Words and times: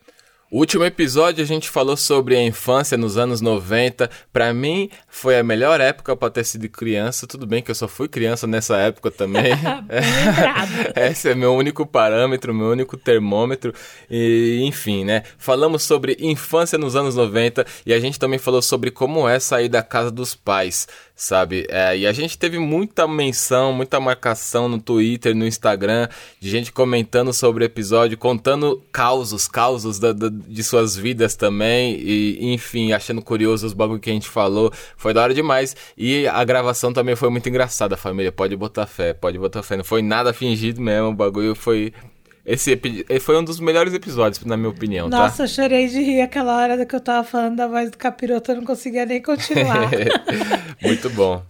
O 0.50 0.60
último 0.60 0.82
episódio 0.82 1.44
a 1.44 1.46
gente 1.46 1.68
falou 1.68 1.94
sobre 1.94 2.34
a 2.34 2.42
infância 2.42 2.96
nos 2.96 3.18
anos 3.18 3.42
90. 3.42 4.08
Pra 4.32 4.55
mim, 4.55 4.88
foi 5.06 5.38
a 5.38 5.42
melhor 5.42 5.78
época 5.78 6.16
pra 6.16 6.30
ter 6.30 6.42
sido 6.42 6.66
criança. 6.70 7.27
Tudo 7.27 7.46
bem 7.46 7.62
que 7.62 7.70
eu 7.70 7.74
só 7.74 7.86
fui 7.86 8.08
criança 8.08 8.46
nessa 8.46 8.78
época 8.78 9.10
também. 9.10 9.52
Esse 10.96 11.28
é 11.30 11.34
meu 11.34 11.55
único 11.55 11.84
parâmetro, 11.84 12.55
meu 12.55 12.68
único 12.68 12.96
termômetro. 12.96 13.74
E, 14.10 14.62
enfim, 14.62 15.05
né? 15.05 15.22
Falamos 15.36 15.82
sobre 15.82 16.16
infância 16.18 16.78
nos 16.78 16.96
anos 16.96 17.14
90 17.14 17.66
e 17.84 17.92
a 17.92 18.00
gente 18.00 18.18
também 18.18 18.38
falou 18.38 18.62
sobre 18.62 18.90
como 18.90 19.28
é 19.28 19.38
sair 19.38 19.68
da 19.68 19.83
casa 19.83 20.10
dos 20.10 20.34
pais, 20.34 20.88
sabe? 21.19 21.66
É, 21.69 21.98
e 21.98 22.06
a 22.06 22.12
gente 22.12 22.38
teve 22.38 22.61
muita 22.61 23.06
menção, 23.08 23.72
muita 23.72 23.98
marcação 23.98 24.69
no 24.69 24.80
Twitter, 24.80 25.34
no 25.34 25.44
Instagram, 25.44 26.08
de 26.38 26.48
gente 26.48 26.70
comentando 26.70 27.33
sobre 27.33 27.64
o 27.64 27.66
episódio, 27.66 28.16
contando 28.16 28.80
causos, 28.92 29.48
causos 29.48 29.98
da- 29.98 30.12
da- 30.12 30.28
de 30.30 30.62
suas 30.62 30.96
vidas 30.96 31.34
também. 31.34 31.96
E, 32.00 32.55
enfim, 32.55 32.92
achando 32.92 33.20
curioso 33.20 33.66
os 33.66 33.72
bagulho 33.72 33.98
que 33.98 34.08
a 34.11 34.12
gente 34.12 34.28
falou. 34.28 34.72
Foi 34.96 35.12
da 35.12 35.22
hora 35.24 35.34
demais. 35.34 35.74
E 35.96 36.27
a 36.28 36.44
gravação 36.44 36.92
também 36.92 37.16
foi 37.16 37.28
muito 37.30 37.48
engraçada, 37.48 37.96
família. 37.96 38.30
Pode 38.30 38.55
botar 38.55 38.86
fé, 38.86 39.12
pode 39.12 39.36
botar 39.39 39.64
fé. 39.64 39.77
Não 39.77 39.84
foi 39.84 40.00
nada 40.02 40.33
fingido 40.33 40.80
mesmo, 40.80 41.08
o 41.08 41.14
bagulho 41.14 41.55
foi. 41.56 41.92
Esse 42.48 42.80
foi 43.20 43.36
um 43.36 43.44
dos 43.44 43.60
melhores 43.60 43.92
episódios, 43.92 44.42
na 44.42 44.56
minha 44.56 44.70
opinião, 44.70 45.10
tá? 45.10 45.18
Nossa, 45.18 45.42
eu 45.42 45.48
chorei 45.48 45.86
de 45.86 46.00
rir 46.00 46.22
aquela 46.22 46.56
hora 46.56 46.86
que 46.86 46.96
eu 46.96 47.00
tava 47.00 47.22
falando 47.22 47.56
da 47.56 47.66
voz 47.66 47.90
do 47.90 47.98
capiroto, 47.98 48.52
eu 48.52 48.56
não 48.56 48.64
conseguia 48.64 49.05
nem 49.05 49.20
continuar. 49.20 49.90
Muito 50.80 51.10
bom. 51.10 51.42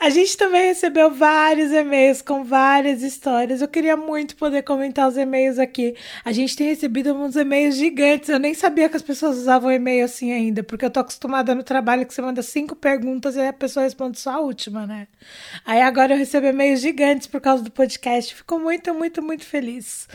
A 0.00 0.10
gente 0.10 0.36
também 0.36 0.66
recebeu 0.66 1.10
vários 1.10 1.72
e-mails 1.72 2.22
com 2.22 2.44
várias 2.44 3.02
histórias. 3.02 3.60
Eu 3.60 3.68
queria 3.68 3.96
muito 3.96 4.36
poder 4.36 4.62
comentar 4.62 5.08
os 5.08 5.16
e-mails 5.16 5.58
aqui. 5.58 5.94
A 6.24 6.32
gente 6.32 6.56
tem 6.56 6.68
recebido 6.68 7.14
uns 7.14 7.36
e-mails 7.36 7.76
gigantes. 7.76 8.28
Eu 8.28 8.38
nem 8.38 8.54
sabia 8.54 8.88
que 8.88 8.96
as 8.96 9.02
pessoas 9.02 9.36
usavam 9.36 9.70
e-mail 9.70 10.04
assim 10.04 10.32
ainda, 10.32 10.62
porque 10.62 10.84
eu 10.84 10.90
tô 10.90 11.00
acostumada 11.00 11.54
no 11.54 11.62
trabalho 11.62 12.06
que 12.06 12.14
você 12.14 12.22
manda 12.22 12.42
cinco 12.42 12.74
perguntas 12.74 13.36
e 13.36 13.40
a 13.40 13.52
pessoa 13.52 13.84
responde 13.84 14.18
só 14.18 14.32
a 14.32 14.40
última, 14.40 14.86
né? 14.86 15.06
Aí 15.64 15.80
agora 15.80 16.14
eu 16.14 16.18
recebo 16.18 16.46
e-mails 16.46 16.80
gigantes 16.80 17.26
por 17.26 17.40
causa 17.40 17.62
do 17.62 17.70
podcast. 17.70 18.34
Fico 18.34 18.58
muito, 18.58 18.92
muito, 18.94 19.22
muito 19.22 19.44
feliz. 19.44 20.08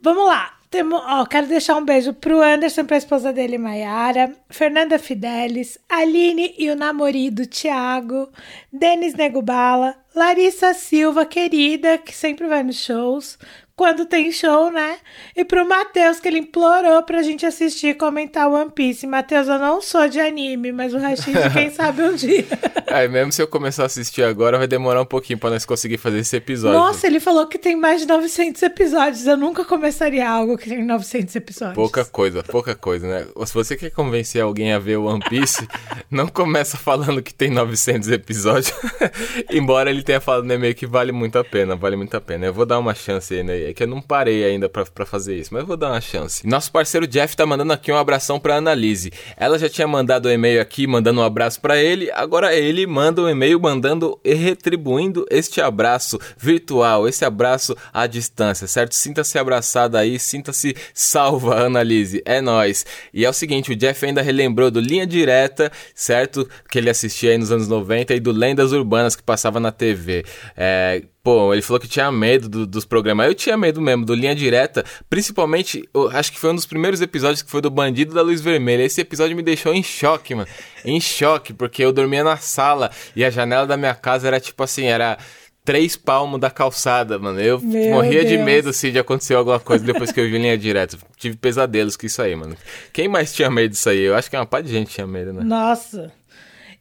Vamos 0.00 0.26
lá. 0.26 0.61
Temo, 0.72 0.96
ó, 0.96 1.26
quero 1.26 1.46
deixar 1.48 1.76
um 1.76 1.84
beijo 1.84 2.14
pro 2.14 2.40
Anderson, 2.40 2.86
pra 2.86 2.96
esposa 2.96 3.30
dele, 3.30 3.58
Maiara, 3.58 4.34
Fernanda 4.48 4.98
Fidelis, 4.98 5.78
Aline 5.86 6.54
e 6.56 6.70
o 6.70 6.74
namorido 6.74 7.46
Thiago, 7.46 8.30
Denis 8.72 9.12
Negubala, 9.12 9.94
Larissa 10.14 10.72
Silva, 10.72 11.26
querida, 11.26 11.98
que 11.98 12.14
sempre 12.14 12.46
vai 12.46 12.62
nos 12.62 12.76
shows, 12.76 13.38
quando 13.82 14.06
tem 14.06 14.30
show, 14.30 14.70
né? 14.70 14.98
E 15.34 15.44
pro 15.44 15.68
Matheus, 15.68 16.20
que 16.20 16.28
ele 16.28 16.38
implorou 16.38 17.02
pra 17.02 17.20
gente 17.20 17.44
assistir 17.44 17.88
e 17.88 17.94
comentar 17.94 18.48
One 18.48 18.70
Piece. 18.70 19.08
Matheus, 19.08 19.48
eu 19.48 19.58
não 19.58 19.82
sou 19.82 20.08
de 20.08 20.20
anime, 20.20 20.70
mas 20.70 20.94
o 20.94 20.98
Rashid, 20.98 21.34
quem 21.52 21.68
sabe 21.68 22.00
um 22.00 22.14
dia. 22.14 22.46
Aí, 22.86 23.08
mesmo 23.08 23.32
se 23.32 23.42
eu 23.42 23.48
começar 23.48 23.82
a 23.82 23.86
assistir 23.86 24.22
agora, 24.22 24.56
vai 24.56 24.68
demorar 24.68 25.02
um 25.02 25.04
pouquinho 25.04 25.36
pra 25.36 25.50
nós 25.50 25.64
conseguir 25.64 25.98
fazer 25.98 26.20
esse 26.20 26.36
episódio. 26.36 26.78
Nossa, 26.78 27.08
ele 27.08 27.18
falou 27.18 27.44
que 27.48 27.58
tem 27.58 27.74
mais 27.74 28.02
de 28.02 28.06
900 28.06 28.62
episódios. 28.62 29.26
Eu 29.26 29.36
nunca 29.36 29.64
começaria 29.64 30.30
algo 30.30 30.56
que 30.56 30.68
tem 30.68 30.84
900 30.84 31.34
episódios. 31.34 31.74
Pouca 31.74 32.04
coisa, 32.04 32.44
pouca 32.44 32.76
coisa, 32.76 33.08
né? 33.08 33.26
Se 33.44 33.52
você 33.52 33.74
quer 33.74 33.90
convencer 33.90 34.42
alguém 34.42 34.72
a 34.72 34.78
ver 34.78 34.98
One 34.98 35.24
Piece, 35.28 35.66
não 36.08 36.28
começa 36.28 36.76
falando 36.76 37.20
que 37.20 37.34
tem 37.34 37.50
900 37.50 38.10
episódios. 38.10 38.72
Embora 39.50 39.90
ele 39.90 40.04
tenha 40.04 40.20
falado 40.20 40.44
no 40.44 40.54
e-mail 40.54 40.74
que 40.76 40.86
vale 40.86 41.10
muito 41.10 41.36
a 41.36 41.42
pena, 41.42 41.74
vale 41.74 41.96
muito 41.96 42.16
a 42.16 42.20
pena. 42.20 42.46
Eu 42.46 42.54
vou 42.54 42.64
dar 42.64 42.78
uma 42.78 42.94
chance 42.94 43.34
aí, 43.34 43.42
né? 43.42 43.71
É 43.72 43.74
que 43.74 43.82
eu 43.82 43.88
não 43.88 44.02
parei 44.02 44.44
ainda 44.44 44.68
pra 44.68 45.06
fazer 45.06 45.34
isso, 45.34 45.52
mas 45.52 45.64
vou 45.64 45.78
dar 45.78 45.92
uma 45.92 46.00
chance. 46.00 46.46
Nosso 46.46 46.70
parceiro 46.70 47.06
Jeff 47.06 47.34
tá 47.34 47.46
mandando 47.46 47.72
aqui 47.72 47.90
um 47.90 47.96
abração 47.96 48.38
pra 48.38 48.56
Annalise. 48.56 49.10
Ela 49.34 49.58
já 49.58 49.66
tinha 49.66 49.88
mandado 49.88 50.28
um 50.28 50.30
e-mail 50.30 50.60
aqui, 50.60 50.86
mandando 50.86 51.20
um 51.20 51.24
abraço 51.24 51.58
pra 51.58 51.78
ele. 51.78 52.10
Agora 52.12 52.54
ele 52.54 52.86
manda 52.86 53.22
um 53.22 53.28
e-mail 53.28 53.58
mandando 53.58 54.20
e 54.22 54.34
retribuindo 54.34 55.26
este 55.30 55.62
abraço 55.62 56.18
virtual, 56.36 57.08
esse 57.08 57.24
abraço 57.24 57.74
à 57.94 58.06
distância, 58.06 58.66
certo? 58.66 58.94
Sinta-se 58.94 59.38
abraçada 59.38 59.98
aí, 59.98 60.18
sinta-se 60.18 60.76
salva, 60.92 61.64
Annalise. 61.64 62.20
É 62.26 62.42
nóis. 62.42 62.84
E 63.12 63.24
é 63.24 63.30
o 63.30 63.32
seguinte, 63.32 63.72
o 63.72 63.76
Jeff 63.76 64.04
ainda 64.04 64.20
relembrou 64.20 64.70
do 64.70 64.80
Linha 64.80 65.06
Direta, 65.06 65.72
certo? 65.94 66.46
Que 66.70 66.78
ele 66.78 66.90
assistia 66.90 67.30
aí 67.30 67.38
nos 67.38 67.50
anos 67.50 67.68
90 67.68 68.14
e 68.14 68.20
do 68.20 68.32
Lendas 68.32 68.72
Urbanas 68.72 69.16
que 69.16 69.22
passava 69.22 69.58
na 69.58 69.72
TV. 69.72 70.26
É, 70.54 71.02
Pô, 71.24 71.52
ele 71.52 71.62
falou 71.62 71.78
que 71.78 71.86
tinha 71.86 72.10
medo 72.10 72.48
do- 72.48 72.66
dos 72.66 72.84
programas. 72.84 73.26
Eu 73.28 73.34
tinha 73.34 73.56
medo 73.56 73.80
mesmo, 73.80 74.04
do 74.04 74.12
Linha 74.12 74.34
Direta. 74.34 74.84
Principalmente, 75.08 75.88
acho 76.12 76.32
que 76.32 76.38
foi 76.40 76.50
um 76.50 76.54
dos 76.56 76.66
primeiros 76.66 77.00
episódios 77.00 77.42
que 77.42 77.50
foi 77.50 77.60
do 77.60 77.70
Bandido 77.70 78.12
da 78.12 78.22
Luz 78.22 78.40
Vermelha. 78.40 78.82
Esse 78.82 79.00
episódio 79.00 79.36
me 79.36 79.42
deixou 79.42 79.72
em 79.72 79.84
choque, 79.84 80.34
mano. 80.34 80.48
Em 80.84 81.00
choque, 81.00 81.52
porque 81.52 81.84
eu 81.84 81.92
dormia 81.92 82.24
na 82.24 82.36
sala 82.38 82.90
e 83.14 83.24
a 83.24 83.30
janela 83.30 83.66
da 83.66 83.76
minha 83.76 83.94
casa 83.94 84.26
era 84.26 84.40
tipo 84.40 84.64
assim, 84.64 84.86
era 84.86 85.16
três 85.64 85.96
palmos 85.96 86.40
da 86.40 86.50
calçada, 86.50 87.16
mano. 87.20 87.40
Eu 87.40 87.60
Meu 87.60 87.90
morria 87.90 88.24
de 88.24 88.34
Deus. 88.34 88.44
medo 88.44 88.68
assim, 88.70 88.90
de 88.90 88.98
acontecer 88.98 89.34
alguma 89.34 89.60
coisa 89.60 89.84
depois 89.84 90.10
que 90.10 90.18
eu 90.20 90.24
vi 90.24 90.38
Linha 90.38 90.58
Direta. 90.58 90.98
Tive 91.16 91.36
pesadelos 91.36 91.96
com 91.96 92.04
isso 92.04 92.20
aí, 92.20 92.34
mano. 92.34 92.56
Quem 92.92 93.06
mais 93.06 93.32
tinha 93.32 93.48
medo 93.48 93.70
disso 93.70 93.88
aí? 93.88 94.00
Eu 94.00 94.16
acho 94.16 94.28
que 94.28 94.36
uma 94.36 94.44
par 94.44 94.60
de 94.60 94.72
gente 94.72 94.90
tinha 94.90 95.06
medo, 95.06 95.32
né? 95.32 95.44
Nossa. 95.44 96.10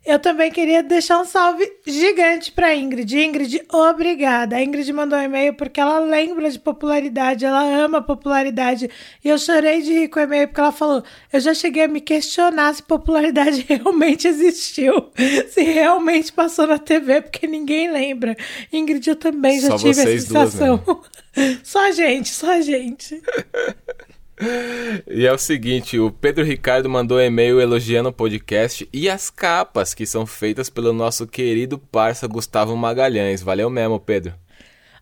Eu 0.04 0.18
também 0.18 0.50
queria 0.50 0.82
deixar 0.82 1.20
um 1.20 1.26
salve 1.26 1.72
gigante 1.86 2.52
pra 2.52 2.76
Ingrid. 2.76 3.16
Ingrid, 3.20 3.62
obrigada. 3.72 4.56
A 4.56 4.64
Ingrid 4.64 4.92
mandou 4.92 5.18
um 5.18 5.22
e-mail 5.22 5.54
porque 5.54 5.80
ela 5.80 6.00
lembra 6.00 6.50
de 6.50 6.58
popularidade, 6.58 7.46
ela 7.46 7.64
ama 7.64 8.02
popularidade. 8.02 8.90
E 9.24 9.30
eu 9.30 9.38
chorei 9.38 9.84
de 9.84 9.94
rir 9.94 10.08
com 10.08 10.20
o 10.20 10.24
e-mail 10.24 10.48
porque 10.48 10.60
ela 10.60 10.72
falou: 10.72 11.04
Eu 11.32 11.40
já 11.40 11.54
cheguei 11.54 11.84
a 11.84 11.88
me 11.88 12.02
questionar 12.02 12.74
se 12.74 12.82
popularidade 12.82 13.64
realmente 13.70 14.28
existiu, 14.28 15.12
se 15.50 15.62
realmente 15.62 16.34
passou 16.34 16.66
na 16.66 16.80
TV, 16.80 17.22
porque 17.22 17.46
ninguém 17.46 17.92
lembra. 17.92 18.36
Ingrid, 18.74 19.08
eu 19.08 19.16
também 19.16 19.60
já 19.60 19.68
Só 19.68 19.78
tive 19.78 19.94
vocês 19.94 20.24
essa 20.24 20.34
duas, 20.34 20.52
sensação. 20.52 21.02
Só 21.64 21.88
a 21.88 21.92
gente, 21.92 22.30
só 22.30 22.52
a 22.52 22.62
gente. 22.62 23.22
E 25.08 25.26
é 25.26 25.32
o 25.32 25.38
seguinte, 25.38 25.98
o 26.00 26.12
Pedro 26.12 26.44
Ricardo 26.44 26.90
mandou 26.90 27.18
um 27.18 27.22
e-mail 27.22 27.62
elogiando 27.62 28.10
o 28.10 28.14
podcast 28.14 28.88
e 28.92 29.10
as 29.10 29.30
capas 29.30 29.94
que 29.94 30.06
são 30.06 30.26
feitas 30.26 30.70
pelo 30.70 30.92
nosso 30.92 31.26
querido 31.26 31.78
parça 31.78 32.28
Gustavo 32.28 32.76
Magalhães. 32.76 33.42
Valeu 33.42 33.70
mesmo, 33.70 34.00
Pedro. 34.00 34.34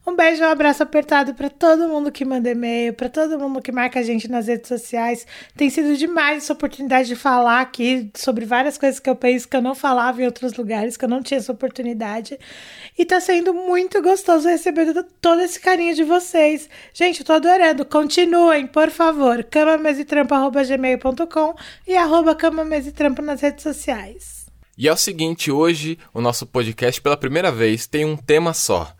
Um 0.09 0.15
beijo, 0.15 0.43
um 0.43 0.47
abraço 0.47 0.81
apertado 0.81 1.35
para 1.35 1.51
todo 1.51 1.87
mundo 1.87 2.11
que 2.11 2.25
manda 2.25 2.49
e-mail, 2.49 2.95
para 2.95 3.07
todo 3.07 3.37
mundo 3.37 3.61
que 3.61 3.71
marca 3.71 3.99
a 3.99 4.03
gente 4.03 4.27
nas 4.27 4.47
redes 4.47 4.67
sociais. 4.67 5.27
Tem 5.55 5.69
sido 5.69 5.95
demais 5.95 6.37
essa 6.37 6.53
oportunidade 6.53 7.09
de 7.09 7.15
falar 7.15 7.61
aqui 7.61 8.09
sobre 8.15 8.43
várias 8.43 8.75
coisas 8.75 8.99
que 8.99 9.07
eu 9.07 9.15
penso 9.15 9.47
que 9.47 9.55
eu 9.55 9.61
não 9.61 9.75
falava 9.75 10.19
em 10.19 10.25
outros 10.25 10.55
lugares, 10.55 10.97
que 10.97 11.05
eu 11.05 11.09
não 11.09 11.21
tinha 11.21 11.37
essa 11.37 11.51
oportunidade. 11.51 12.39
E 12.97 13.05
tá 13.05 13.19
sendo 13.19 13.53
muito 13.53 14.01
gostoso 14.01 14.49
receber 14.49 14.91
todo 15.21 15.43
esse 15.43 15.59
carinho 15.59 15.93
de 15.93 16.03
vocês. 16.03 16.67
Gente, 16.91 17.19
eu 17.19 17.25
tô 17.27 17.33
adorando. 17.33 17.85
Continuem, 17.85 18.65
por 18.65 18.89
favor. 18.89 19.43
camamesitrampo.gmail.com 19.43 21.55
e 21.87 21.95
arroba 21.95 22.33
camamesitrampo 22.33 23.21
nas 23.21 23.41
redes 23.41 23.61
sociais. 23.61 24.47
E 24.75 24.87
é 24.87 24.91
o 24.91 24.97
seguinte, 24.97 25.51
hoje 25.51 25.99
o 26.11 26.19
nosso 26.19 26.47
podcast, 26.47 26.99
pela 26.99 27.15
primeira 27.15 27.51
vez, 27.51 27.85
tem 27.85 28.05
um 28.05 28.17
tema 28.17 28.55
só. 28.55 28.91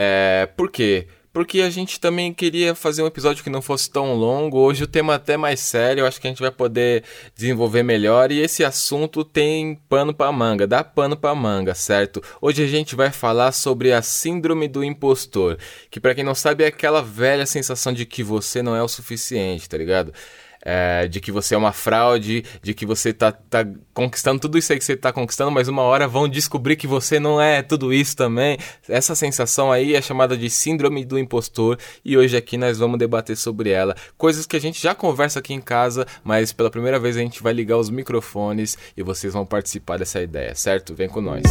É, 0.00 0.48
por 0.56 0.70
quê? 0.70 1.08
Porque 1.32 1.60
a 1.60 1.68
gente 1.70 1.98
também 1.98 2.32
queria 2.32 2.72
fazer 2.72 3.02
um 3.02 3.06
episódio 3.06 3.42
que 3.42 3.50
não 3.50 3.60
fosse 3.60 3.90
tão 3.90 4.14
longo. 4.14 4.56
Hoje 4.58 4.84
o 4.84 4.86
tema 4.86 5.12
é 5.12 5.16
até 5.16 5.36
mais 5.36 5.58
sério, 5.58 6.02
eu 6.02 6.06
acho 6.06 6.20
que 6.20 6.28
a 6.28 6.30
gente 6.30 6.40
vai 6.40 6.52
poder 6.52 7.02
desenvolver 7.34 7.82
melhor. 7.82 8.30
E 8.30 8.38
esse 8.38 8.64
assunto 8.64 9.24
tem 9.24 9.74
pano 9.88 10.14
para 10.14 10.30
manga, 10.30 10.68
dá 10.68 10.84
pano 10.84 11.16
para 11.16 11.34
manga, 11.34 11.74
certo? 11.74 12.22
Hoje 12.40 12.62
a 12.62 12.66
gente 12.68 12.94
vai 12.94 13.10
falar 13.10 13.50
sobre 13.50 13.92
a 13.92 14.00
síndrome 14.00 14.68
do 14.68 14.84
impostor, 14.84 15.58
que 15.90 15.98
para 15.98 16.14
quem 16.14 16.22
não 16.22 16.34
sabe 16.34 16.62
é 16.62 16.68
aquela 16.68 17.02
velha 17.02 17.44
sensação 17.44 17.92
de 17.92 18.06
que 18.06 18.22
você 18.22 18.62
não 18.62 18.76
é 18.76 18.82
o 18.82 18.88
suficiente, 18.88 19.68
tá 19.68 19.76
ligado? 19.76 20.14
É, 20.62 21.08
de 21.08 21.20
que 21.20 21.32
você 21.32 21.54
é 21.54 21.58
uma 21.58 21.72
fraude, 21.72 22.44
de 22.62 22.74
que 22.74 22.84
você 22.84 23.12
tá, 23.12 23.32
tá 23.32 23.66
conquistando 23.94 24.40
tudo 24.40 24.58
isso 24.58 24.72
aí 24.72 24.78
que 24.78 24.84
você 24.84 24.96
tá 24.96 25.12
conquistando, 25.12 25.50
mas 25.50 25.68
uma 25.68 25.82
hora 25.82 26.06
vão 26.06 26.28
descobrir 26.28 26.76
que 26.76 26.86
você 26.86 27.18
não 27.18 27.40
é 27.40 27.62
tudo 27.62 27.92
isso 27.92 28.16
também. 28.16 28.58
Essa 28.88 29.14
sensação 29.14 29.72
aí 29.72 29.94
é 29.94 30.02
chamada 30.02 30.36
de 30.36 30.48
síndrome 30.50 31.04
do 31.04 31.18
impostor 31.18 31.78
e 32.04 32.16
hoje 32.16 32.36
aqui 32.36 32.56
nós 32.56 32.78
vamos 32.78 32.98
debater 32.98 33.36
sobre 33.36 33.70
ela. 33.70 33.94
Coisas 34.16 34.46
que 34.46 34.56
a 34.56 34.60
gente 34.60 34.80
já 34.80 34.94
conversa 34.94 35.38
aqui 35.38 35.54
em 35.54 35.60
casa, 35.60 36.06
mas 36.22 36.52
pela 36.52 36.70
primeira 36.70 36.98
vez 36.98 37.16
a 37.16 37.20
gente 37.20 37.42
vai 37.42 37.52
ligar 37.52 37.78
os 37.78 37.90
microfones 37.90 38.76
e 38.96 39.02
vocês 39.02 39.32
vão 39.32 39.46
participar 39.46 39.98
dessa 39.98 40.20
ideia, 40.20 40.54
certo? 40.54 40.94
Vem 40.94 41.08
com 41.08 41.20
nós. 41.20 41.42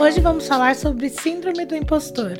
Hoje 0.00 0.20
vamos 0.20 0.46
falar 0.46 0.76
sobre 0.76 1.08
síndrome 1.08 1.64
do 1.64 1.74
impostor. 1.74 2.36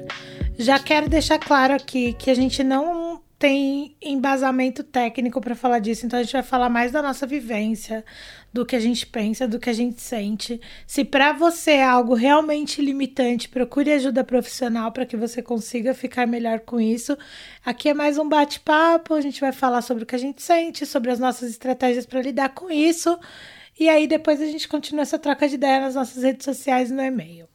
Já 0.56 0.78
quero 0.78 1.08
deixar 1.08 1.38
claro 1.38 1.74
aqui 1.74 2.12
que 2.12 2.30
a 2.30 2.34
gente 2.34 2.62
não 2.62 3.20
tem 3.36 3.96
embasamento 4.00 4.84
técnico 4.84 5.40
para 5.40 5.56
falar 5.56 5.80
disso, 5.80 6.06
então 6.06 6.18
a 6.18 6.22
gente 6.22 6.32
vai 6.32 6.44
falar 6.44 6.68
mais 6.68 6.92
da 6.92 7.02
nossa 7.02 7.26
vivência, 7.26 8.04
do 8.52 8.64
que 8.64 8.76
a 8.76 8.80
gente 8.80 9.04
pensa, 9.04 9.48
do 9.48 9.58
que 9.58 9.68
a 9.68 9.72
gente 9.72 10.00
sente. 10.00 10.60
Se 10.86 11.04
para 11.04 11.32
você 11.32 11.72
é 11.72 11.84
algo 11.84 12.14
realmente 12.14 12.80
limitante, 12.80 13.48
procure 13.48 13.92
ajuda 13.92 14.22
profissional 14.22 14.92
para 14.92 15.04
que 15.04 15.16
você 15.16 15.42
consiga 15.42 15.92
ficar 15.92 16.24
melhor 16.24 16.60
com 16.60 16.80
isso. 16.80 17.18
Aqui 17.64 17.88
é 17.88 17.94
mais 17.94 18.16
um 18.16 18.28
bate-papo, 18.28 19.14
a 19.14 19.20
gente 19.20 19.40
vai 19.40 19.52
falar 19.52 19.82
sobre 19.82 20.04
o 20.04 20.06
que 20.06 20.14
a 20.14 20.18
gente 20.18 20.40
sente, 20.40 20.86
sobre 20.86 21.10
as 21.10 21.18
nossas 21.18 21.50
estratégias 21.50 22.06
para 22.06 22.22
lidar 22.22 22.50
com 22.50 22.70
isso. 22.70 23.18
E 23.78 23.88
aí 23.88 24.06
depois 24.06 24.40
a 24.40 24.46
gente 24.46 24.68
continua 24.68 25.02
essa 25.02 25.18
troca 25.18 25.48
de 25.48 25.56
ideia 25.56 25.80
nas 25.80 25.96
nossas 25.96 26.22
redes 26.22 26.44
sociais 26.44 26.90
e 26.90 26.94
no 26.94 27.02
e-mail. 27.02 27.48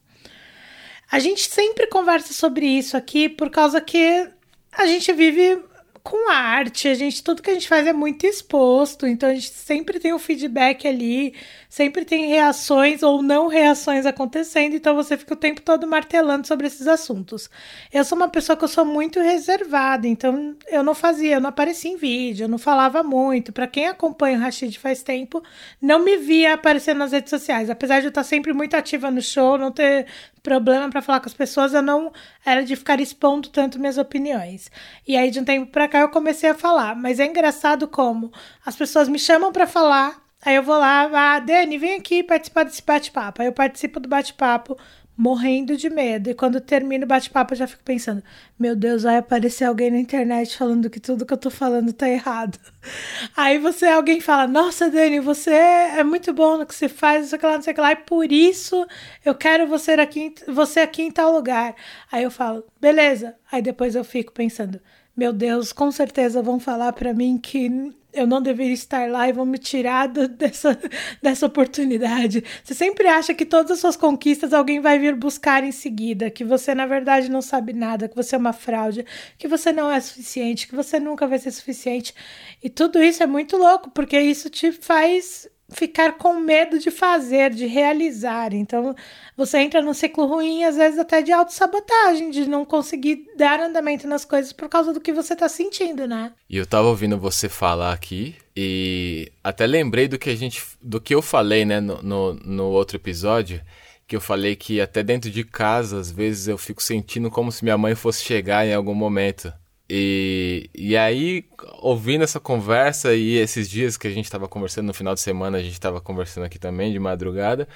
A 1.10 1.18
gente 1.18 1.50
sempre 1.50 1.88
conversa 1.88 2.32
sobre 2.32 2.66
isso 2.66 2.96
aqui 2.96 3.28
por 3.28 3.50
causa 3.50 3.80
que 3.80 4.28
a 4.70 4.86
gente 4.86 5.12
vive 5.12 5.60
com 6.02 6.30
arte, 6.30 6.88
a 6.88 6.94
gente 6.94 7.22
tudo 7.22 7.42
que 7.42 7.50
a 7.50 7.54
gente 7.54 7.68
faz 7.68 7.86
é 7.86 7.92
muito 7.92 8.26
exposto, 8.26 9.06
então 9.06 9.28
a 9.28 9.34
gente 9.34 9.50
sempre 9.50 10.00
tem 10.00 10.14
um 10.14 10.18
feedback 10.18 10.88
ali, 10.88 11.34
sempre 11.68 12.04
tem 12.04 12.26
reações 12.26 13.02
ou 13.02 13.22
não 13.22 13.48
reações 13.48 14.06
acontecendo, 14.06 14.74
então 14.74 14.94
você 14.94 15.16
fica 15.16 15.34
o 15.34 15.36
tempo 15.36 15.60
todo 15.60 15.86
martelando 15.86 16.46
sobre 16.46 16.66
esses 16.66 16.88
assuntos. 16.88 17.50
Eu 17.92 18.04
sou 18.04 18.16
uma 18.16 18.28
pessoa 18.28 18.56
que 18.56 18.64
eu 18.64 18.68
sou 18.68 18.84
muito 18.84 19.20
reservada, 19.20 20.08
então 20.08 20.56
eu 20.68 20.82
não 20.82 20.94
fazia, 20.94 21.34
eu 21.34 21.40
não 21.40 21.50
aparecia 21.50 21.90
em 21.90 21.96
vídeo, 21.96 22.44
eu 22.44 22.48
não 22.48 22.58
falava 22.58 23.02
muito. 23.02 23.52
Para 23.52 23.66
quem 23.66 23.86
acompanha 23.86 24.38
o 24.38 24.40
Rashid 24.40 24.78
faz 24.78 25.02
tempo, 25.02 25.42
não 25.80 25.98
me 25.98 26.16
via 26.16 26.54
aparecendo 26.54 26.98
nas 26.98 27.12
redes 27.12 27.30
sociais, 27.30 27.68
apesar 27.68 28.00
de 28.00 28.06
eu 28.06 28.10
estar 28.10 28.24
sempre 28.24 28.52
muito 28.52 28.74
ativa 28.74 29.10
no 29.10 29.20
show, 29.20 29.58
não 29.58 29.70
ter 29.70 30.06
problema 30.42 30.88
para 30.90 31.02
falar 31.02 31.20
com 31.20 31.26
as 31.26 31.34
pessoas, 31.34 31.74
eu 31.74 31.82
não 31.82 32.12
era 32.44 32.64
de 32.64 32.76
ficar 32.76 33.00
expondo 33.00 33.48
tanto 33.48 33.78
minhas 33.78 33.98
opiniões. 33.98 34.70
E 35.06 35.16
aí 35.16 35.30
de 35.30 35.40
um 35.40 35.44
tempo 35.44 35.70
para 35.70 35.88
cá 35.88 36.00
eu 36.00 36.08
comecei 36.08 36.50
a 36.50 36.54
falar, 36.54 36.96
mas 36.96 37.20
é 37.20 37.26
engraçado 37.26 37.86
como 37.88 38.32
as 38.64 38.76
pessoas 38.76 39.08
me 39.08 39.18
chamam 39.18 39.52
para 39.52 39.66
falar, 39.66 40.20
aí 40.42 40.56
eu 40.56 40.62
vou 40.62 40.78
lá, 40.78 41.08
ah, 41.12 41.38
Dani, 41.38 41.78
vem 41.78 41.96
aqui 41.96 42.22
participar 42.22 42.64
desse 42.64 42.82
bate-papo. 42.82 43.42
Aí 43.42 43.48
eu 43.48 43.52
participo 43.52 44.00
do 44.00 44.08
bate-papo, 44.08 44.76
morrendo 45.20 45.76
de 45.76 45.90
medo. 45.90 46.30
E 46.30 46.34
quando 46.34 46.58
termino 46.62 47.04
o 47.04 47.06
bate-papo, 47.06 47.52
eu 47.52 47.58
já 47.58 47.66
fico 47.66 47.82
pensando: 47.84 48.22
meu 48.58 48.74
Deus, 48.74 49.02
vai 49.02 49.18
aparecer 49.18 49.64
alguém 49.64 49.90
na 49.90 49.98
internet 49.98 50.56
falando 50.56 50.88
que 50.88 50.98
tudo 50.98 51.26
que 51.26 51.34
eu 51.34 51.36
tô 51.36 51.50
falando 51.50 51.92
tá 51.92 52.08
errado. 52.08 52.58
Aí 53.36 53.58
você, 53.58 53.86
alguém 53.86 54.18
fala: 54.20 54.46
Nossa, 54.46 54.88
Dani, 54.90 55.20
você 55.20 55.50
é 55.50 56.02
muito 56.02 56.32
bom 56.32 56.56
no 56.56 56.66
que 56.66 56.74
você 56.74 56.88
faz, 56.88 57.20
não 57.20 57.28
sei 57.28 57.36
o 57.36 57.40
que 57.40 57.46
lá, 57.46 57.54
não 57.56 57.62
sei 57.62 57.72
o 57.72 57.74
que 57.74 57.80
lá, 57.82 57.92
e 57.92 57.96
por 57.96 58.32
isso 58.32 58.86
eu 59.22 59.34
quero 59.34 59.66
você 59.66 59.92
aqui, 59.92 60.34
você 60.48 60.80
aqui 60.80 61.02
em 61.02 61.10
tal 61.10 61.30
lugar. 61.32 61.74
Aí 62.10 62.22
eu 62.22 62.30
falo: 62.30 62.64
Beleza. 62.80 63.36
Aí 63.52 63.60
depois 63.60 63.94
eu 63.94 64.04
fico 64.04 64.32
pensando: 64.32 64.80
Meu 65.14 65.34
Deus, 65.34 65.70
com 65.70 65.90
certeza 65.90 66.40
vão 66.40 66.58
falar 66.58 66.94
para 66.94 67.12
mim 67.12 67.36
que 67.36 67.92
eu 68.12 68.26
não 68.26 68.42
deveria 68.42 68.72
estar 68.72 69.08
lá 69.08 69.28
e 69.28 69.32
vão 69.32 69.46
me 69.46 69.58
tirar 69.58 70.08
do, 70.08 70.28
dessa, 70.28 70.78
dessa 71.22 71.46
oportunidade. 71.46 72.42
Você 72.62 72.74
sempre 72.74 73.08
acha 73.08 73.34
que 73.34 73.44
todas 73.44 73.72
as 73.72 73.80
suas 73.80 73.96
conquistas 73.96 74.52
alguém 74.52 74.80
vai 74.80 74.98
vir 74.98 75.14
buscar 75.14 75.64
em 75.64 75.72
seguida, 75.72 76.30
que 76.30 76.44
você 76.44 76.74
na 76.74 76.86
verdade 76.86 77.30
não 77.30 77.42
sabe 77.42 77.72
nada, 77.72 78.08
que 78.08 78.16
você 78.16 78.34
é 78.34 78.38
uma 78.38 78.52
fraude, 78.52 79.04
que 79.38 79.48
você 79.48 79.72
não 79.72 79.90
é 79.90 80.00
suficiente, 80.00 80.66
que 80.66 80.74
você 80.74 80.98
nunca 80.98 81.26
vai 81.26 81.38
ser 81.38 81.50
suficiente. 81.50 82.14
E 82.62 82.68
tudo 82.68 83.02
isso 83.02 83.22
é 83.22 83.26
muito 83.26 83.56
louco, 83.56 83.90
porque 83.90 84.18
isso 84.20 84.50
te 84.50 84.72
faz 84.72 85.48
ficar 85.70 86.12
com 86.18 86.34
medo 86.34 86.78
de 86.78 86.90
fazer, 86.90 87.50
de 87.50 87.66
realizar. 87.66 88.52
Então, 88.52 88.94
você 89.36 89.58
entra 89.58 89.80
num 89.80 89.94
ciclo 89.94 90.26
ruim, 90.26 90.64
às 90.64 90.76
vezes 90.76 90.98
até 90.98 91.22
de 91.22 91.32
autossabotagem, 91.32 92.30
de 92.30 92.48
não 92.48 92.64
conseguir 92.64 93.26
dar 93.36 93.60
andamento 93.60 94.06
nas 94.06 94.24
coisas 94.24 94.52
por 94.52 94.68
causa 94.68 94.92
do 94.92 95.00
que 95.00 95.12
você 95.12 95.34
tá 95.34 95.48
sentindo, 95.48 96.06
né? 96.06 96.32
E 96.48 96.56
eu 96.56 96.66
tava 96.66 96.88
ouvindo 96.88 97.16
você 97.18 97.48
falar 97.48 97.92
aqui 97.92 98.34
e 98.56 99.30
até 99.42 99.66
lembrei 99.66 100.08
do 100.08 100.18
que 100.18 100.30
a 100.30 100.36
gente 100.36 100.62
do 100.82 101.00
que 101.00 101.14
eu 101.14 101.22
falei, 101.22 101.64
né, 101.64 101.80
no, 101.80 102.02
no, 102.02 102.34
no 102.34 102.64
outro 102.66 102.96
episódio, 102.96 103.60
que 104.06 104.16
eu 104.16 104.20
falei 104.20 104.56
que 104.56 104.80
até 104.80 105.02
dentro 105.02 105.30
de 105.30 105.44
casa, 105.44 105.98
às 105.98 106.10
vezes 106.10 106.48
eu 106.48 106.58
fico 106.58 106.82
sentindo 106.82 107.30
como 107.30 107.52
se 107.52 107.62
minha 107.62 107.78
mãe 107.78 107.94
fosse 107.94 108.24
chegar 108.24 108.66
em 108.66 108.74
algum 108.74 108.94
momento. 108.94 109.52
E, 109.92 110.70
e 110.72 110.96
aí, 110.96 111.44
ouvindo 111.80 112.22
essa 112.22 112.38
conversa 112.38 113.12
e 113.12 113.36
esses 113.36 113.68
dias 113.68 113.96
que 113.96 114.06
a 114.06 114.10
gente 114.10 114.26
estava 114.26 114.46
conversando 114.46 114.86
no 114.86 114.94
final 114.94 115.14
de 115.14 115.20
semana, 115.20 115.58
a 115.58 115.62
gente 115.62 115.72
estava 115.72 116.00
conversando 116.00 116.44
aqui 116.44 116.60
também 116.60 116.92
de 116.92 116.98
madrugada, 117.00 117.66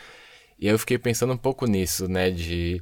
e 0.57 0.69
eu 0.69 0.79
fiquei 0.79 0.97
pensando 0.97 1.33
um 1.33 1.37
pouco 1.37 1.67
nisso, 1.67 2.07
né? 2.09 2.31
De 2.31 2.81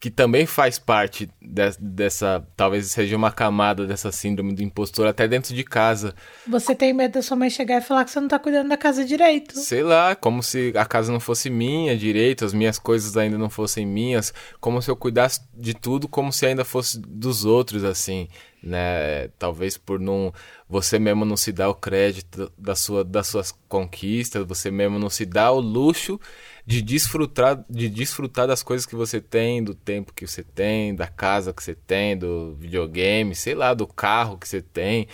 que 0.00 0.10
também 0.10 0.46
faz 0.46 0.78
parte 0.78 1.30
de, 1.42 1.70
dessa, 1.78 2.42
talvez 2.56 2.90
seja 2.90 3.14
uma 3.14 3.30
camada 3.30 3.86
dessa 3.86 4.10
síndrome 4.10 4.54
do 4.54 4.62
impostor 4.62 5.06
até 5.06 5.28
dentro 5.28 5.54
de 5.54 5.62
casa. 5.62 6.14
Você 6.48 6.74
tem 6.74 6.94
medo 6.94 7.12
da 7.12 7.22
sua 7.22 7.36
mãe 7.36 7.50
chegar 7.50 7.76
e 7.76 7.80
falar 7.82 8.06
que 8.06 8.10
você 8.10 8.18
não 8.18 8.26
tá 8.26 8.38
cuidando 8.38 8.70
da 8.70 8.78
casa 8.78 9.04
direito. 9.04 9.58
Sei 9.58 9.82
lá, 9.82 10.16
como 10.16 10.42
se 10.42 10.72
a 10.74 10.86
casa 10.86 11.12
não 11.12 11.20
fosse 11.20 11.50
minha 11.50 11.94
direito, 11.94 12.46
as 12.46 12.54
minhas 12.54 12.78
coisas 12.78 13.14
ainda 13.18 13.36
não 13.36 13.50
fossem 13.50 13.84
minhas, 13.84 14.32
como 14.58 14.80
se 14.80 14.90
eu 14.90 14.96
cuidasse 14.96 15.42
de 15.54 15.74
tudo 15.74 16.08
como 16.08 16.32
se 16.32 16.46
ainda 16.46 16.64
fosse 16.64 16.98
dos 16.98 17.44
outros, 17.44 17.84
assim, 17.84 18.26
né? 18.62 19.28
Talvez 19.38 19.76
por 19.76 19.98
não 19.98 20.32
você 20.68 20.98
mesmo 20.98 21.24
não 21.24 21.36
se 21.36 21.52
dar 21.52 21.68
o 21.68 21.74
crédito 21.74 22.52
da 22.56 22.74
sua, 22.74 23.02
das 23.02 23.26
suas 23.26 23.52
conquistas, 23.68 24.46
você 24.46 24.70
mesmo 24.70 24.98
não 24.98 25.10
se 25.10 25.26
dá 25.26 25.50
o 25.50 25.60
luxo 25.60 26.20
de 26.66 26.80
desfrutar, 26.82 27.64
de 27.68 27.88
desfrutar 27.88 28.46
das 28.46 28.62
coisas 28.62 28.86
que 28.86 28.94
você 28.94 29.20
tem, 29.20 29.64
do 29.64 29.74
tempo 29.74 30.12
que 30.14 30.26
você 30.26 30.44
tem, 30.44 30.94
da 30.94 31.06
casa 31.06 31.52
que 31.52 31.62
você 31.62 31.74
tem, 31.74 32.16
do 32.16 32.54
videogame, 32.54 33.34
sei 33.34 33.54
lá, 33.54 33.74
do 33.74 33.86
carro 33.86 34.38
que 34.38 34.48
você 34.48 34.62
tem. 34.62 35.08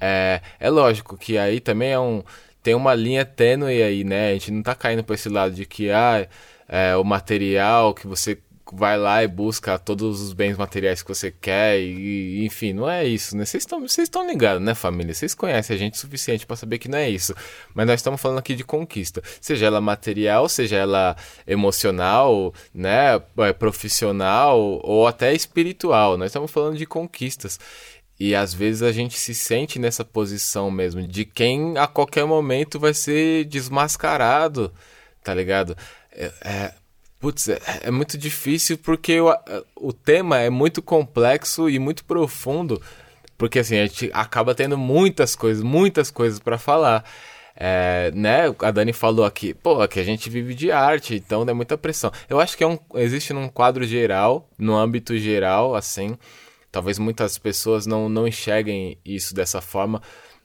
É, 0.00 0.40
é 0.58 0.70
lógico 0.70 1.16
que 1.16 1.38
aí 1.38 1.60
também 1.60 1.90
é 1.92 2.00
um, 2.00 2.24
tem 2.62 2.74
uma 2.74 2.94
linha 2.94 3.24
tênue 3.24 3.82
aí, 3.82 4.04
né? 4.04 4.30
A 4.30 4.32
gente 4.32 4.50
não 4.50 4.62
tá 4.62 4.74
caindo 4.74 5.04
para 5.04 5.14
esse 5.14 5.28
lado 5.28 5.54
de 5.54 5.66
que 5.66 5.90
ah, 5.90 6.26
é, 6.68 6.96
o 6.96 7.04
material 7.04 7.94
que 7.94 8.06
você 8.06 8.38
vai 8.72 8.98
lá 8.98 9.22
e 9.22 9.28
busca 9.28 9.78
todos 9.78 10.20
os 10.20 10.32
bens 10.32 10.56
materiais 10.56 11.02
que 11.02 11.08
você 11.08 11.30
quer 11.30 11.80
e, 11.80 12.44
enfim, 12.44 12.72
não 12.72 12.88
é 12.88 13.04
isso, 13.06 13.36
né? 13.36 13.44
Vocês 13.44 13.62
estão 13.62 13.80
vocês 13.80 14.06
estão 14.06 14.26
ligados, 14.26 14.62
né, 14.62 14.74
família? 14.74 15.14
Vocês 15.14 15.34
conhecem 15.34 15.76
a 15.76 15.78
gente 15.78 15.98
suficiente 15.98 16.46
para 16.46 16.56
saber 16.56 16.78
que 16.78 16.88
não 16.88 16.98
é 16.98 17.08
isso. 17.08 17.34
Mas 17.74 17.86
nós 17.86 18.00
estamos 18.00 18.20
falando 18.20 18.38
aqui 18.38 18.54
de 18.54 18.64
conquista, 18.64 19.22
seja 19.40 19.66
ela 19.66 19.80
material, 19.80 20.48
seja 20.48 20.76
ela 20.76 21.16
emocional, 21.46 22.54
né, 22.74 23.20
é, 23.38 23.52
profissional 23.52 24.58
ou 24.82 25.06
até 25.06 25.34
espiritual. 25.34 26.16
Nós 26.16 26.26
estamos 26.28 26.50
falando 26.50 26.76
de 26.76 26.86
conquistas. 26.86 27.58
E 28.18 28.34
às 28.34 28.52
vezes 28.52 28.82
a 28.82 28.92
gente 28.92 29.18
se 29.18 29.34
sente 29.34 29.78
nessa 29.78 30.04
posição 30.04 30.70
mesmo 30.70 31.06
de 31.06 31.24
quem 31.24 31.78
a 31.78 31.86
qualquer 31.86 32.26
momento 32.26 32.78
vai 32.78 32.92
ser 32.92 33.46
desmascarado 33.46 34.70
tá 35.22 35.34
ligado? 35.34 35.76
É, 36.12 36.32
é, 36.42 36.74
putz, 37.20 37.48
é, 37.48 37.60
é 37.82 37.90
muito 37.90 38.16
difícil 38.18 38.78
porque 38.78 39.20
o, 39.20 39.32
o 39.76 39.92
tema 39.92 40.38
é 40.38 40.50
muito 40.50 40.82
complexo 40.82 41.68
e 41.68 41.78
muito 41.78 42.04
profundo. 42.04 42.80
Porque 43.36 43.58
assim, 43.58 43.78
a 43.78 43.86
gente 43.86 44.10
acaba 44.12 44.54
tendo 44.54 44.76
muitas 44.76 45.36
coisas, 45.36 45.62
muitas 45.62 46.10
coisas 46.10 46.40
para 46.40 46.58
falar. 46.58 47.04
É, 47.62 48.10
né, 48.14 48.44
a 48.60 48.70
Dani 48.70 48.92
falou 48.92 49.24
aqui, 49.24 49.52
pô, 49.52 49.86
que 49.86 50.00
a 50.00 50.04
gente 50.04 50.30
vive 50.30 50.54
de 50.54 50.72
arte, 50.72 51.14
então 51.14 51.44
é 51.46 51.52
muita 51.52 51.76
pressão. 51.76 52.10
Eu 52.28 52.40
acho 52.40 52.56
que 52.56 52.64
é 52.64 52.66
um, 52.66 52.78
existe 52.94 53.34
num 53.34 53.48
quadro 53.48 53.84
geral, 53.84 54.48
no 54.56 54.74
âmbito 54.76 55.18
geral, 55.18 55.74
assim, 55.74 56.16
talvez 56.72 56.98
muitas 56.98 57.36
pessoas 57.36 57.86
não, 57.86 58.08
não 58.08 58.26
enxerguem 58.26 58.96
isso 59.04 59.34
dessa 59.34 59.60
forma, 59.60 60.00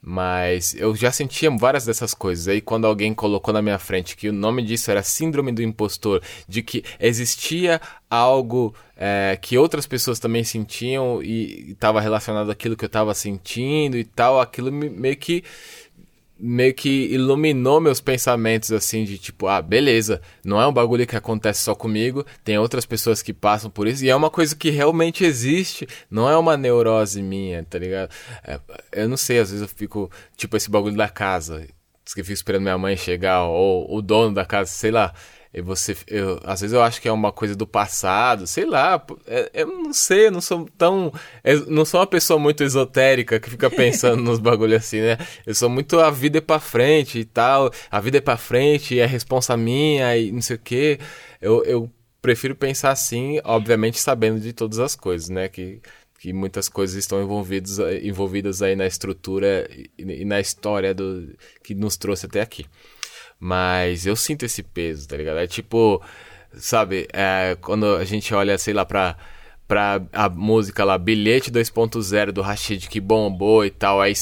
mas 0.08 0.76
eu 0.76 0.96
já 0.96 1.12
sentia 1.12 1.50
várias 1.50 1.84
dessas 1.84 2.14
coisas. 2.14 2.48
Aí 2.48 2.62
quando 2.62 2.86
alguém 2.86 3.12
colocou 3.12 3.52
na 3.52 3.62
minha 3.62 3.80
frente 3.80 4.16
que 4.16 4.30
o 4.30 4.34
nome 4.34 4.62
disso 4.62 4.92
era 4.92 5.02
síndrome 5.02 5.52
do 5.52 5.64
impostor, 5.64 6.22
de 6.48 6.62
que 6.62 6.84
existia 7.00 7.82
algo 8.08 8.76
é, 8.96 9.38
que 9.42 9.58
outras 9.58 9.88
pessoas 9.88 10.20
também 10.20 10.44
sentiam 10.44 11.24
e 11.24 11.72
estava 11.72 12.00
relacionado 12.00 12.52
àquilo 12.52 12.78
que 12.78 12.86
eu 12.86 12.88
estava 12.88 13.16
sentindo 13.16 13.98
e 13.98 14.04
tal, 14.04 14.40
aquilo 14.40 14.72
me, 14.72 14.90
meio 14.90 15.18
que 15.18 15.44
meio 16.38 16.74
que 16.74 17.08
iluminou 17.14 17.80
meus 17.80 18.02
pensamentos 18.02 18.72
assim 18.72 19.04
de 19.04 19.18
tipo, 19.18 19.48
ah, 19.48 19.62
beleza, 19.62 20.22
não 20.44 20.62
é 20.62 20.68
um 20.68 20.74
bagulho 20.74 21.08
que 21.08 21.16
acontece 21.16 21.64
só 21.64 21.74
comigo, 21.74 22.26
tem 22.44 22.58
outras 22.58 22.86
pessoas 22.86 23.22
que 23.22 23.34
passam 23.34 23.70
por 23.70 23.88
isso 23.88 24.04
e 24.04 24.10
é 24.10 24.16
uma 24.16 24.30
coisa 24.30 24.56
que 24.56 24.70
realmente 24.70 25.24
existe, 25.24 25.88
não 26.10 26.30
é 26.30 26.38
uma 26.38 26.58
neurose 26.58 27.22
minha, 27.22 27.64
tá 27.64 27.80
ligado? 27.80 28.10
É, 28.44 28.60
eu 28.92 29.08
não 29.08 29.18
sei, 29.18 29.40
às 29.40 29.50
vezes 29.50 29.62
eu 29.62 29.74
fico, 29.74 30.12
tipo, 30.36 30.58
esse 30.58 30.70
bagulho 30.70 30.98
da 30.98 31.08
casa, 31.08 31.66
que 32.14 32.22
eu 32.22 32.26
fico 32.26 32.34
esperando 32.34 32.64
minha 32.64 32.78
mãe 32.78 32.96
chegar 32.96 33.46
ou 33.46 33.96
o 33.96 34.02
dono 34.02 34.34
da 34.34 34.46
casa, 34.46 34.70
sei 34.70 34.92
lá. 34.92 35.14
E 35.58 35.62
você, 35.62 35.96
eu, 36.08 36.38
às 36.44 36.60
vezes 36.60 36.74
eu 36.74 36.84
acho 36.84 37.02
que 37.02 37.08
é 37.08 37.12
uma 37.14 37.32
coisa 37.32 37.56
do 37.56 37.66
passado, 37.66 38.46
sei 38.46 38.66
lá, 38.66 39.02
é, 39.26 39.50
eu 39.54 39.68
não 39.68 39.94
sei, 39.94 40.28
eu 40.28 40.32
não 40.32 40.42
sou 40.42 40.68
tão, 40.78 41.14
eu 41.46 41.66
não 41.68 41.86
sou 41.86 42.02
uma 42.02 42.06
pessoa 42.06 42.38
muito 42.38 42.62
esotérica 42.62 43.40
que 43.40 43.50
fica 43.50 43.70
pensando 43.70 44.20
nos 44.22 44.38
bagulhos 44.38 44.84
assim, 44.84 45.00
né? 45.00 45.18
Eu 45.48 45.56
sou 45.56 45.70
muito 45.70 45.98
a 45.98 46.12
vida 46.12 46.40
é 46.40 46.42
para 46.42 46.60
frente 46.60 47.20
e 47.20 47.24
tal, 47.24 47.72
a 47.90 48.02
vida 48.02 48.18
é 48.18 48.22
para 48.22 48.36
frente, 48.36 49.00
é 49.00 49.06
responsa 49.06 49.56
minha 49.56 50.18
e 50.18 50.30
não 50.30 50.42
sei 50.42 50.58
o 50.58 50.60
quê. 50.60 51.00
Eu, 51.42 51.64
eu 51.64 51.90
prefiro 52.22 52.54
pensar 52.54 52.92
assim, 52.92 53.40
obviamente 53.46 53.98
sabendo 53.98 54.42
de 54.42 54.52
todas 54.52 54.80
as 54.80 54.94
coisas, 54.94 55.30
né? 55.30 55.48
Que, 55.48 55.80
que 56.20 56.34
muitas 56.34 56.68
coisas 56.68 56.98
estão 56.98 57.24
envolvidas, 57.24 57.80
envolvidas 58.04 58.62
aí 58.62 58.76
na 58.76 58.86
estrutura 58.86 59.70
e, 59.72 59.90
e 59.98 60.26
na 60.26 60.42
história 60.42 60.94
do 60.94 61.34
que 61.64 61.74
nos 61.74 61.96
trouxe 61.96 62.26
até 62.26 62.42
aqui. 62.42 62.66
Mas 63.40 64.06
eu 64.06 64.16
sinto 64.16 64.46
esse 64.46 64.64
peso, 64.64 65.08
tá 65.08 65.18
ligado? 65.18 65.38
É 65.40 65.48
tipo, 65.48 66.02
sabe, 66.54 67.08
é, 67.14 67.58
quando 67.62 67.96
a 67.96 68.04
gente 68.06 68.34
olha, 68.34 68.58
sei 68.58 68.74
lá, 68.74 68.86
pra, 68.86 69.18
pra 69.68 70.02
a 70.14 70.30
música 70.30 70.84
lá, 70.84 70.98
Bilhete 70.98 71.52
2.0 71.52 72.32
do 72.32 72.42
Rashid 72.42 72.88
que 72.88 73.00
bombou 73.00 73.66
e 73.66 73.70
tal. 73.70 74.02
Aí, 74.02 74.14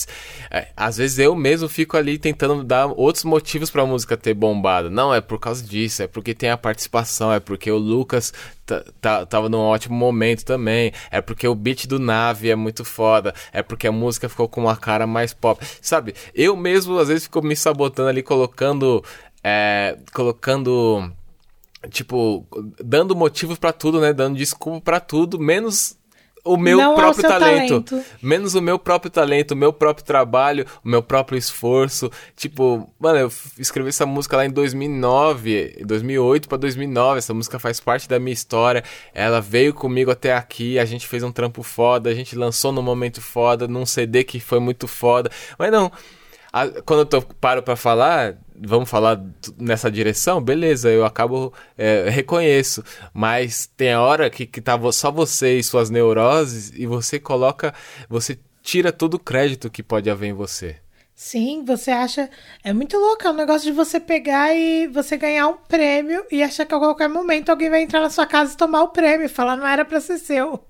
é, 0.50 0.68
às 0.76 0.98
vezes 0.98 1.20
eu 1.20 1.36
mesmo 1.36 1.68
fico 1.68 1.98
ali 1.98 2.18
tentando 2.18 2.64
dar 2.64 2.88
outros 2.88 3.24
motivos 3.24 3.70
pra 3.70 3.86
música 3.86 4.16
ter 4.16 4.34
bombado. 4.34 4.90
Não, 4.90 5.14
é 5.14 5.22
por 5.22 5.40
causa 5.40 5.64
disso, 5.64 6.04
é 6.04 6.08
porque 6.08 6.34
tem 6.34 6.50
a 6.50 6.58
participação, 6.58 7.32
é 7.32 7.40
porque 7.40 7.72
o 7.72 7.78
Lucas 7.78 8.34
tava 9.30 9.50
num 9.50 9.60
ótimo 9.60 9.96
momento 9.96 10.46
também. 10.46 10.92
É 11.12 11.22
porque 11.22 11.48
o 11.48 11.56
beat 11.56 11.88
do 11.88 12.00
Nave 12.00 12.50
é 12.50 12.56
muito 12.56 12.86
foda. 12.86 13.34
É 13.52 13.62
porque 13.62 13.88
a 13.88 13.92
música 13.92 14.30
ficou 14.30 14.48
com 14.48 14.62
uma 14.62 14.76
cara 14.76 15.06
mais 15.06 15.34
pop. 15.34 15.64
Sabe, 15.82 16.14
eu 16.34 16.56
mesmo 16.56 16.98
às 16.98 17.08
vezes 17.08 17.24
fico 17.24 17.42
me 17.42 17.56
sabotando 17.56 18.10
ali, 18.10 18.24
colocando. 18.24 19.04
É, 19.44 19.98
colocando. 20.14 21.12
Tipo, 21.90 22.46
dando 22.84 23.16
motivos 23.16 23.58
para 23.58 23.74
tudo, 23.74 24.00
né? 24.00 24.14
Dando 24.14 24.38
desculpa 24.38 24.82
para 24.82 25.00
tudo, 25.00 25.40
menos 25.40 25.98
o 26.44 26.58
meu 26.58 26.78
Não 26.78 26.96
próprio 26.96 27.24
talento. 27.24 27.82
talento. 27.82 28.06
Menos 28.22 28.54
o 28.54 28.62
meu 28.62 28.78
próprio 28.78 29.10
talento, 29.10 29.52
o 29.52 29.56
meu 29.56 29.72
próprio 29.72 30.06
trabalho, 30.06 30.66
o 30.84 30.90
meu 30.90 31.02
próprio 31.02 31.38
esforço. 31.38 32.12
Tipo, 32.36 32.90
mano, 33.00 33.20
eu 33.20 33.32
escrevi 33.58 33.90
essa 33.90 34.06
música 34.06 34.36
lá 34.36 34.46
em 34.46 34.50
2009, 34.50 35.84
2008 35.86 36.50
para 36.50 36.58
2009. 36.58 37.20
Essa 37.20 37.34
música 37.34 37.58
faz 37.60 37.80
parte 37.80 38.10
da 38.10 38.20
minha 38.20 38.34
história. 38.34 38.84
Ela 39.14 39.40
veio 39.40 39.74
comigo 39.74 40.12
até 40.12 40.34
aqui, 40.34 40.78
a 40.78 40.86
gente 40.86 41.08
fez 41.08 41.24
um 41.24 41.32
trampo 41.32 41.64
foda, 41.64 42.10
a 42.10 42.14
gente 42.14 42.36
lançou 42.36 42.74
num 42.74 42.82
momento 42.82 43.22
foda, 43.22 43.68
num 43.68 43.86
CD 43.86 44.24
que 44.26 44.40
foi 44.40 44.60
muito 44.60 44.86
foda. 44.86 45.32
Mas 45.58 45.72
não, 45.72 45.90
a, 46.54 46.70
quando 46.84 47.00
eu 47.00 47.06
tô, 47.08 47.22
paro 47.22 47.64
para 47.64 47.76
falar, 47.76 48.38
vamos 48.56 48.88
falar 48.88 49.20
nessa 49.58 49.90
direção, 49.90 50.40
beleza, 50.40 50.88
eu 50.92 51.04
acabo, 51.04 51.52
é, 51.76 52.08
reconheço. 52.10 52.84
Mas 53.12 53.66
tem 53.76 53.92
a 53.92 54.02
hora 54.02 54.30
que, 54.30 54.46
que 54.46 54.62
tá 54.62 54.80
só 54.92 55.12
você 55.12 55.58
e 55.58 55.64
suas 55.64 55.90
neuroses 55.90 56.72
e 56.76 56.86
você 56.86 57.20
coloca, 57.20 57.74
você 58.08 58.38
tira 58.62 58.92
todo 58.92 59.16
o 59.16 59.20
crédito 59.20 59.70
que 59.70 59.82
pode 59.82 60.10
haver 60.12 60.28
em 60.28 60.34
você. 60.34 60.78
Sim, 61.16 61.64
você 61.66 61.90
acha. 61.90 62.30
É 62.64 62.72
muito 62.72 62.98
louco, 62.98 63.26
é 63.26 63.32
um 63.32 63.36
negócio 63.36 63.70
de 63.70 63.76
você 63.76 64.00
pegar 64.00 64.54
e 64.56 64.88
você 64.88 65.18
ganhar 65.18 65.48
um 65.48 65.58
prêmio 65.58 66.26
e 66.32 66.44
achar 66.44 66.66
que 66.66 66.74
a 66.76 66.80
qualquer 66.80 67.10
momento 67.10 67.50
alguém 67.50 67.70
vai 67.70 67.82
entrar 67.82 68.02
na 68.02 68.10
sua 68.10 68.26
casa 68.28 68.54
e 68.54 68.58
tomar 68.58 68.84
o 68.84 68.90
prêmio, 68.90 69.26
e 69.26 69.30
falar 69.30 69.56
não 69.56 69.68
era 69.68 69.86
pra 69.86 70.00
ser 70.00 70.18
seu. 70.20 70.64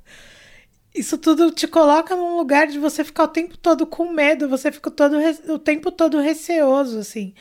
Isso 0.93 1.17
tudo 1.17 1.49
te 1.49 1.67
coloca 1.67 2.15
num 2.15 2.37
lugar 2.37 2.67
de 2.67 2.77
você 2.77 3.03
ficar 3.03 3.23
o 3.23 3.27
tempo 3.27 3.57
todo 3.57 3.85
com 3.85 4.11
medo, 4.11 4.47
você 4.47 4.71
fica 4.71 4.91
todo, 4.91 5.17
o 5.49 5.57
tempo 5.57 5.91
todo 5.91 6.19
receoso, 6.19 6.99
assim. 6.99 7.33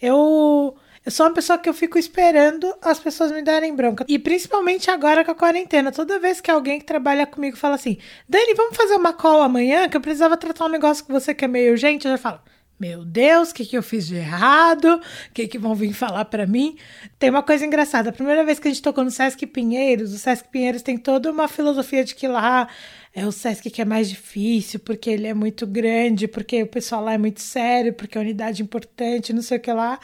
Eu, 0.00 0.76
eu 1.04 1.10
sou 1.10 1.26
uma 1.26 1.34
pessoa 1.34 1.58
que 1.58 1.68
eu 1.68 1.74
fico 1.74 1.98
esperando 1.98 2.72
as 2.80 3.00
pessoas 3.00 3.32
me 3.32 3.42
darem 3.42 3.74
bronca. 3.74 4.04
E 4.08 4.18
principalmente 4.18 4.90
agora 4.90 5.24
com 5.24 5.32
a 5.32 5.34
quarentena. 5.34 5.90
Toda 5.90 6.20
vez 6.20 6.40
que 6.40 6.50
alguém 6.50 6.78
que 6.78 6.86
trabalha 6.86 7.26
comigo 7.26 7.56
fala 7.56 7.74
assim: 7.74 7.98
Dani, 8.28 8.54
vamos 8.54 8.76
fazer 8.76 8.94
uma 8.94 9.12
call 9.12 9.42
amanhã 9.42 9.88
que 9.88 9.96
eu 9.96 10.00
precisava 10.00 10.36
tratar 10.36 10.66
um 10.66 10.68
negócio 10.68 11.04
com 11.04 11.12
você 11.12 11.34
que 11.34 11.44
é 11.44 11.48
meio 11.48 11.72
urgente, 11.72 12.06
eu 12.06 12.12
já 12.12 12.18
falo. 12.18 12.40
Meu 12.80 13.04
Deus, 13.04 13.50
o 13.50 13.54
que, 13.54 13.66
que 13.66 13.76
eu 13.76 13.82
fiz 13.82 14.06
de 14.06 14.16
errado? 14.16 14.86
O 14.86 15.34
que, 15.34 15.46
que 15.46 15.58
vão 15.58 15.74
vir 15.74 15.92
falar 15.92 16.24
para 16.24 16.46
mim? 16.46 16.78
Tem 17.18 17.28
uma 17.28 17.42
coisa 17.42 17.66
engraçada. 17.66 18.08
A 18.08 18.12
primeira 18.12 18.42
vez 18.42 18.58
que 18.58 18.68
a 18.68 18.70
gente 18.70 18.80
tocou 18.80 19.04
no 19.04 19.10
Sesc 19.10 19.46
Pinheiros, 19.46 20.14
o 20.14 20.18
Sesc 20.18 20.48
Pinheiros 20.48 20.80
tem 20.80 20.96
toda 20.96 21.30
uma 21.30 21.46
filosofia 21.46 22.02
de 22.02 22.14
que 22.14 22.26
lá 22.26 22.68
é 23.14 23.26
o 23.26 23.32
Sesc 23.32 23.68
que 23.68 23.82
é 23.82 23.84
mais 23.84 24.08
difícil, 24.08 24.80
porque 24.80 25.10
ele 25.10 25.26
é 25.26 25.34
muito 25.34 25.66
grande, 25.66 26.26
porque 26.26 26.62
o 26.62 26.66
pessoal 26.66 27.04
lá 27.04 27.12
é 27.12 27.18
muito 27.18 27.42
sério, 27.42 27.92
porque 27.92 28.16
a 28.16 28.22
unidade 28.22 28.62
é 28.62 28.64
importante, 28.64 29.34
não 29.34 29.42
sei 29.42 29.58
o 29.58 29.60
que 29.60 29.72
lá. 29.74 30.00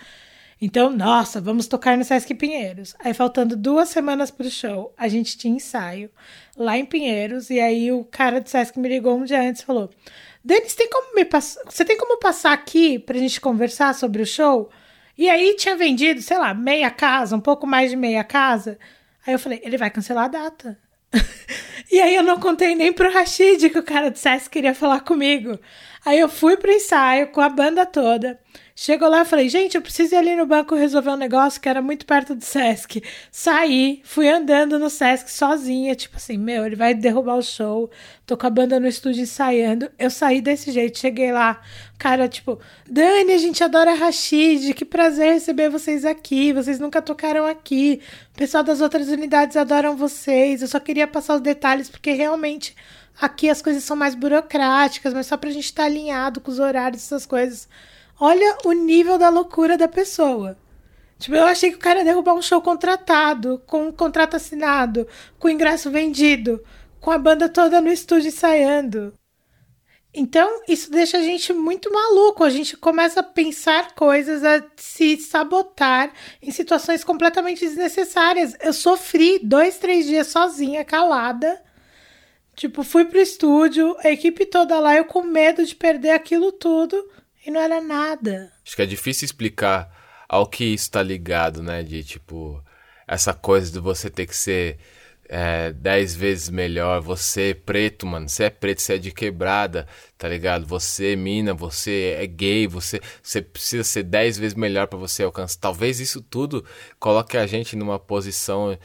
Então, 0.61 0.91
nossa, 0.91 1.41
vamos 1.41 1.67
tocar 1.67 1.99
no 1.99 2.05
Sesc 2.05 2.35
Pinheiros. 2.35 2.95
Aí, 2.99 3.13
faltando 3.13 3.57
duas 3.57 3.91
semanas 3.91 4.31
pro 4.31 4.51
show, 4.51 4.95
a 4.97 5.07
gente 5.07 5.37
tinha 5.37 5.57
ensaio 5.57 6.11
lá 6.57 6.79
em 6.79 6.85
Pinheiros, 6.85 7.51
e 7.51 7.61
aí 7.61 7.93
o 7.93 8.05
cara 8.05 8.41
do 8.41 8.49
Sesc 8.49 8.79
me 8.79 8.89
ligou 8.89 9.19
um 9.19 9.25
dia 9.25 9.43
antes 9.43 9.61
e 9.63 9.67
falou: 9.67 9.91
Denis, 10.43 10.75
tem 10.75 10.89
como 10.89 11.15
me 11.15 11.29
você 11.65 11.85
tem 11.85 11.99
como 11.99 12.19
passar 12.19 12.53
aqui 12.53 12.99
pra 12.99 13.19
gente 13.19 13.41
conversar 13.41 13.95
sobre 13.95 14.23
o 14.23 14.27
show? 14.27 14.71
E 15.19 15.29
aí 15.29 15.57
tinha 15.57 15.77
vendido, 15.77 16.23
sei 16.23 16.39
lá, 16.39 16.55
meia 16.55 16.91
casa, 16.91 17.37
um 17.37 17.41
pouco 17.41 17.67
mais 17.67 17.91
de 17.91 17.97
meia 17.97 18.23
casa. 18.23 18.79
Aí 19.27 19.35
eu 19.35 19.39
falei, 19.39 19.61
ele 19.65 19.77
vai 19.77 19.91
cancelar 19.91 20.27
a 20.27 20.29
data. 20.29 20.79
e 21.91 22.01
aí 22.01 22.15
eu 22.15 22.23
não 22.23 22.39
contei 22.39 22.75
nem 22.75 22.93
pro 22.93 23.11
Rashid 23.11 23.71
que 23.71 23.79
o 23.79 23.83
cara 23.83 24.11
do 24.11 24.19
SESC 24.19 24.51
queria 24.51 24.75
falar 24.75 25.01
comigo. 25.01 25.59
Aí 26.05 26.19
eu 26.19 26.29
fui 26.29 26.57
pro 26.57 26.71
ensaio 26.71 27.29
com 27.29 27.41
a 27.41 27.49
banda 27.49 27.85
toda. 27.85 28.39
Chegou 28.79 29.09
lá 29.09 29.23
e 29.23 29.25
falei, 29.25 29.49
gente, 29.49 29.75
eu 29.75 29.81
preciso 29.81 30.15
ir 30.15 30.19
ali 30.19 30.37
no 30.37 30.45
banco 30.45 30.75
resolver 30.75 31.09
um 31.09 31.17
negócio 31.17 31.59
que 31.59 31.67
era 31.67 31.81
muito 31.81 32.05
perto 32.05 32.35
do 32.35 32.45
Sesc. 32.45 33.03
Saí, 33.33 34.03
fui 34.05 34.29
andando 34.29 34.79
no 34.79 34.91
Sesc 34.91 35.33
sozinha, 35.33 35.95
tipo 35.95 36.19
assim, 36.19 36.37
meu, 36.37 36.67
ele 36.67 36.77
vai 36.77 36.93
derrubar 36.93 37.37
o 37.37 37.43
show. 37.43 37.91
Tô 38.27 38.37
com 38.37 38.47
a 38.47 38.51
banda 38.51 38.79
no 38.79 38.87
estúdio 38.87 39.23
ensaiando. 39.23 39.91
Eu 39.99 40.11
saí 40.11 40.43
desse 40.43 40.71
jeito, 40.73 40.99
cheguei 40.99 41.33
lá, 41.33 41.59
cara, 41.99 42.29
tipo, 42.29 42.61
Dani, 42.87 43.33
a 43.33 43.39
gente 43.39 43.65
adora 43.65 43.95
Rashid, 43.95 44.75
que 44.75 44.85
prazer 44.85 45.33
receber 45.33 45.71
vocês 45.71 46.05
aqui. 46.05 46.53
Vocês 46.53 46.79
nunca 46.79 47.01
tocaram 47.01 47.47
aqui. 47.47 48.03
O 48.35 48.37
pessoal 48.37 48.63
das 48.63 48.83
outras 48.83 49.09
unidades 49.09 49.57
adoram 49.57 49.97
vocês. 49.97 50.61
Eu 50.61 50.69
só 50.69 50.79
queria 50.79 51.07
passar 51.07 51.37
os 51.37 51.41
detalhes 51.41 51.89
porque 51.89 52.13
realmente 52.13 52.77
aqui 53.19 53.49
as 53.49 53.63
coisas 53.63 53.83
são 53.85 53.97
mais 53.97 54.15
burocráticas, 54.15 55.15
mas 55.15 55.27
só 55.27 55.39
pra 55.39 55.49
gente 55.49 55.65
estar 55.65 55.85
tá 55.85 55.89
alinhado 55.89 56.43
com 56.43 56.51
os 56.51 56.59
horários, 56.59 57.03
essas 57.03 57.25
coisas. 57.25 57.67
Olha 58.19 58.57
o 58.65 58.73
nível 58.73 59.19
da 59.19 59.29
loucura 59.29 59.77
da 59.77 59.87
pessoa. 59.87 60.57
Tipo, 61.19 61.37
eu 61.37 61.45
achei 61.45 61.71
que 61.71 61.77
o 61.77 61.81
cara 61.81 62.01
ia 62.01 62.05
derrubar 62.05 62.35
um 62.35 62.43
show 62.43 62.61
contratado, 62.61 63.63
com 63.67 63.89
um 63.89 63.93
contrato 63.93 64.37
assinado, 64.37 65.07
com 65.39 65.49
o 65.49 65.51
ingresso 65.51 65.91
vendido, 65.91 66.63
com 67.01 67.11
a 67.11 67.19
banda 67.19 67.49
toda 67.49 67.81
no 67.81 67.91
estúdio 67.91 68.29
ensaiando. 68.29 69.13
Então, 70.13 70.63
isso 70.67 70.91
deixa 70.91 71.19
a 71.19 71.23
gente 71.23 71.53
muito 71.53 71.93
maluco. 71.93 72.43
A 72.43 72.49
gente 72.49 72.75
começa 72.77 73.21
a 73.21 73.23
pensar 73.23 73.95
coisas, 73.95 74.43
a 74.43 74.65
se 74.77 75.19
sabotar 75.19 76.11
em 76.41 76.51
situações 76.51 77.05
completamente 77.05 77.61
desnecessárias. 77.61 78.57
Eu 78.61 78.73
sofri 78.73 79.39
dois, 79.43 79.77
três 79.77 80.07
dias 80.07 80.29
sozinha, 80.29 80.85
calada. 80.87 81.63
Tipo, 82.55 82.83
fui 82.83 83.05
pro 83.05 83.21
estúdio, 83.21 83.95
a 84.03 84.11
equipe 84.11 84.47
toda 84.47 84.79
lá, 84.79 84.97
eu 84.97 85.05
com 85.05 85.23
medo 85.23 85.67
de 85.67 85.75
perder 85.75 86.13
aquilo 86.13 86.51
tudo 86.51 86.97
e 87.47 87.51
não 87.51 87.61
era 87.61 87.81
nada. 87.81 88.53
Acho 88.65 88.75
que 88.75 88.83
é 88.83 88.87
difícil 88.87 89.25
explicar 89.25 89.89
ao 90.29 90.47
que 90.47 90.65
isso 90.65 90.91
tá 90.91 91.03
ligado, 91.03 91.63
né? 91.63 91.83
De 91.83 92.03
tipo, 92.03 92.63
essa 93.07 93.33
coisa 93.33 93.71
de 93.71 93.79
você 93.79 94.11
ter 94.11 94.27
que 94.27 94.37
ser 94.37 94.79
é, 95.29 95.73
dez 95.73 96.15
vezes 96.15 96.49
melhor. 96.49 97.01
Você 97.01 97.55
preto, 97.55 98.07
mano. 98.07 98.29
Você 98.29 98.45
é 98.45 98.51
preto, 98.51 98.83
você 98.83 98.95
é 98.95 98.99
de 98.99 99.13
quebrada, 99.13 99.87
tá 100.19 100.29
ligado? 100.29 100.67
Você 100.67 101.13
é 101.13 101.17
mina, 101.17 101.55
você 101.55 102.17
é 102.19 102.27
gay, 102.27 102.67
você, 102.67 103.01
você 103.23 103.41
precisa 103.41 103.85
ser 103.85 104.03
dez 104.03 104.37
vezes 104.37 104.55
melhor 104.55 104.89
para 104.89 104.99
você 104.99 105.23
alcançar. 105.23 105.61
Talvez 105.61 106.01
isso 106.01 106.21
tudo 106.21 106.65
coloque 106.99 107.37
a 107.37 107.47
gente 107.47 107.77
numa 107.77 107.99
posição 107.99 108.77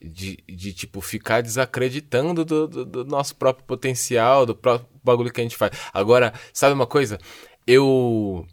de, 0.00 0.38
de 0.48 0.72
tipo, 0.72 1.00
ficar 1.00 1.40
desacreditando 1.40 2.44
do, 2.44 2.68
do, 2.68 2.84
do 2.84 3.04
nosso 3.04 3.34
próprio 3.36 3.64
potencial, 3.64 4.46
do 4.46 4.54
próprio 4.54 4.88
bagulho 5.02 5.32
que 5.32 5.40
a 5.40 5.44
gente 5.44 5.56
faz. 5.56 5.72
Agora, 5.92 6.32
sabe 6.52 6.74
uma 6.74 6.86
coisa? 6.86 7.18
Eu 7.68 8.46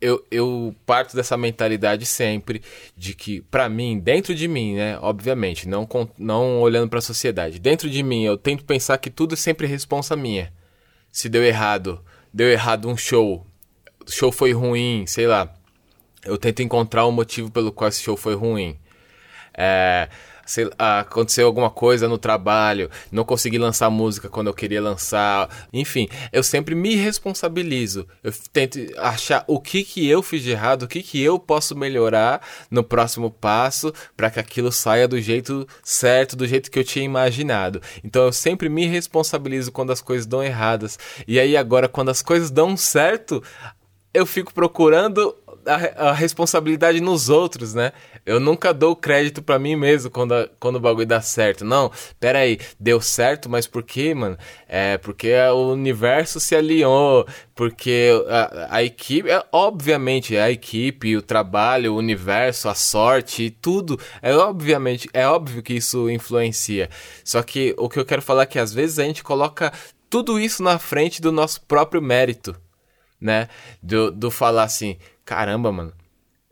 eu, 0.00 0.24
eu 0.30 0.74
parto 0.86 1.16
dessa 1.16 1.36
mentalidade 1.36 2.06
sempre 2.06 2.62
de 2.96 3.14
que, 3.14 3.40
para 3.40 3.68
mim, 3.68 3.98
dentro 3.98 4.34
de 4.34 4.46
mim, 4.46 4.74
né? 4.76 4.98
Obviamente, 5.00 5.68
não, 5.68 5.88
não 6.16 6.60
olhando 6.60 6.88
para 6.88 7.00
a 7.00 7.02
sociedade, 7.02 7.58
dentro 7.58 7.90
de 7.90 8.02
mim, 8.02 8.24
eu 8.24 8.36
tento 8.36 8.64
pensar 8.64 8.98
que 8.98 9.10
tudo 9.10 9.34
é 9.34 9.36
sempre 9.36 9.66
responsa 9.66 10.14
minha. 10.14 10.52
Se 11.10 11.28
deu 11.28 11.42
errado, 11.42 12.04
deu 12.32 12.48
errado 12.48 12.88
um 12.88 12.96
show, 12.96 13.44
o 14.06 14.10
show 14.10 14.30
foi 14.30 14.52
ruim, 14.52 15.04
sei 15.06 15.26
lá. 15.26 15.52
Eu 16.24 16.38
tento 16.38 16.62
encontrar 16.62 17.06
o 17.06 17.12
motivo 17.12 17.50
pelo 17.50 17.72
qual 17.72 17.88
esse 17.88 18.02
show 18.02 18.16
foi 18.16 18.34
ruim. 18.34 18.78
É, 19.54 20.08
sei, 20.48 20.70
aconteceu 20.78 21.46
alguma 21.46 21.70
coisa 21.70 22.08
no 22.08 22.16
trabalho, 22.16 22.90
não 23.12 23.22
consegui 23.22 23.58
lançar 23.58 23.90
música 23.90 24.28
quando 24.28 24.46
eu 24.46 24.54
queria 24.54 24.80
lançar, 24.80 25.48
enfim, 25.72 26.08
eu 26.32 26.42
sempre 26.42 26.74
me 26.74 26.96
responsabilizo. 26.96 28.08
Eu 28.22 28.32
tento 28.52 28.78
achar 28.96 29.44
o 29.46 29.60
que 29.60 29.84
que 29.84 30.08
eu 30.08 30.22
fiz 30.22 30.42
de 30.42 30.50
errado, 30.50 30.84
o 30.84 30.88
que 30.88 31.02
que 31.02 31.22
eu 31.22 31.38
posso 31.38 31.76
melhorar 31.76 32.40
no 32.70 32.82
próximo 32.82 33.30
passo 33.30 33.92
para 34.16 34.30
que 34.30 34.40
aquilo 34.40 34.72
saia 34.72 35.06
do 35.06 35.20
jeito 35.20 35.68
certo, 35.82 36.34
do 36.34 36.46
jeito 36.46 36.70
que 36.70 36.78
eu 36.78 36.84
tinha 36.84 37.04
imaginado. 37.04 37.82
Então 38.02 38.24
eu 38.24 38.32
sempre 38.32 38.70
me 38.70 38.86
responsabilizo 38.86 39.70
quando 39.70 39.92
as 39.92 40.00
coisas 40.00 40.26
dão 40.26 40.42
erradas. 40.42 40.98
E 41.26 41.38
aí 41.38 41.56
agora 41.56 41.88
quando 41.88 42.08
as 42.08 42.22
coisas 42.22 42.50
dão 42.50 42.74
certo, 42.74 43.42
eu 44.14 44.24
fico 44.24 44.54
procurando 44.54 45.34
a, 45.68 46.08
a, 46.08 46.12
responsabilidade 46.12 47.00
nos 47.00 47.28
outros, 47.28 47.74
né? 47.74 47.92
Eu 48.24 48.40
nunca 48.40 48.72
dou 48.72 48.96
crédito 48.96 49.42
para 49.42 49.58
mim 49.58 49.76
mesmo 49.76 50.10
quando, 50.10 50.32
a, 50.32 50.48
quando 50.58 50.76
o 50.76 50.80
bagulho 50.80 51.06
dá 51.06 51.20
certo. 51.20 51.64
Não, 51.64 51.90
pera 52.18 52.40
aí, 52.40 52.58
deu 52.80 53.00
certo, 53.00 53.48
mas 53.48 53.66
por 53.66 53.82
quê, 53.82 54.14
mano? 54.14 54.36
É 54.68 54.98
porque 54.98 55.34
o 55.52 55.72
universo 55.72 56.40
se 56.40 56.56
alinhou, 56.56 57.26
porque 57.54 58.10
a, 58.28 58.76
a 58.76 58.82
equipe, 58.82 59.30
é, 59.30 59.44
obviamente, 59.52 60.36
a 60.36 60.50
equipe, 60.50 61.16
o 61.16 61.22
trabalho, 61.22 61.92
o 61.94 61.96
universo, 61.98 62.68
a 62.68 62.74
sorte, 62.74 63.50
tudo, 63.50 63.98
é 64.22 64.34
obviamente, 64.34 65.08
é 65.12 65.26
óbvio 65.26 65.62
que 65.62 65.74
isso 65.74 66.08
influencia. 66.10 66.88
Só 67.24 67.42
que 67.42 67.74
o 67.76 67.88
que 67.88 67.98
eu 67.98 68.04
quero 68.04 68.22
falar 68.22 68.42
é 68.42 68.46
que 68.46 68.58
às 68.58 68.72
vezes 68.72 68.98
a 68.98 69.04
gente 69.04 69.22
coloca 69.22 69.72
tudo 70.08 70.40
isso 70.40 70.62
na 70.62 70.78
frente 70.78 71.20
do 71.20 71.30
nosso 71.30 71.60
próprio 71.62 72.00
mérito, 72.00 72.56
né? 73.20 73.48
Do, 73.82 74.10
do 74.10 74.30
falar 74.30 74.64
assim, 74.64 74.96
caramba, 75.24 75.70
mano, 75.72 75.92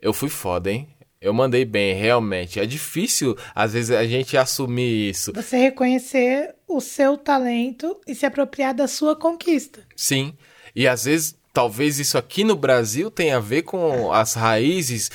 eu 0.01 0.13
fui 0.13 0.29
foda, 0.29 0.71
hein? 0.71 0.87
Eu 1.19 1.33
mandei 1.33 1.65
bem, 1.65 1.95
realmente. 1.95 2.59
É 2.59 2.65
difícil, 2.65 3.35
às 3.55 3.73
vezes, 3.73 3.91
a 3.91 4.05
gente 4.05 4.37
assumir 4.37 5.09
isso. 5.09 5.33
Você 5.33 5.57
reconhecer 5.57 6.55
o 6.67 6.79
seu 6.79 7.17
talento 7.17 7.99
e 8.07 8.13
se 8.13 8.25
apropriar 8.25 8.73
da 8.73 8.87
sua 8.87 9.15
conquista. 9.15 9.81
Sim. 9.95 10.33
E 10.75 10.87
às 10.87 11.05
vezes 11.05 11.35
talvez 11.57 11.97
isso 11.97 12.19
aqui 12.19 12.43
no 12.43 12.55
Brasil 12.55 13.09
tenha 13.09 13.37
a 13.37 13.39
ver 13.39 13.63
com 13.63 14.13
as 14.13 14.35
raízes, 14.35 15.09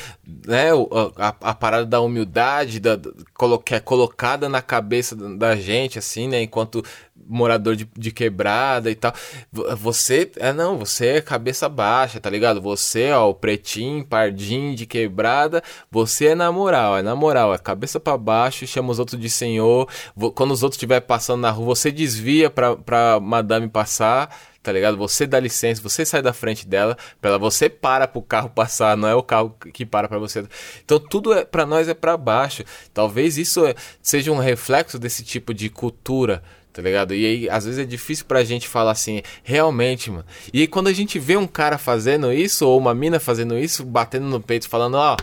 né? 0.44 0.70
A, 1.16 1.36
a, 1.40 1.54
parada 1.54 1.86
da 1.86 2.00
humildade, 2.00 2.80
da, 2.80 2.98
que 3.64 3.76
é 3.76 3.78
colocada 3.78 4.48
na 4.48 4.60
cabeça 4.60 5.14
da 5.14 5.54
gente, 5.54 6.00
assim, 6.00 6.26
né? 6.26 6.42
Enquanto 6.42 6.84
morador 7.28 7.76
de, 7.76 7.88
de 7.96 8.10
quebrada 8.10 8.90
e 8.90 8.94
tal. 8.94 9.12
Você, 9.52 10.30
é 10.36 10.52
não, 10.52 10.78
você 10.78 11.06
é 11.08 11.20
cabeça 11.20 11.68
baixa, 11.68 12.20
tá 12.20 12.30
ligado? 12.30 12.60
Você, 12.60 13.10
ó, 13.12 13.30
o 13.30 13.34
pretinho, 13.34 14.04
pardinho 14.04 14.74
de 14.74 14.86
quebrada, 14.86 15.62
você 15.90 16.28
é 16.28 16.34
na 16.34 16.50
moral, 16.50 16.98
é 16.98 17.02
na 17.02 17.14
moral, 17.14 17.54
é 17.54 17.58
cabeça 17.58 17.98
para 18.00 18.16
baixo, 18.16 18.66
chama 18.66 18.90
os 18.90 18.98
outros 18.98 19.20
de 19.20 19.30
senhor. 19.30 19.88
Quando 20.34 20.52
os 20.52 20.62
outros 20.62 20.76
estiver 20.76 21.00
passando 21.00 21.40
na 21.40 21.50
rua, 21.50 21.74
você 21.74 21.90
desvia 21.90 22.50
pra, 22.50 22.76
pra 22.76 23.20
madame 23.20 23.68
passar 23.68 24.30
tá 24.62 24.70
ligado? 24.72 24.96
Você 24.96 25.26
dá 25.26 25.40
licença, 25.40 25.82
você 25.82 26.06
sai 26.06 26.22
da 26.22 26.32
frente 26.32 26.66
dela, 26.66 26.96
para 27.20 27.36
você 27.36 27.68
para 27.68 28.06
pro 28.06 28.22
carro 28.22 28.48
passar, 28.48 28.96
não 28.96 29.08
é 29.08 29.14
o 29.14 29.22
carro 29.22 29.56
que 29.72 29.84
para 29.84 30.08
para 30.08 30.18
você. 30.18 30.46
Então 30.84 30.98
tudo 30.98 31.32
é 31.32 31.44
para 31.44 31.66
nós 31.66 31.88
é 31.88 31.94
para 31.94 32.16
baixo. 32.16 32.62
Talvez 32.94 33.36
isso 33.36 33.66
é, 33.66 33.74
seja 34.00 34.30
um 34.30 34.38
reflexo 34.38 34.98
desse 34.98 35.24
tipo 35.24 35.52
de 35.52 35.68
cultura 35.68 36.42
tá 36.72 36.80
ligado? 36.80 37.14
E 37.14 37.26
aí, 37.26 37.50
às 37.50 37.64
vezes 37.64 37.78
é 37.78 37.84
difícil 37.84 38.24
pra 38.26 38.44
gente 38.44 38.66
falar 38.66 38.92
assim, 38.92 39.22
realmente, 39.42 40.10
mano. 40.10 40.24
E 40.52 40.60
aí, 40.60 40.66
quando 40.66 40.88
a 40.88 40.92
gente 40.92 41.18
vê 41.18 41.36
um 41.36 41.46
cara 41.46 41.76
fazendo 41.78 42.32
isso, 42.32 42.66
ou 42.66 42.78
uma 42.78 42.94
mina 42.94 43.20
fazendo 43.20 43.58
isso, 43.58 43.84
batendo 43.84 44.26
no 44.26 44.40
peito, 44.40 44.68
falando, 44.68 44.94
ó, 44.94 45.16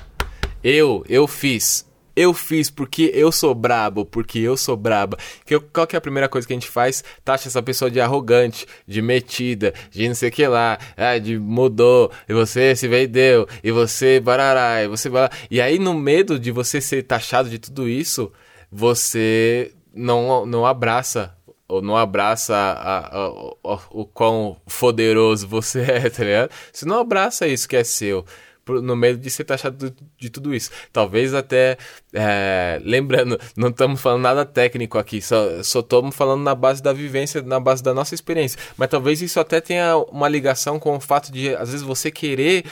eu, 0.63 1.03
eu 1.07 1.27
fiz. 1.27 1.87
Eu 2.15 2.33
fiz 2.33 2.69
porque 2.69 3.11
eu 3.13 3.31
sou 3.31 3.55
brabo, 3.55 4.05
porque 4.05 4.39
eu 4.39 4.57
sou 4.57 4.75
braba. 4.75 5.17
Que, 5.45 5.57
qual 5.57 5.87
que 5.87 5.95
é 5.95 5.97
a 5.97 6.01
primeira 6.01 6.27
coisa 6.27 6.45
que 6.45 6.51
a 6.51 6.55
gente 6.55 6.67
faz? 6.67 7.01
Taxa 7.23 7.47
essa 7.47 7.63
pessoa 7.63 7.89
de 7.89 8.01
arrogante, 8.01 8.65
de 8.85 9.01
metida, 9.01 9.73
de 9.89 10.05
não 10.05 10.15
sei 10.15 10.27
o 10.27 10.31
que 10.31 10.45
lá, 10.45 10.77
é, 10.97 11.17
de 11.17 11.39
mudou, 11.39 12.11
e 12.27 12.33
você 12.33 12.75
se 12.75 12.89
vendeu, 12.89 13.47
e 13.63 13.71
você 13.71 14.19
barará, 14.19 14.83
e 14.83 14.87
você 14.89 15.09
barará. 15.09 15.33
E 15.49 15.61
aí, 15.61 15.79
no 15.79 15.93
medo 15.93 16.37
de 16.37 16.51
você 16.51 16.81
ser 16.81 17.03
taxado 17.03 17.49
de 17.49 17.57
tudo 17.57 17.87
isso, 17.87 18.31
você 18.69 19.71
não, 19.93 20.45
não 20.45 20.65
abraça 20.65 21.35
ou 21.69 21.81
não 21.81 21.95
abraça 21.95 22.55
a, 22.55 22.97
a, 22.99 23.25
a, 23.27 23.79
o 23.91 24.05
quão 24.05 24.57
poderoso 24.79 25.47
você 25.47 25.79
é, 25.89 26.09
tá 26.09 26.23
ligado? 26.23 26.51
Você 26.73 26.85
não 26.85 26.99
abraça 26.99 27.47
isso 27.47 27.69
que 27.69 27.77
é 27.77 27.83
seu 27.83 28.25
no 28.69 28.95
meio 28.95 29.17
de 29.17 29.29
ser 29.31 29.45
taxado 29.45 29.91
de 30.17 30.29
tudo 30.29 30.53
isso. 30.53 30.69
Talvez 30.93 31.33
até, 31.33 31.77
é, 32.13 32.79
lembrando, 32.83 33.39
não 33.57 33.69
estamos 33.69 33.99
falando 33.99 34.21
nada 34.21 34.45
técnico 34.45 34.99
aqui, 34.99 35.19
só 35.21 35.59
estamos 35.59 36.15
falando 36.15 36.43
na 36.43 36.53
base 36.53 36.83
da 36.83 36.93
vivência, 36.93 37.41
na 37.41 37.59
base 37.59 37.81
da 37.81 37.93
nossa 37.93 38.13
experiência. 38.13 38.59
Mas 38.77 38.89
talvez 38.89 39.21
isso 39.21 39.39
até 39.39 39.59
tenha 39.59 39.97
uma 39.97 40.29
ligação 40.29 40.77
com 40.77 40.95
o 40.95 40.99
fato 40.99 41.31
de, 41.31 41.55
às 41.55 41.71
vezes, 41.71 41.81
você 41.81 42.11
querer 42.11 42.63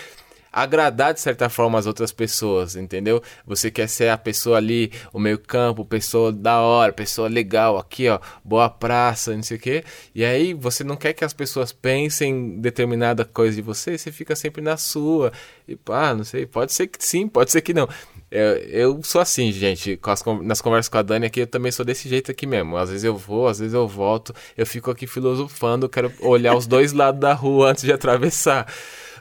agradar 0.57 1.13
de 1.13 1.21
certa 1.21 1.49
forma 1.49 1.77
as 1.77 1.85
outras 1.85 2.11
pessoas, 2.11 2.75
entendeu? 2.75 3.21
Você 3.45 3.69
quer 3.69 3.87
ser 3.87 4.09
a 4.09 4.17
pessoa 4.17 4.57
ali, 4.57 4.91
o 5.13 5.19
meio 5.19 5.37
campo, 5.37 5.85
pessoa 5.85 6.31
da 6.31 6.59
hora, 6.61 6.91
pessoa 6.91 7.27
legal, 7.27 7.77
aqui 7.77 8.09
ó, 8.09 8.19
boa 8.43 8.67
praça, 8.67 9.35
não 9.35 9.43
sei 9.43 9.57
o 9.57 9.59
quê. 9.59 9.83
E 10.15 10.25
aí 10.25 10.55
você 10.55 10.83
não 10.83 10.95
quer 10.95 11.13
que 11.13 11.23
as 11.23 11.31
pessoas 11.31 11.71
pensem 11.71 12.59
determinada 12.59 13.23
coisa 13.23 13.55
de 13.55 13.61
você, 13.61 13.95
você 13.95 14.11
fica 14.11 14.35
sempre 14.35 14.59
na 14.59 14.77
sua. 14.77 15.31
E 15.67 15.75
pá, 15.75 16.15
não 16.15 16.23
sei, 16.23 16.47
pode 16.47 16.73
ser 16.73 16.87
que 16.87 17.05
sim, 17.05 17.27
pode 17.27 17.51
ser 17.51 17.61
que 17.61 17.71
não. 17.71 17.87
Eu, 18.31 18.57
eu 18.57 19.03
sou 19.03 19.21
assim, 19.21 19.51
gente, 19.51 19.99
as, 20.01 20.23
nas 20.41 20.59
conversas 20.59 20.89
com 20.89 20.97
a 20.97 21.03
Dani 21.03 21.27
aqui, 21.27 21.41
eu 21.41 21.47
também 21.47 21.71
sou 21.71 21.85
desse 21.85 22.09
jeito 22.09 22.31
aqui 22.31 22.47
mesmo. 22.47 22.77
Às 22.77 22.89
vezes 22.89 23.03
eu 23.03 23.15
vou, 23.15 23.47
às 23.47 23.59
vezes 23.59 23.75
eu 23.75 23.87
volto, 23.87 24.33
eu 24.57 24.65
fico 24.65 24.89
aqui 24.89 25.05
filosofando, 25.05 25.87
quero 25.87 26.11
olhar 26.19 26.55
os 26.55 26.65
dois 26.65 26.93
lados 26.93 27.21
da 27.21 27.33
rua 27.33 27.69
antes 27.69 27.83
de 27.83 27.93
atravessar. 27.93 28.65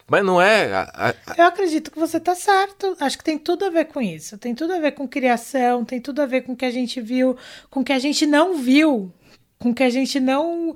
Mas 0.08 0.24
não 0.24 0.40
é. 0.40 0.72
A, 0.72 1.14
a... 1.26 1.34
Eu 1.36 1.46
acredito 1.46 1.90
que 1.90 1.98
você 1.98 2.20
tá 2.20 2.34
certo. 2.34 2.96
Acho 3.00 3.18
que 3.18 3.24
tem 3.24 3.38
tudo 3.38 3.64
a 3.64 3.70
ver 3.70 3.86
com 3.86 4.00
isso. 4.00 4.38
Tem 4.38 4.54
tudo 4.54 4.72
a 4.72 4.78
ver 4.78 4.92
com 4.92 5.08
criação, 5.08 5.84
tem 5.84 6.00
tudo 6.00 6.22
a 6.22 6.26
ver 6.26 6.42
com 6.42 6.52
o 6.52 6.56
que 6.56 6.64
a 6.64 6.70
gente 6.70 7.00
viu, 7.00 7.36
com 7.68 7.80
o 7.80 7.84
que 7.84 7.92
a 7.92 7.98
gente 7.98 8.24
não 8.24 8.56
viu, 8.56 9.12
com 9.58 9.70
o 9.70 9.74
que 9.74 9.82
a 9.82 9.90
gente 9.90 10.20
não 10.20 10.74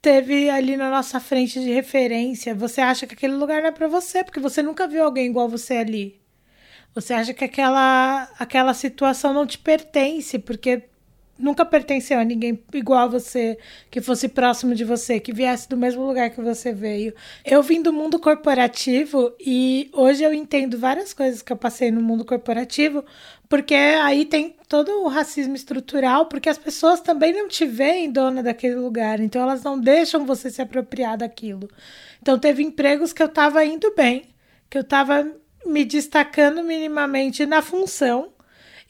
teve 0.00 0.50
ali 0.50 0.76
na 0.76 0.90
nossa 0.90 1.20
frente 1.20 1.60
de 1.60 1.72
referência. 1.72 2.54
Você 2.56 2.80
acha 2.80 3.06
que 3.06 3.14
aquele 3.14 3.34
lugar 3.34 3.62
não 3.62 3.68
é 3.68 3.72
para 3.72 3.86
você, 3.86 4.24
porque 4.24 4.40
você 4.40 4.62
nunca 4.62 4.88
viu 4.88 5.04
alguém 5.04 5.26
igual 5.26 5.48
você 5.48 5.74
ali. 5.74 6.20
Você 6.94 7.14
acha 7.14 7.32
que 7.32 7.44
aquela, 7.44 8.28
aquela 8.38 8.74
situação 8.74 9.32
não 9.32 9.46
te 9.46 9.58
pertence, 9.58 10.38
porque 10.38 10.82
nunca 11.42 11.64
pertenceu 11.64 12.18
a 12.18 12.24
ninguém 12.24 12.62
igual 12.72 13.00
a 13.00 13.06
você, 13.08 13.58
que 13.90 14.00
fosse 14.00 14.28
próximo 14.28 14.74
de 14.74 14.84
você, 14.84 15.18
que 15.18 15.32
viesse 15.32 15.68
do 15.68 15.76
mesmo 15.76 16.06
lugar 16.06 16.30
que 16.30 16.40
você 16.40 16.72
veio. 16.72 17.12
Eu 17.44 17.62
vim 17.62 17.82
do 17.82 17.92
mundo 17.92 18.18
corporativo 18.18 19.34
e 19.40 19.90
hoje 19.92 20.22
eu 20.22 20.32
entendo 20.32 20.78
várias 20.78 21.12
coisas 21.12 21.42
que 21.42 21.52
eu 21.52 21.56
passei 21.56 21.90
no 21.90 22.00
mundo 22.00 22.24
corporativo, 22.24 23.04
porque 23.48 23.74
aí 23.74 24.24
tem 24.24 24.56
todo 24.68 25.02
o 25.02 25.08
racismo 25.08 25.56
estrutural, 25.56 26.26
porque 26.26 26.48
as 26.48 26.56
pessoas 26.56 27.00
também 27.00 27.32
não 27.32 27.48
te 27.48 27.66
veem 27.66 28.10
dona 28.10 28.42
daquele 28.42 28.76
lugar, 28.76 29.20
então 29.20 29.42
elas 29.42 29.62
não 29.62 29.78
deixam 29.78 30.24
você 30.24 30.48
se 30.48 30.62
apropriar 30.62 31.18
daquilo. 31.18 31.68
Então 32.22 32.38
teve 32.38 32.62
empregos 32.62 33.12
que 33.12 33.22
eu 33.22 33.26
estava 33.26 33.64
indo 33.64 33.92
bem, 33.94 34.22
que 34.70 34.78
eu 34.78 34.82
estava 34.82 35.28
me 35.66 35.84
destacando 35.84 36.62
minimamente 36.62 37.44
na 37.46 37.60
função, 37.60 38.32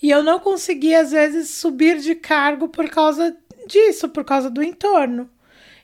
e 0.02 0.10
eu 0.10 0.22
não 0.22 0.40
conseguia, 0.40 1.00
às 1.00 1.12
vezes, 1.12 1.50
subir 1.50 1.98
de 1.98 2.16
cargo 2.16 2.68
por 2.68 2.88
causa 2.90 3.36
disso, 3.66 4.08
por 4.08 4.24
causa 4.24 4.50
do 4.50 4.62
entorno. 4.62 5.30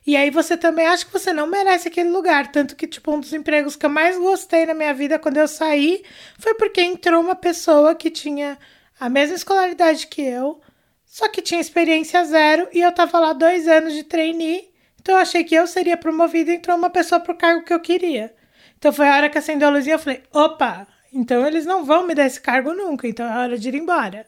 E 0.05 0.17
aí 0.17 0.29
você 0.29 0.57
também 0.57 0.85
acha 0.85 1.05
que 1.05 1.13
você 1.13 1.31
não 1.31 1.47
merece 1.47 1.87
aquele 1.87 2.09
lugar. 2.09 2.51
Tanto 2.51 2.75
que, 2.75 2.87
tipo, 2.87 3.13
um 3.13 3.19
dos 3.19 3.31
empregos 3.31 3.75
que 3.75 3.85
eu 3.85 3.89
mais 3.89 4.17
gostei 4.17 4.65
na 4.65 4.73
minha 4.73 4.93
vida 4.93 5.19
quando 5.19 5.37
eu 5.37 5.47
saí 5.47 6.03
foi 6.37 6.53
porque 6.55 6.81
entrou 6.81 7.21
uma 7.21 7.35
pessoa 7.35 7.95
que 7.95 8.09
tinha 8.09 8.57
a 8.99 9.07
mesma 9.07 9.35
escolaridade 9.35 10.07
que 10.07 10.21
eu, 10.21 10.59
só 11.05 11.29
que 11.29 11.41
tinha 11.41 11.61
experiência 11.61 12.23
zero 12.25 12.67
e 12.73 12.81
eu 12.81 12.91
tava 12.91 13.19
lá 13.19 13.33
dois 13.33 13.67
anos 13.67 13.93
de 13.93 14.03
trainee. 14.03 14.69
Então 14.99 15.15
eu 15.15 15.21
achei 15.21 15.43
que 15.43 15.55
eu 15.55 15.65
seria 15.65 15.95
promovida 15.95 16.51
e 16.51 16.55
entrou 16.55 16.77
uma 16.77 16.89
pessoa 16.89 17.21
pro 17.21 17.35
cargo 17.35 17.63
que 17.63 17.73
eu 17.73 17.79
queria. 17.79 18.33
Então 18.77 18.91
foi 18.91 19.07
a 19.07 19.15
hora 19.15 19.29
que 19.29 19.37
acendeu 19.37 19.69
a 19.69 19.71
luzinha, 19.71 19.95
eu 19.95 19.99
falei, 19.99 20.23
opa, 20.33 20.87
então 21.13 21.45
eles 21.45 21.65
não 21.65 21.85
vão 21.85 22.05
me 22.05 22.15
dar 22.15 22.25
esse 22.25 22.39
cargo 22.39 22.73
nunca, 22.73 23.07
então 23.07 23.25
é 23.25 23.37
hora 23.37 23.57
de 23.57 23.69
ir 23.69 23.75
embora. 23.75 24.25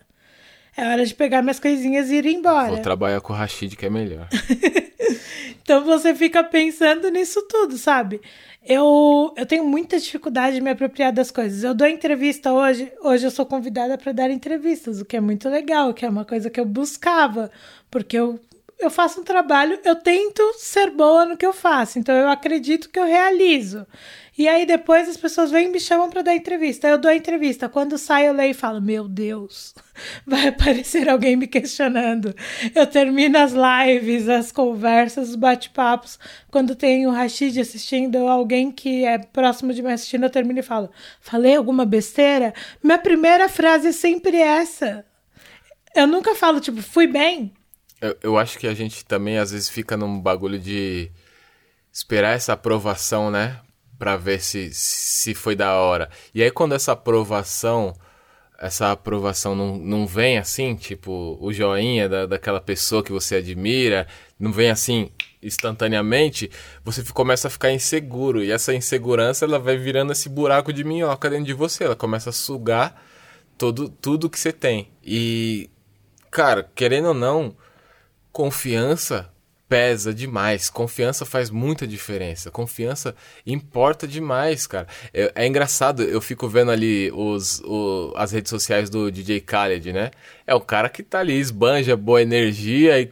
É 0.76 0.88
hora 0.88 1.06
de 1.06 1.14
pegar 1.14 1.42
minhas 1.42 1.60
coisinhas 1.60 2.10
e 2.10 2.16
ir 2.16 2.26
embora. 2.26 2.70
Vou 2.70 2.82
trabalhar 2.82 3.20
com 3.20 3.34
o 3.34 3.36
Rashid, 3.36 3.76
que 3.76 3.86
é 3.86 3.90
melhor. 3.90 4.28
Então 5.64 5.86
você 5.86 6.14
fica 6.14 6.44
pensando 6.44 7.10
nisso 7.10 7.42
tudo, 7.48 7.78
sabe? 7.78 8.20
Eu, 8.64 9.34
eu 9.38 9.46
tenho 9.46 9.66
muita 9.66 10.00
dificuldade 10.00 10.56
de 10.56 10.62
me 10.62 10.70
apropriar 10.72 11.12
das 11.12 11.32
coisas. 11.32 11.64
Eu 11.64 11.74
dou 11.74 11.88
entrevista 11.88 12.52
hoje, 12.52 12.92
hoje 13.02 13.26
eu 13.26 13.32
sou 13.32 13.46
convidada 13.46 13.98
para 13.98 14.12
dar 14.12 14.30
entrevistas, 14.30 15.00
o 15.00 15.06
que 15.06 15.16
é 15.16 15.22
muito 15.22 15.48
legal, 15.50 15.94
que 15.94 16.06
é 16.06 16.10
uma 16.10 16.26
coisa 16.26 16.50
que 16.50 16.60
eu 16.60 16.66
buscava, 16.66 17.50
porque 17.90 18.18
eu, 18.18 18.40
eu 18.82 18.90
faço 18.90 19.22
um 19.22 19.24
trabalho, 19.24 19.80
eu 19.84 19.96
tento 19.96 20.42
ser 20.58 20.90
boa 20.90 21.26
no 21.26 21.38
que 21.38 21.46
eu 21.46 21.54
faço, 21.54 22.00
então 22.00 22.16
eu 22.16 22.30
acredito 22.30 22.90
que 22.90 23.00
eu 23.00 23.06
realizo. 23.06 23.86
E 24.38 24.48
aí 24.48 24.66
depois 24.66 25.08
as 25.10 25.18
pessoas 25.18 25.52
vêm 25.52 25.68
e 25.68 25.72
me 25.72 25.80
chamam 25.80 26.10
para 26.10 26.22
dar 26.22 26.34
entrevista. 26.34 26.88
Eu 26.88 26.98
dou 26.98 27.12
a 27.12 27.16
entrevista. 27.16 27.70
Quando 27.70 27.98
sai, 27.98 28.28
eu 28.28 28.34
leio 28.34 28.52
e 28.52 28.56
falo: 28.56 28.82
Meu 28.82 29.08
Deus, 29.08 29.76
vai 30.26 30.48
aparecer 30.48 31.08
alguém 31.08 31.36
me 31.36 31.48
questionando. 31.48 32.34
Eu 32.74 32.88
termino 32.88 33.38
as 33.38 33.54
lives, 33.54 34.30
as 34.30 34.52
conversas, 34.52 35.30
os 35.30 35.36
bate-papos. 35.36 36.18
Quando 36.50 36.76
tem 36.76 37.06
o 37.06 37.12
Rashid 37.12 37.60
assistindo, 37.60 38.16
ou 38.20 38.30
alguém 38.30 38.72
que 38.72 39.06
é 39.06 39.20
próximo 39.20 39.74
de 39.74 39.84
mim 39.84 39.92
assistindo, 39.92 40.24
eu 40.24 40.30
termino 40.30 40.60
e 40.60 40.64
falo: 40.64 40.90
Falei 41.20 41.56
alguma 41.56 41.86
besteira? 41.86 42.54
Minha 42.82 42.98
primeira 42.98 43.48
frase 43.50 43.90
é 43.90 43.92
sempre 43.92 44.38
essa. 44.38 45.06
Eu 45.94 46.08
nunca 46.08 46.34
falo, 46.36 46.60
tipo, 46.62 46.82
fui 46.82 47.06
bem. 47.06 47.54
Eu, 48.02 48.18
eu 48.24 48.38
acho 48.38 48.58
que 48.58 48.68
a 48.68 48.74
gente 48.74 49.06
também 49.06 49.38
às 49.38 49.52
vezes 49.52 49.70
fica 49.70 49.96
num 49.96 50.20
bagulho 50.20 50.58
de 50.60 51.12
esperar 51.94 52.36
essa 52.36 52.54
aprovação, 52.54 53.30
né? 53.30 53.60
Pra 54.00 54.18
ver 54.18 54.42
se, 54.42 54.72
se 54.74 55.36
foi 55.36 55.56
da 55.56 55.76
hora. 55.76 56.10
E 56.34 56.42
aí 56.42 56.50
quando 56.50 56.74
essa 56.74 56.94
aprovação, 56.94 57.94
essa 58.60 58.92
aprovação 58.92 59.56
não, 59.56 59.78
não 59.78 60.08
vem 60.08 60.40
assim, 60.40 60.76
tipo, 60.76 61.38
o 61.40 61.54
joinha 61.54 62.10
da, 62.10 62.26
daquela 62.26 62.60
pessoa 62.60 63.04
que 63.04 63.12
você 63.12 63.36
admira, 63.36 64.08
não 64.40 64.52
vem 64.52 64.72
assim 64.72 65.12
instantaneamente, 65.44 66.50
você 66.84 67.04
começa 67.14 67.48
a 67.48 67.52
ficar 67.52 67.72
inseguro. 67.72 68.44
E 68.44 68.52
essa 68.52 68.74
insegurança, 68.74 69.46
ela 69.46 69.60
vai 69.60 69.78
virando 69.78 70.12
esse 70.12 70.30
buraco 70.30 70.74
de 70.74 70.84
minhoca 70.84 71.30
dentro 71.30 71.46
de 71.46 71.54
você. 71.54 71.84
Ela 71.84 71.96
começa 71.96 72.32
a 72.32 72.34
sugar 72.34 73.00
todo, 73.58 73.90
tudo 73.90 74.30
que 74.30 74.40
você 74.40 74.52
tem. 74.52 74.92
E, 75.04 75.70
cara, 76.32 76.70
querendo 76.76 77.10
ou 77.10 77.14
não, 77.14 77.56
confiança 78.32 79.30
pesa 79.68 80.14
demais. 80.14 80.70
Confiança 80.70 81.26
faz 81.26 81.50
muita 81.50 81.88
diferença. 81.88 82.52
Confiança 82.52 83.16
importa 83.46 84.06
demais, 84.06 84.68
cara. 84.68 84.86
É, 85.14 85.32
é 85.34 85.48
engraçado, 85.48 86.04
eu 86.04 86.20
fico 86.20 86.46
vendo 86.50 86.72
ali 86.72 87.10
os, 87.14 87.62
o- 87.64 88.12
as 88.18 88.34
redes 88.34 88.50
sociais 88.50 88.90
do 88.90 89.10
DJ 89.10 89.40
Khaled, 89.40 89.94
né? 89.94 90.12
É 90.46 90.56
o 90.56 90.60
cara 90.60 90.90
que 90.90 91.04
tá 91.04 91.20
ali, 91.20 91.34
esbanja 91.40 91.96
boa 91.96 92.22
energia 92.22 93.00
e 93.00 93.12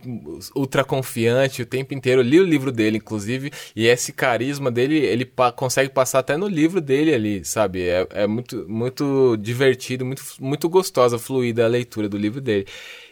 ultra 0.56 0.84
confiante 0.84 1.62
o 1.62 1.66
tempo 1.66 1.94
inteiro. 1.94 2.22
Eu 2.22 2.26
li 2.26 2.40
o 2.40 2.44
livro 2.44 2.72
dele, 2.72 2.98
inclusive, 2.98 3.52
e 3.76 3.88
esse 3.88 4.12
carisma 4.12 4.72
dele, 4.72 4.98
ele 4.98 5.26
pa- 5.26 5.52
consegue 5.52 5.90
passar 5.90 6.20
até 6.20 6.36
no 6.36 6.48
livro 6.48 6.82
dele 6.82 7.14
ali, 7.14 7.46
sabe? 7.46 7.88
É, 7.88 8.08
é 8.12 8.28
muito, 8.28 8.66
muito 8.68 9.38
divertido, 9.38 10.06
muito, 10.06 10.24
muito 10.40 10.68
gostosa, 10.70 11.20
fluida 11.20 11.66
a 11.66 11.68
leitura 11.68 12.10
do 12.10 12.18
livro 12.18 12.42
dele. 12.42 12.66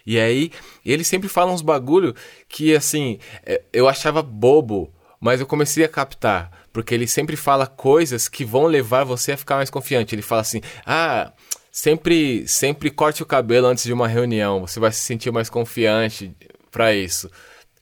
E 0.06 0.20
aí, 0.20 0.52
ele 0.86 1.04
sempre 1.04 1.28
fala 1.28 1.52
uns 1.52 1.62
bagulho 1.62 2.16
que, 2.48 2.76
assim, 2.76 3.20
é, 3.46 3.62
eu 3.74 3.88
achava 3.88 4.22
bobo, 4.22 4.94
mas 5.20 5.40
eu 5.40 5.46
comecei 5.48 5.84
a 5.84 5.90
captar. 5.90 6.52
Porque 6.72 6.94
ele 6.94 7.08
sempre 7.08 7.36
fala 7.36 7.66
coisas 7.66 8.28
que 8.28 8.46
vão 8.46 8.66
levar 8.68 9.04
você 9.04 9.32
a 9.32 9.38
ficar 9.38 9.56
mais 9.56 9.70
confiante. 9.70 10.14
Ele 10.14 10.22
fala 10.22 10.42
assim, 10.42 10.62
ah, 10.86 11.32
sempre, 11.78 12.48
sempre 12.48 12.90
corte 12.90 13.22
o 13.22 13.26
cabelo 13.26 13.68
antes 13.68 13.84
de 13.84 13.94
uma 13.94 14.08
reunião. 14.08 14.62
Você 14.62 14.80
vai 14.80 14.92
se 14.92 15.02
sentir 15.02 15.32
mais 15.32 15.48
confiante 15.48 16.36
pra 16.72 16.92
isso. 16.92 17.30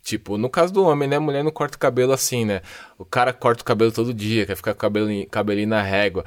Tipo, 0.04 0.38
no 0.38 0.50
caso 0.50 0.74
do 0.74 0.84
homem, 0.84 1.08
né? 1.08 1.18
Mulher 1.18 1.44
não 1.46 1.50
corta 1.50 1.78
o 1.78 1.80
cabelo 1.80 2.12
assim, 2.12 2.44
né? 2.44 2.62
O 2.98 3.06
cara 3.06 3.32
corta 3.32 3.62
o 3.64 3.66
cabelo 3.66 3.92
todo 3.94 4.14
dia, 4.14 4.46
quer 4.46 4.56
ficar 4.56 4.74
com 4.74 4.78
o 4.78 4.82
cabelinho, 4.82 5.28
cabelinho 5.28 5.70
na 5.70 5.82
régua. 5.82 6.26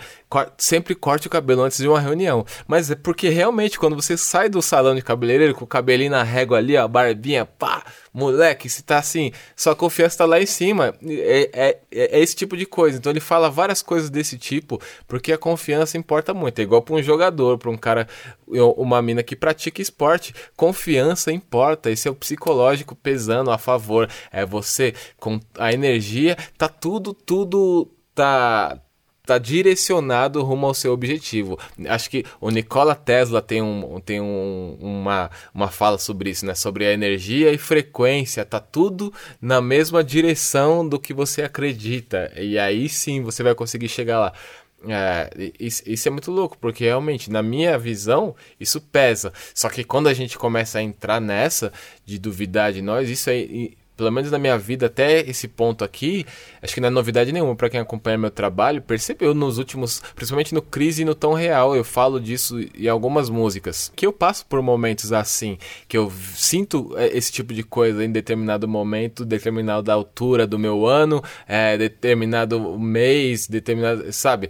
Sempre 0.57 0.94
corte 0.94 1.26
o 1.26 1.31
cabelo 1.31 1.62
antes 1.62 1.76
de 1.76 1.87
uma 1.87 2.00
reunião. 2.00 2.44
Mas 2.66 2.90
é 2.90 2.96
porque 2.96 3.28
realmente, 3.28 3.78
quando 3.78 3.94
você 3.94 4.16
sai 4.16 4.48
do 4.48 4.62
salão 4.62 4.94
de 4.94 5.02
cabeleireiro 5.02 5.54
com 5.54 5.64
o 5.64 5.68
cabelinho 5.68 6.11
na 6.11 6.22
régua 6.22 6.57
ali, 6.57 6.74
ó, 6.74 6.85
a 6.85 6.88
barbinha, 6.88 7.44
pá, 7.44 7.85
moleque, 8.12 8.68
se 8.68 8.83
tá 8.83 8.99
assim, 8.99 9.33
sua 9.57 9.75
confiança 9.75 10.18
tá 10.18 10.25
lá 10.25 10.40
em 10.40 10.47
cima. 10.47 10.94
É, 11.07 11.51
é, 11.53 11.79
é 11.90 12.21
esse 12.21 12.35
tipo 12.35 12.57
de 12.57 12.66
coisa. 12.66 12.99
Então 12.99 13.11
ele 13.11 13.21
fala 13.21 13.51
várias 13.51 13.83
coisas 13.83 14.11
desse 14.11 14.38
tipo, 14.38 14.81
porque 15.07 15.33
a 15.33 15.38
confiança 15.38 15.97
importa 15.97 16.33
muito. 16.35 16.59
É 16.59 16.62
igual 16.62 16.83
pra 16.83 16.94
um 16.94 17.03
jogador, 17.03 17.59
pra 17.59 17.71
um 17.71 17.77
cara, 17.77 18.09
uma 18.47 19.01
mina 19.03 19.23
que 19.23 19.37
pratica 19.37 19.83
esporte. 19.83 20.35
Confiança 20.57 21.33
importa. 21.33 21.90
Esse 21.90 22.09
é 22.09 22.11
o 22.11 22.14
psicológico 22.14 22.94
pesando 22.94 23.51
a 23.51 23.59
favor. 23.59 24.09
É 24.33 24.44
você 24.44 24.94
com 25.18 25.38
a 25.59 25.73
energia, 25.73 26.37
tá 26.57 26.68
tudo, 26.68 27.12
tudo 27.12 27.90
tá 28.14 28.81
tá 29.29 29.37
direcionado 29.37 30.43
rumo 30.43 30.67
ao 30.67 30.73
seu 30.73 30.91
objetivo. 30.91 31.59
Acho 31.87 32.09
que 32.09 32.25
o 32.41 32.49
Nikola 32.49 32.95
Tesla 32.95 33.43
tem, 33.43 33.61
um, 33.61 34.01
tem 34.01 34.23
um, 34.23 34.79
uma, 34.81 35.31
uma 35.53 35.69
fala 35.69 35.99
sobre 35.99 36.31
isso, 36.31 36.47
né? 36.47 36.55
Sobre 36.55 36.87
a 36.87 36.95
energia 36.95 37.53
e 37.53 37.59
frequência. 37.59 38.43
Tá 38.43 38.59
tudo 38.59 39.12
na 39.38 39.61
mesma 39.61 40.03
direção 40.03 40.88
do 40.88 40.99
que 40.99 41.12
você 41.12 41.43
acredita. 41.43 42.33
E 42.38 42.59
aí 42.59 42.88
sim 42.88 43.21
você 43.21 43.43
vai 43.43 43.55
conseguir 43.55 43.91
chegar 43.91 44.19
lá. 44.19 44.33
É, 44.88 45.53
isso, 45.61 46.09
é 46.09 46.11
muito 46.11 46.31
louco, 46.31 46.57
porque 46.59 46.85
realmente, 46.85 47.31
na 47.31 47.43
minha 47.43 47.79
visão, 47.79 48.35
isso 48.59 48.81
pesa. 48.81 49.31
Só 49.55 49.69
que 49.69 49.85
quando 49.85 50.07
a 50.07 50.14
gente 50.14 50.38
começa 50.38 50.79
a 50.79 50.83
entrar 50.83 51.21
nessa 51.21 51.71
de 52.07 52.19
duvidar 52.19 52.73
de 52.73 52.81
nós, 52.81 53.11
isso 53.11 53.29
aí 53.29 53.77
pelo 53.98 54.12
menos 54.12 54.30
na 54.30 54.38
minha 54.38 54.56
vida, 54.56 54.87
até 54.87 55.20
esse 55.28 55.48
ponto 55.48 55.84
aqui, 55.84 56.24
acho 56.62 56.72
que 56.72 56.80
não 56.80 56.87
é 56.87 56.90
novidade 56.90 57.32
nenhuma 57.32 57.56
para 57.56 57.68
quem 57.68 57.80
acompanha 57.80 58.16
meu 58.16 58.30
trabalho, 58.30 58.80
percebeu 58.80 59.34
nos 59.34 59.58
últimos, 59.58 60.00
principalmente 60.14 60.54
no 60.54 60.62
Crise 60.62 61.02
e 61.02 61.04
no 61.04 61.16
Tão 61.16 61.32
Real, 61.34 61.74
eu 61.74 61.82
falo 61.82 62.20
disso 62.20 62.61
em 62.61 62.87
algumas 62.87 63.28
músicas, 63.28 63.92
que 63.96 64.06
eu 64.06 64.12
passo 64.12 64.46
por 64.46 64.62
momentos 64.62 65.12
assim, 65.12 65.58
que 65.88 65.98
eu 65.98 66.11
sinto 66.34 66.94
esse 67.12 67.32
tipo 67.32 67.52
de 67.52 67.64
coisa 67.64 68.04
em 68.04 68.12
determinado 68.12 68.68
momento, 68.68 69.24
determinada 69.24 69.92
altura 69.92 70.46
do 70.46 70.58
meu 70.58 70.87
ano, 70.87 71.20
é, 71.48 71.76
determinado 71.76 72.78
mês, 72.78 73.48
determinado, 73.48 74.12
sabe? 74.12 74.48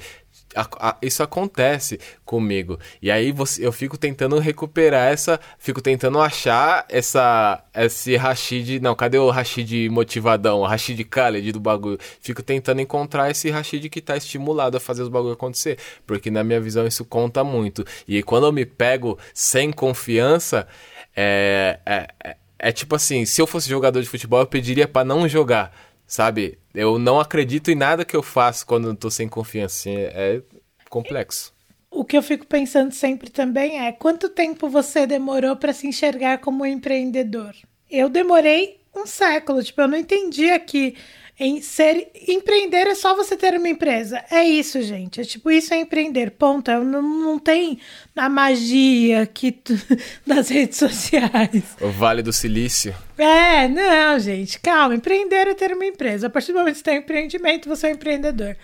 A, 0.59 0.89
a, 0.89 0.97
isso 1.01 1.23
acontece 1.23 2.01
comigo. 2.25 2.81
E 3.01 3.13
aí 3.13 3.31
você, 3.31 3.65
eu 3.65 3.71
fico 3.71 3.97
tentando 3.97 4.37
recuperar 4.41 5.13
essa. 5.13 5.39
Fico 5.57 5.81
tentando 5.81 6.19
achar 6.19 6.85
essa. 6.89 7.63
Esse 7.73 8.17
Rashid. 8.17 8.81
Não, 8.81 8.97
cadê 8.97 9.19
o 9.19 9.31
Rashid 9.31 9.89
motivadão? 9.89 10.59
O 10.61 10.67
Rashid 10.67 11.01
Khaled 11.05 11.53
do 11.53 11.61
bagulho. 11.61 11.99
Fico 12.21 12.43
tentando 12.43 12.81
encontrar 12.81 13.31
esse 13.31 13.49
Rashid 13.51 13.89
que 13.89 14.01
tá 14.01 14.17
estimulado 14.17 14.77
a 14.77 14.81
fazer 14.81 15.03
os 15.03 15.09
bagulho 15.09 15.35
acontecer. 15.35 15.79
Porque 16.05 16.29
na 16.29 16.43
minha 16.43 16.61
visão 16.61 16.85
isso 16.85 17.05
conta 17.05 17.45
muito. 17.45 17.85
E 18.09 18.21
quando 18.25 18.47
eu 18.47 18.53
me 18.53 18.67
pego 18.67 19.17
sem 19.33 19.71
confiança, 19.71 20.67
é, 21.15 21.79
é, 21.87 22.09
é, 22.25 22.37
é 22.59 22.73
tipo 22.73 22.97
assim: 22.97 23.25
se 23.25 23.41
eu 23.41 23.47
fosse 23.47 23.69
jogador 23.69 24.03
de 24.03 24.09
futebol, 24.09 24.41
eu 24.41 24.47
pediria 24.47 24.89
para 24.89 25.05
não 25.05 25.29
jogar 25.29 25.73
sabe? 26.09 26.59
Eu 26.75 26.99
não 26.99 27.21
acredito 27.21 27.71
em 27.71 27.77
nada 27.77 28.05
que 28.05 28.17
eu 28.17 28.23
faço 28.23 28.67
quando 28.67 28.89
eu 28.89 28.97
tô 28.97 29.11
sem 29.11 29.29
confiança. 29.29 29.91
É 29.91 30.43
complexo. 30.91 31.55
O 31.91 32.05
que 32.05 32.17
eu 32.17 32.23
fico 32.23 32.47
pensando 32.47 32.93
sempre 32.93 33.31
também 33.31 33.87
é 33.87 33.93
quanto 33.93 34.29
tempo 34.29 34.69
você 34.69 35.07
demorou 35.07 35.55
para 35.55 35.73
se 35.73 35.87
enxergar 35.87 36.39
como 36.39 36.67
empreendedor? 36.67 37.55
Eu 37.91 38.09
demorei 38.09 38.81
um 38.95 39.07
século, 39.07 39.63
tipo, 39.63 39.81
eu 39.81 39.89
não 39.89 39.97
entendia 39.97 40.59
que 40.59 40.97
em 41.41 41.63
ser 41.63 42.11
empreender 42.27 42.89
é 42.89 42.95
só 42.97 43.15
você 43.15 43.37
ter 43.37 43.55
uma 43.55 43.69
empresa. 43.69 44.25
É 44.29 44.43
isso, 44.43 44.83
gente. 44.83 45.21
É 45.21 45.25
tipo, 45.25 45.51
isso 45.51 45.73
é 45.73 45.77
empreender. 45.79 46.33
Ponto. 46.33 46.69
Não, 46.71 47.01
não 47.01 47.39
tem 47.39 47.79
a 48.17 48.29
magia 48.29 49.25
que 49.25 49.53
tu, 49.53 49.73
das 50.27 50.49
redes 50.49 50.79
sociais. 50.79 51.77
O 51.81 51.91
Vale 51.91 52.23
do 52.23 52.33
Silício. 52.33 52.93
É, 53.17 53.69
não, 53.69 54.19
gente, 54.19 54.59
calma. 54.59 54.97
Empreender 54.97 55.47
é 55.47 55.55
ter 55.55 55.73
uma 55.73 55.87
empresa. 55.87 56.27
A 56.27 56.31
partir 56.31 56.53
do 56.53 56.59
momento 56.59 56.75
que 56.75 56.79
você 56.79 56.85
tem 56.85 56.99
um 56.99 57.03
empreendimento, 57.03 57.69
você 57.69 57.87
é 57.87 57.91
um 57.91 57.95
empreendedor. 57.95 58.57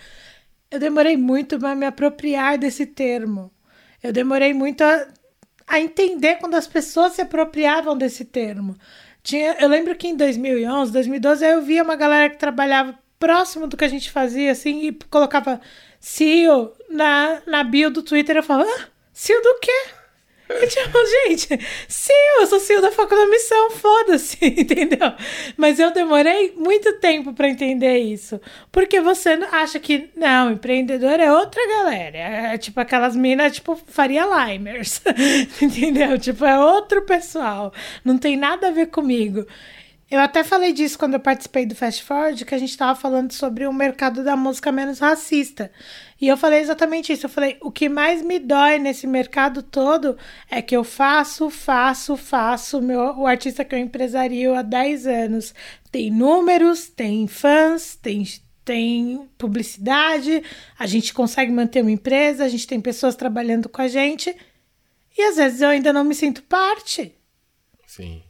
Eu 0.69 0.79
demorei 0.79 1.15
muito 1.15 1.57
para 1.57 1.75
me 1.75 1.85
apropriar 1.85 2.57
desse 2.57 2.85
termo. 2.85 3.49
Eu 4.03 4.11
demorei 4.11 4.53
muito 4.53 4.83
a, 4.83 5.07
a 5.65 5.79
entender 5.79 6.35
quando 6.39 6.55
as 6.55 6.67
pessoas 6.67 7.13
se 7.13 7.21
apropriavam 7.21 7.97
desse 7.97 8.25
termo. 8.25 8.75
Tinha, 9.25 9.57
eu 9.59 9.67
lembro 9.67 9.95
que 9.95 10.07
em 10.07 10.15
2011, 10.15 10.91
2012, 10.91 11.43
eu 11.43 11.61
via 11.63 11.81
uma 11.81 11.95
galera 11.95 12.29
que 12.29 12.37
trabalhava 12.37 12.95
próximo 13.17 13.65
do 13.65 13.75
que 13.75 13.83
a 13.83 13.87
gente 13.87 14.11
fazia, 14.11 14.51
assim, 14.51 14.85
e 14.85 14.91
colocava 15.09 15.59
CEO 15.99 16.71
na, 16.91 17.41
na 17.47 17.63
bio 17.63 17.89
do 17.89 18.03
Twitter. 18.03 18.37
Eu 18.37 18.43
falava, 18.43 18.69
ah, 18.69 18.87
CEO 19.11 19.41
do 19.41 19.59
quê? 19.59 19.87
Eu 20.47 20.67
tipo, 20.67 20.97
gente, 21.05 21.59
sim, 21.87 22.13
eu 22.39 22.45
sou 22.45 22.59
CEO 22.59 22.81
da 22.81 22.91
Foco 22.91 23.15
da 23.15 23.25
Missão, 23.25 23.71
foda-se, 23.71 24.37
entendeu? 24.45 25.13
Mas 25.57 25.79
eu 25.79 25.91
demorei 25.91 26.53
muito 26.55 26.99
tempo 26.99 27.33
pra 27.33 27.49
entender 27.49 27.97
isso. 27.97 28.39
Porque 28.71 29.01
você 29.01 29.31
acha 29.51 29.79
que, 29.79 30.09
não, 30.15 30.51
empreendedor 30.51 31.19
é 31.19 31.31
outra 31.31 31.61
galera. 31.67 32.17
É 32.17 32.57
tipo 32.57 32.79
aquelas 32.79 33.15
minas, 33.15 33.53
tipo, 33.53 33.75
Faria 33.87 34.25
Limers, 34.25 35.01
entendeu? 35.59 36.17
Tipo, 36.19 36.45
é 36.45 36.59
outro 36.59 37.01
pessoal. 37.03 37.73
Não 38.03 38.17
tem 38.17 38.37
nada 38.37 38.67
a 38.67 38.71
ver 38.71 38.87
comigo. 38.87 39.45
Eu 40.09 40.19
até 40.19 40.43
falei 40.43 40.71
disso 40.71 40.99
quando 40.99 41.15
eu 41.15 41.19
participei 41.19 41.65
do 41.65 41.75
Fast 41.75 42.03
Forward, 42.03 42.45
que 42.45 42.53
a 42.53 42.57
gente 42.59 42.69
estava 42.69 42.97
falando 42.97 43.31
sobre 43.33 43.65
o 43.65 43.73
mercado 43.73 44.23
da 44.23 44.35
música 44.35 44.71
menos 44.71 44.99
racista. 44.99 45.71
E 46.25 46.27
eu 46.27 46.35
falei 46.35 46.59
exatamente 46.59 47.13
isso. 47.13 47.27
Eu 47.27 47.29
falei: 47.29 47.55
o 47.61 47.71
que 47.71 47.87
mais 47.87 48.23
me 48.23 48.39
dói 48.39 48.79
nesse 48.79 49.05
mercado 49.05 49.61
todo 49.61 50.17
é 50.49 50.59
que 50.59 50.75
eu 50.75 50.83
faço, 50.83 51.51
faço, 51.51 52.17
faço. 52.17 52.81
Meu, 52.81 52.99
o 53.19 53.27
artista 53.27 53.63
que 53.63 53.75
eu 53.75 53.79
empresario 53.79 54.55
há 54.55 54.63
10 54.63 55.05
anos 55.05 55.53
tem 55.91 56.09
números, 56.09 56.89
tem 56.89 57.27
fãs, 57.27 57.95
tem, 57.95 58.25
tem 58.63 59.29
publicidade, 59.37 60.41
a 60.79 60.87
gente 60.87 61.13
consegue 61.13 61.51
manter 61.51 61.81
uma 61.83 61.91
empresa, 61.91 62.43
a 62.43 62.49
gente 62.49 62.65
tem 62.65 62.81
pessoas 62.81 63.15
trabalhando 63.15 63.69
com 63.69 63.83
a 63.83 63.87
gente. 63.87 64.35
E 65.15 65.21
às 65.21 65.35
vezes 65.35 65.61
eu 65.61 65.69
ainda 65.69 65.93
não 65.93 66.03
me 66.03 66.15
sinto 66.15 66.41
parte. 66.41 67.13
Sim. 67.85 68.23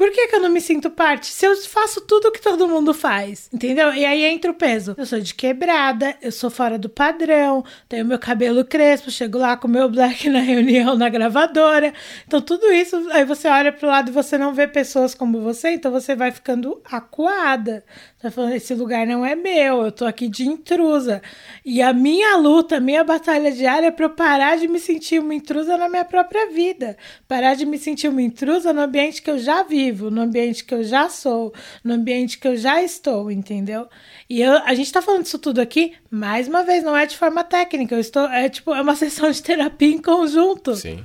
Por 0.00 0.10
que, 0.12 0.28
que 0.28 0.36
eu 0.36 0.40
não 0.40 0.48
me 0.48 0.62
sinto 0.62 0.88
parte? 0.88 1.26
Se 1.26 1.44
eu 1.44 1.54
faço 1.56 2.00
tudo 2.00 2.32
que 2.32 2.40
todo 2.40 2.66
mundo 2.66 2.94
faz, 2.94 3.50
entendeu? 3.52 3.92
E 3.92 4.02
aí 4.02 4.24
entra 4.24 4.50
o 4.50 4.54
peso. 4.54 4.94
Eu 4.96 5.04
sou 5.04 5.20
de 5.20 5.34
quebrada, 5.34 6.16
eu 6.22 6.32
sou 6.32 6.48
fora 6.48 6.78
do 6.78 6.88
padrão, 6.88 7.62
tenho 7.86 8.06
meu 8.06 8.18
cabelo 8.18 8.64
crespo, 8.64 9.10
chego 9.10 9.36
lá 9.36 9.58
com 9.58 9.68
meu 9.68 9.90
black 9.90 10.26
na 10.30 10.40
reunião 10.40 10.96
na 10.96 11.10
gravadora. 11.10 11.92
Então, 12.26 12.40
tudo 12.40 12.72
isso, 12.72 12.96
aí 13.12 13.26
você 13.26 13.46
olha 13.46 13.70
pro 13.74 13.88
lado 13.88 14.08
e 14.08 14.14
você 14.14 14.38
não 14.38 14.54
vê 14.54 14.66
pessoas 14.66 15.14
como 15.14 15.42
você, 15.42 15.72
então 15.72 15.92
você 15.92 16.16
vai 16.16 16.30
ficando 16.30 16.80
acuada. 16.90 17.84
Tá 18.20 18.30
falando, 18.30 18.52
esse 18.52 18.74
lugar 18.74 19.06
não 19.06 19.24
é 19.24 19.34
meu, 19.34 19.82
eu 19.82 19.90
tô 19.90 20.04
aqui 20.04 20.28
de 20.28 20.46
intrusa. 20.46 21.22
E 21.64 21.80
a 21.80 21.90
minha 21.90 22.36
luta, 22.36 22.76
a 22.76 22.80
minha 22.80 23.02
batalha 23.02 23.50
diária 23.50 23.86
é 23.86 23.90
pra 23.90 24.04
eu 24.04 24.10
parar 24.10 24.58
de 24.58 24.68
me 24.68 24.78
sentir 24.78 25.18
uma 25.18 25.34
intrusa 25.34 25.74
na 25.78 25.88
minha 25.88 26.04
própria 26.04 26.50
vida. 26.50 26.98
Parar 27.26 27.54
de 27.54 27.64
me 27.64 27.78
sentir 27.78 28.08
uma 28.08 28.20
intrusa 28.20 28.74
no 28.74 28.82
ambiente 28.82 29.22
que 29.22 29.30
eu 29.30 29.38
já 29.38 29.62
vivo, 29.62 30.10
no 30.10 30.20
ambiente 30.20 30.66
que 30.66 30.74
eu 30.74 30.84
já 30.84 31.08
sou, 31.08 31.54
no 31.82 31.94
ambiente 31.94 32.38
que 32.38 32.46
eu 32.46 32.58
já 32.58 32.82
estou, 32.82 33.30
entendeu? 33.30 33.88
E 34.28 34.42
eu, 34.42 34.52
a 34.66 34.74
gente 34.74 34.92
tá 34.92 35.00
falando 35.00 35.22
disso 35.22 35.38
tudo 35.38 35.58
aqui, 35.58 35.94
mais 36.10 36.46
uma 36.46 36.62
vez, 36.62 36.84
não 36.84 36.94
é 36.94 37.06
de 37.06 37.16
forma 37.16 37.42
técnica. 37.42 37.94
Eu 37.94 38.00
estou, 38.00 38.24
é 38.24 38.50
tipo, 38.50 38.74
é 38.74 38.82
uma 38.82 38.96
sessão 38.96 39.30
de 39.30 39.42
terapia 39.42 39.88
em 39.88 39.98
conjunto. 39.98 40.76
Sim. 40.76 41.02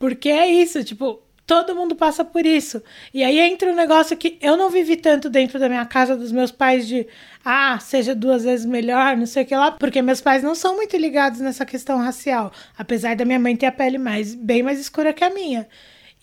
Porque 0.00 0.28
é 0.28 0.50
isso, 0.50 0.82
tipo, 0.82 1.22
todo 1.46 1.76
mundo 1.76 1.94
passa 1.94 2.24
por 2.24 2.44
isso. 2.44 2.82
E 3.14 3.22
aí 3.22 3.38
entra 3.38 3.70
um 3.70 3.76
negócio 3.76 4.16
que 4.16 4.36
eu 4.42 4.56
não 4.56 4.68
vivi 4.68 4.96
tanto 4.96 5.30
dentro 5.30 5.58
da 5.58 5.68
minha 5.68 5.86
casa 5.86 6.16
dos 6.16 6.32
meus 6.32 6.50
pais 6.50 6.86
de 6.86 7.06
ah, 7.44 7.78
seja 7.78 8.14
duas 8.14 8.42
vezes 8.42 8.66
melhor, 8.66 9.16
não 9.16 9.26
sei 9.26 9.44
o 9.44 9.46
que 9.46 9.54
lá, 9.54 9.70
porque 9.70 10.02
meus 10.02 10.20
pais 10.20 10.42
não 10.42 10.54
são 10.54 10.74
muito 10.74 10.96
ligados 10.96 11.40
nessa 11.40 11.64
questão 11.64 11.98
racial, 11.98 12.52
apesar 12.76 13.14
da 13.14 13.24
minha 13.24 13.38
mãe 13.38 13.56
ter 13.56 13.66
a 13.66 13.72
pele 13.72 13.98
mais 13.98 14.34
bem 14.34 14.62
mais 14.62 14.80
escura 14.80 15.12
que 15.12 15.22
a 15.22 15.30
minha. 15.30 15.68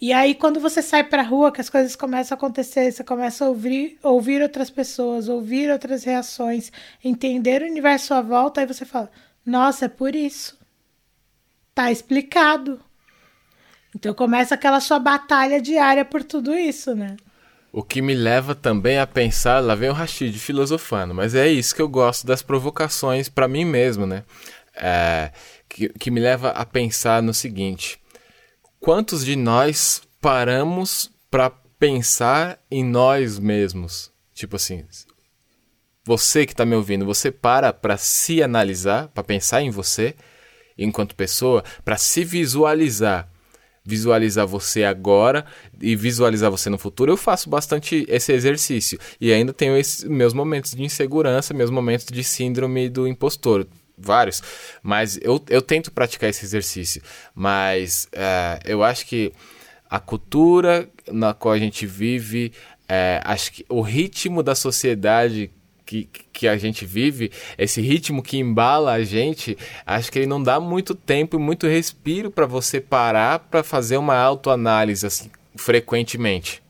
E 0.02 0.12
aí, 0.12 0.36
quando 0.36 0.60
você 0.60 0.82
sai 0.82 1.04
pra 1.06 1.22
rua, 1.22 1.50
que 1.52 1.62
as 1.62 1.70
coisas 1.70 1.96
começam 1.96 2.36
a 2.36 2.38
acontecer, 2.38 2.92
você 2.92 3.06
começa 3.06 3.46
a 3.46 3.48
ouvir, 3.48 3.98
ouvir 4.04 4.42
outras 4.42 4.70
pessoas, 4.70 5.30
ouvir 5.30 5.72
outras 5.72 6.04
reações, 6.04 6.74
entender 7.02 7.62
o 7.62 7.66
universo 7.66 8.14
à 8.14 8.22
volta, 8.22 8.60
aí 8.60 8.68
você 8.68 8.84
fala: 8.84 9.10
Nossa, 9.46 9.86
é 9.86 9.88
por 9.88 10.14
isso. 10.14 10.60
Tá 11.74 11.90
explicado. 11.90 12.82
Então 13.96 14.14
começa 14.14 14.56
aquela 14.56 14.80
sua 14.80 15.00
batalha 15.00 15.62
diária 15.62 16.04
por 16.04 16.24
tudo 16.24 16.54
isso, 16.54 16.96
né? 16.96 17.16
O 17.72 17.84
que 17.84 18.02
me 18.02 18.14
leva 18.14 18.54
também 18.54 19.00
a 19.00 19.08
pensar, 19.08 19.60
lá 19.60 19.74
vem 19.74 19.90
o 19.90 19.94
Rashid 19.94 20.38
filosofando, 20.38 21.14
mas 21.14 21.34
é 21.34 21.48
isso 21.48 21.76
que 21.76 21.82
eu 21.82 21.90
gosto 21.90 22.26
das 22.26 22.44
provocações 22.44 23.30
para 23.30 23.48
mim 23.48 23.66
mesmo, 23.66 24.06
né? 24.06 24.24
É, 24.76 25.32
que, 25.68 25.90
que 25.90 26.12
me 26.12 26.20
leva 26.20 26.50
a 26.50 26.66
pensar 26.66 27.22
no 27.22 27.34
seguinte: 27.34 28.00
quantos 28.80 29.26
de 29.26 29.36
nós 29.36 30.04
paramos 30.22 31.12
para 31.32 31.50
pensar 31.80 32.60
em 32.70 32.84
nós 32.84 33.40
mesmos? 33.40 34.12
Tipo 34.34 34.56
assim, 34.56 34.86
você 36.04 36.46
que 36.46 36.54
está 36.54 36.66
me 36.66 36.76
ouvindo, 36.76 37.06
você 37.06 37.32
para 37.32 37.74
para 37.74 37.98
se 37.98 38.44
analisar, 38.44 39.08
para 39.08 39.24
pensar 39.24 39.62
em 39.62 39.72
você 39.72 40.16
enquanto 40.78 41.16
pessoa, 41.16 41.64
para 41.84 41.98
se 41.98 42.24
visualizar 42.24 43.33
visualizar 43.86 44.48
você 44.48 44.84
agora 44.84 45.46
e 45.82 45.96
visualizar 45.96 46.50
você 46.50 46.70
no 46.70 46.78
futuro, 46.78 47.12
eu 47.12 47.18
faço 47.18 47.50
bastante 47.50 48.06
esse 48.08 48.32
exercício. 48.32 48.98
E 49.20 49.32
ainda 49.34 49.54
tenho 49.54 49.78
esses 49.78 50.04
meus 50.04 50.34
momentos 50.34 50.72
de 50.72 50.84
insegurança, 50.84 51.54
meus 51.54 51.70
momentos 51.70 52.06
de 52.08 52.24
síndrome 52.24 52.90
do 52.90 53.08
impostor. 53.08 53.68
Vários, 53.96 54.42
mas 54.82 55.20
eu, 55.22 55.44
eu 55.50 55.62
tento 55.62 55.92
praticar 55.92 56.30
esse 56.30 56.44
exercício. 56.44 57.02
Mas 57.36 58.08
é, 58.12 58.60
eu 58.66 58.84
acho 58.84 59.06
que 59.06 59.32
a 59.90 60.00
cultura 60.00 60.90
na 61.12 61.34
qual 61.34 61.54
a 61.54 61.60
gente 61.60 61.86
vive, 61.86 62.52
é, 62.90 63.22
acho 63.24 63.52
que 63.52 63.66
o 63.70 63.82
ritmo 63.82 64.42
da 64.42 64.56
sociedade 64.56 65.52
que, 65.86 66.10
que 66.32 66.48
a 66.48 66.58
gente 66.58 66.86
vive, 66.86 67.32
esse 67.58 67.82
ritmo 67.82 68.24
que 68.24 68.38
embala 68.38 68.94
a 68.94 69.04
gente, 69.04 69.58
acho 69.86 70.12
que 70.12 70.20
ele 70.20 70.26
não 70.26 70.42
dá 70.42 70.60
muito 70.60 70.96
tempo 70.96 71.36
e 71.38 71.40
muito 71.40 71.68
respiro 71.68 72.32
para 72.32 72.46
você 72.46 72.80
parar 72.80 73.40
para 73.40 73.64
fazer 73.64 73.98
uma 73.98 74.16
autoanálise 74.16 75.06
assim, 75.06 75.30
frequentemente. 75.56 76.63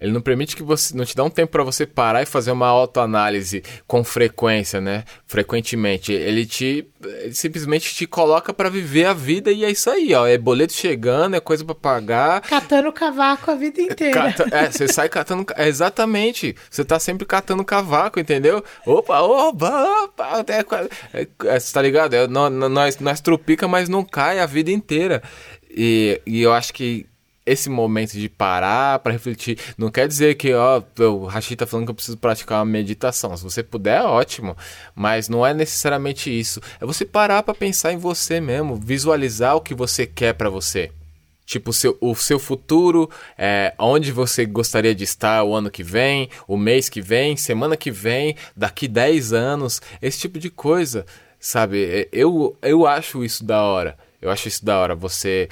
Ele 0.00 0.12
não 0.12 0.20
permite 0.20 0.54
que 0.54 0.62
você. 0.62 0.96
Não 0.96 1.04
te 1.04 1.16
dá 1.16 1.24
um 1.24 1.30
tempo 1.30 1.50
para 1.50 1.64
você 1.64 1.84
parar 1.84 2.22
e 2.22 2.26
fazer 2.26 2.52
uma 2.52 2.68
autoanálise 2.68 3.64
com 3.84 4.04
frequência, 4.04 4.80
né? 4.80 5.04
Frequentemente. 5.26 6.12
Ele 6.12 6.46
te. 6.46 6.86
Ele 7.02 7.34
simplesmente 7.34 7.92
te 7.92 8.06
coloca 8.06 8.52
para 8.52 8.68
viver 8.68 9.06
a 9.06 9.12
vida 9.12 9.50
e 9.50 9.64
é 9.64 9.70
isso 9.70 9.90
aí, 9.90 10.14
ó. 10.14 10.24
É 10.24 10.38
boleto 10.38 10.72
chegando, 10.72 11.34
é 11.34 11.40
coisa 11.40 11.64
para 11.64 11.74
pagar. 11.74 12.40
Catando 12.42 12.92
cavaco 12.92 13.50
a 13.50 13.56
vida 13.56 13.82
inteira. 13.82 14.32
Cata, 14.32 14.46
é, 14.52 14.70
você 14.70 14.86
sai 14.86 15.08
catando. 15.08 15.44
É, 15.56 15.66
exatamente. 15.66 16.54
Você 16.70 16.84
tá 16.84 17.00
sempre 17.00 17.26
catando 17.26 17.64
cavaco, 17.64 18.20
entendeu? 18.20 18.62
Opa, 18.86 19.20
opa, 19.20 20.04
opa. 20.04 20.44
É, 21.12 21.22
é, 21.22 21.58
tá 21.72 21.82
ligado? 21.82 22.14
É, 22.14 22.28
nós, 22.28 22.98
nós 23.00 23.20
trupica, 23.20 23.66
mas 23.66 23.88
não 23.88 24.04
cai 24.04 24.38
a 24.38 24.46
vida 24.46 24.70
inteira. 24.70 25.22
E, 25.68 26.20
e 26.24 26.40
eu 26.40 26.52
acho 26.52 26.72
que 26.72 27.07
esse 27.50 27.68
momento 27.70 28.12
de 28.12 28.28
parar 28.28 28.98
para 28.98 29.12
refletir. 29.12 29.58
Não 29.76 29.90
quer 29.90 30.06
dizer 30.06 30.34
que, 30.36 30.52
ó, 30.52 30.82
o 31.00 31.26
Rashid 31.26 31.56
tá 31.56 31.66
falando 31.66 31.86
que 31.86 31.90
eu 31.90 31.94
preciso 31.94 32.16
praticar 32.16 32.58
uma 32.58 32.64
meditação. 32.64 33.36
Se 33.36 33.42
você 33.42 33.62
puder, 33.62 34.02
ótimo. 34.02 34.56
Mas 34.94 35.28
não 35.28 35.46
é 35.46 35.54
necessariamente 35.54 36.30
isso. 36.30 36.60
É 36.80 36.86
você 36.86 37.04
parar 37.04 37.42
para 37.42 37.54
pensar 37.54 37.92
em 37.92 37.96
você 37.96 38.40
mesmo, 38.40 38.76
visualizar 38.76 39.56
o 39.56 39.60
que 39.60 39.74
você 39.74 40.06
quer 40.06 40.34
para 40.34 40.50
você. 40.50 40.90
Tipo, 41.48 41.70
o 41.70 41.72
seu, 41.72 41.96
o 41.98 42.14
seu 42.14 42.38
futuro, 42.38 43.08
é, 43.38 43.72
onde 43.78 44.12
você 44.12 44.44
gostaria 44.44 44.94
de 44.94 45.04
estar 45.04 45.42
o 45.44 45.54
ano 45.54 45.70
que 45.70 45.82
vem, 45.82 46.28
o 46.46 46.58
mês 46.58 46.90
que 46.90 47.00
vem, 47.00 47.38
semana 47.38 47.74
que 47.74 47.90
vem, 47.90 48.36
daqui 48.54 48.86
10 48.86 49.32
anos, 49.32 49.80
esse 50.02 50.18
tipo 50.18 50.38
de 50.38 50.50
coisa, 50.50 51.06
sabe? 51.40 51.82
É, 51.84 52.08
eu, 52.12 52.54
eu 52.60 52.86
acho 52.86 53.24
isso 53.24 53.42
da 53.44 53.62
hora. 53.62 53.96
Eu 54.20 54.30
acho 54.30 54.46
isso 54.46 54.62
da 54.62 54.78
hora. 54.78 54.94
Você 54.94 55.48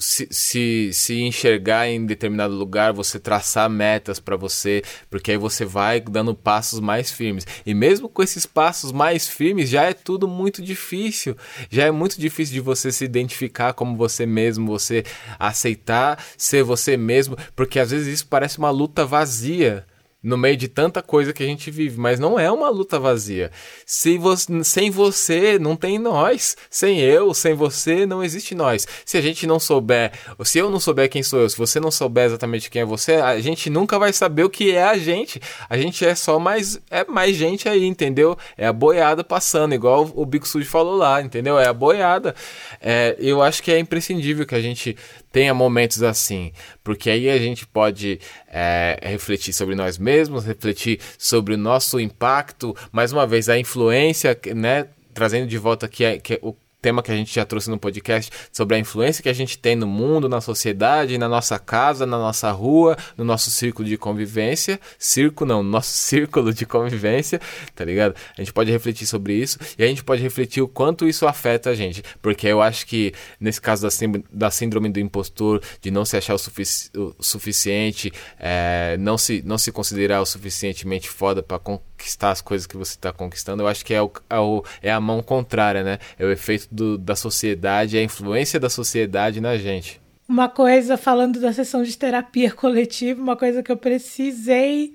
se, 0.00 0.26
se, 0.30 0.90
se 0.92 1.20
enxergar 1.20 1.86
em 1.88 2.06
determinado 2.06 2.54
lugar, 2.54 2.92
você 2.92 3.20
traçar 3.20 3.68
metas 3.68 4.18
para 4.18 4.34
você, 4.34 4.82
porque 5.10 5.30
aí 5.30 5.36
você 5.36 5.64
vai 5.64 6.00
dando 6.00 6.34
passos 6.34 6.80
mais 6.80 7.12
firmes. 7.12 7.46
E 7.66 7.74
mesmo 7.74 8.08
com 8.08 8.22
esses 8.22 8.46
passos 8.46 8.90
mais 8.90 9.28
firmes, 9.28 9.68
já 9.68 9.84
é 9.84 9.92
tudo 9.92 10.26
muito 10.26 10.62
difícil. 10.62 11.36
Já 11.68 11.84
é 11.84 11.90
muito 11.90 12.18
difícil 12.18 12.54
de 12.54 12.60
você 12.60 12.90
se 12.90 13.04
identificar 13.04 13.74
como 13.74 13.96
você 13.96 14.24
mesmo, 14.24 14.66
você 14.66 15.04
aceitar 15.38 16.24
ser 16.36 16.62
você 16.62 16.96
mesmo, 16.96 17.36
porque 17.54 17.78
às 17.78 17.90
vezes 17.90 18.08
isso 18.08 18.26
parece 18.26 18.58
uma 18.58 18.70
luta 18.70 19.04
vazia 19.04 19.84
no 20.22 20.36
meio 20.36 20.56
de 20.56 20.68
tanta 20.68 21.02
coisa 21.02 21.32
que 21.32 21.42
a 21.42 21.46
gente 21.46 21.70
vive, 21.70 21.98
mas 21.98 22.18
não 22.18 22.38
é 22.38 22.50
uma 22.50 22.68
luta 22.68 22.98
vazia. 22.98 23.50
Se 23.86 24.18
você, 24.18 24.64
sem 24.64 24.90
você 24.90 25.58
não 25.58 25.76
tem 25.76 25.98
nós, 25.98 26.56
sem 26.68 27.00
eu, 27.00 27.32
sem 27.32 27.54
você 27.54 28.04
não 28.04 28.22
existe 28.22 28.54
nós. 28.54 28.86
Se 29.04 29.16
a 29.16 29.20
gente 29.20 29.46
não 29.46 29.58
souber, 29.58 30.12
se 30.44 30.58
eu 30.58 30.70
não 30.70 30.78
souber 30.78 31.08
quem 31.08 31.22
sou 31.22 31.40
eu, 31.40 31.48
se 31.48 31.56
você 31.56 31.80
não 31.80 31.90
souber 31.90 32.26
exatamente 32.26 32.70
quem 32.70 32.82
é 32.82 32.84
você, 32.84 33.14
a 33.14 33.40
gente 33.40 33.70
nunca 33.70 33.98
vai 33.98 34.12
saber 34.12 34.44
o 34.44 34.50
que 34.50 34.72
é 34.72 34.82
a 34.82 34.98
gente. 34.98 35.40
A 35.68 35.78
gente 35.78 36.04
é 36.04 36.14
só 36.14 36.38
mais 36.38 36.80
é 36.90 37.04
mais 37.04 37.34
gente 37.36 37.68
aí, 37.68 37.86
entendeu? 37.86 38.36
É 38.56 38.66
a 38.66 38.72
boiada 38.72 39.24
passando, 39.24 39.74
igual 39.74 40.10
o 40.14 40.26
Bico 40.26 40.46
Sujo 40.46 40.68
falou 40.68 40.96
lá, 40.96 41.22
entendeu? 41.22 41.58
É 41.58 41.66
a 41.66 41.72
boiada. 41.72 42.34
É, 42.80 43.16
eu 43.18 43.42
acho 43.42 43.62
que 43.62 43.72
é 43.72 43.78
imprescindível 43.78 44.46
que 44.46 44.54
a 44.54 44.60
gente 44.60 44.96
tenha 45.32 45.54
momentos 45.54 46.02
assim, 46.02 46.52
porque 46.82 47.10
aí 47.10 47.30
a 47.30 47.38
gente 47.38 47.66
pode 47.66 48.20
é, 48.48 48.98
refletir 49.02 49.52
sobre 49.52 49.74
nós 49.74 49.98
mesmos, 49.98 50.44
refletir 50.44 51.00
sobre 51.18 51.54
o 51.54 51.58
nosso 51.58 52.00
impacto, 52.00 52.76
mais 52.90 53.12
uma 53.12 53.26
vez 53.26 53.48
a 53.48 53.58
influência, 53.58 54.38
né? 54.54 54.88
Trazendo 55.14 55.46
de 55.46 55.58
volta 55.58 55.86
aqui 55.86 56.18
que 56.20 56.38
o 56.42 56.54
tema 56.80 57.02
que 57.02 57.10
a 57.10 57.16
gente 57.16 57.34
já 57.34 57.44
trouxe 57.44 57.70
no 57.70 57.78
podcast 57.78 58.30
sobre 58.52 58.76
a 58.76 58.78
influência 58.78 59.22
que 59.22 59.28
a 59.28 59.34
gente 59.34 59.58
tem 59.58 59.76
no 59.76 59.86
mundo, 59.86 60.28
na 60.28 60.40
sociedade, 60.40 61.18
na 61.18 61.28
nossa 61.28 61.58
casa, 61.58 62.06
na 62.06 62.18
nossa 62.18 62.50
rua, 62.50 62.96
no 63.16 63.24
nosso 63.24 63.50
círculo 63.50 63.88
de 63.88 63.96
convivência. 63.96 64.80
Circo 64.98 65.44
não, 65.44 65.62
no 65.62 65.70
nosso 65.70 65.92
círculo 65.96 66.52
de 66.52 66.64
convivência, 66.66 67.40
tá 67.74 67.84
ligado? 67.84 68.14
A 68.36 68.40
gente 68.40 68.52
pode 68.52 68.70
refletir 68.70 69.06
sobre 69.06 69.34
isso 69.34 69.58
e 69.78 69.84
a 69.84 69.86
gente 69.86 70.02
pode 70.02 70.22
refletir 70.22 70.62
o 70.62 70.68
quanto 70.68 71.06
isso 71.06 71.26
afeta 71.26 71.70
a 71.70 71.74
gente. 71.74 72.02
Porque 72.22 72.46
eu 72.46 72.62
acho 72.62 72.86
que 72.86 73.12
nesse 73.38 73.60
caso 73.60 73.82
da, 73.82 73.90
síndrome, 73.90 74.24
da 74.32 74.50
síndrome 74.50 74.88
do 74.88 75.00
impostor, 75.00 75.62
de 75.80 75.90
não 75.90 76.04
se 76.04 76.16
achar 76.16 76.34
o, 76.34 76.38
sufici 76.38 76.90
o 76.96 77.14
suficiente, 77.20 78.12
é, 78.38 78.96
não, 78.98 79.18
se, 79.18 79.42
não 79.44 79.58
se 79.58 79.70
considerar 79.70 80.20
o 80.20 80.26
suficientemente 80.26 81.08
foda 81.08 81.42
para 81.42 81.58
conquistar 82.00 82.30
as 82.30 82.40
coisas 82.40 82.66
que 82.66 82.76
você 82.76 82.92
está 82.92 83.12
conquistando, 83.12 83.62
eu 83.62 83.68
acho 83.68 83.84
que 83.84 83.92
é, 83.92 84.00
o, 84.00 84.10
é, 84.30 84.38
o, 84.38 84.64
é 84.82 84.90
a 84.90 85.00
mão 85.00 85.22
contrária, 85.22 85.84
né? 85.84 85.98
É 86.18 86.24
o 86.24 86.30
efeito 86.30 86.66
do, 86.72 86.96
da 86.96 87.14
sociedade, 87.14 87.98
a 87.98 88.02
influência 88.02 88.58
da 88.58 88.70
sociedade 88.70 89.40
na 89.40 89.58
gente. 89.58 90.00
Uma 90.26 90.48
coisa, 90.48 90.96
falando 90.96 91.38
da 91.38 91.52
sessão 91.52 91.82
de 91.82 91.96
terapia 91.96 92.50
coletiva, 92.50 93.20
uma 93.20 93.36
coisa 93.36 93.62
que 93.62 93.70
eu 93.70 93.76
precisei 93.76 94.94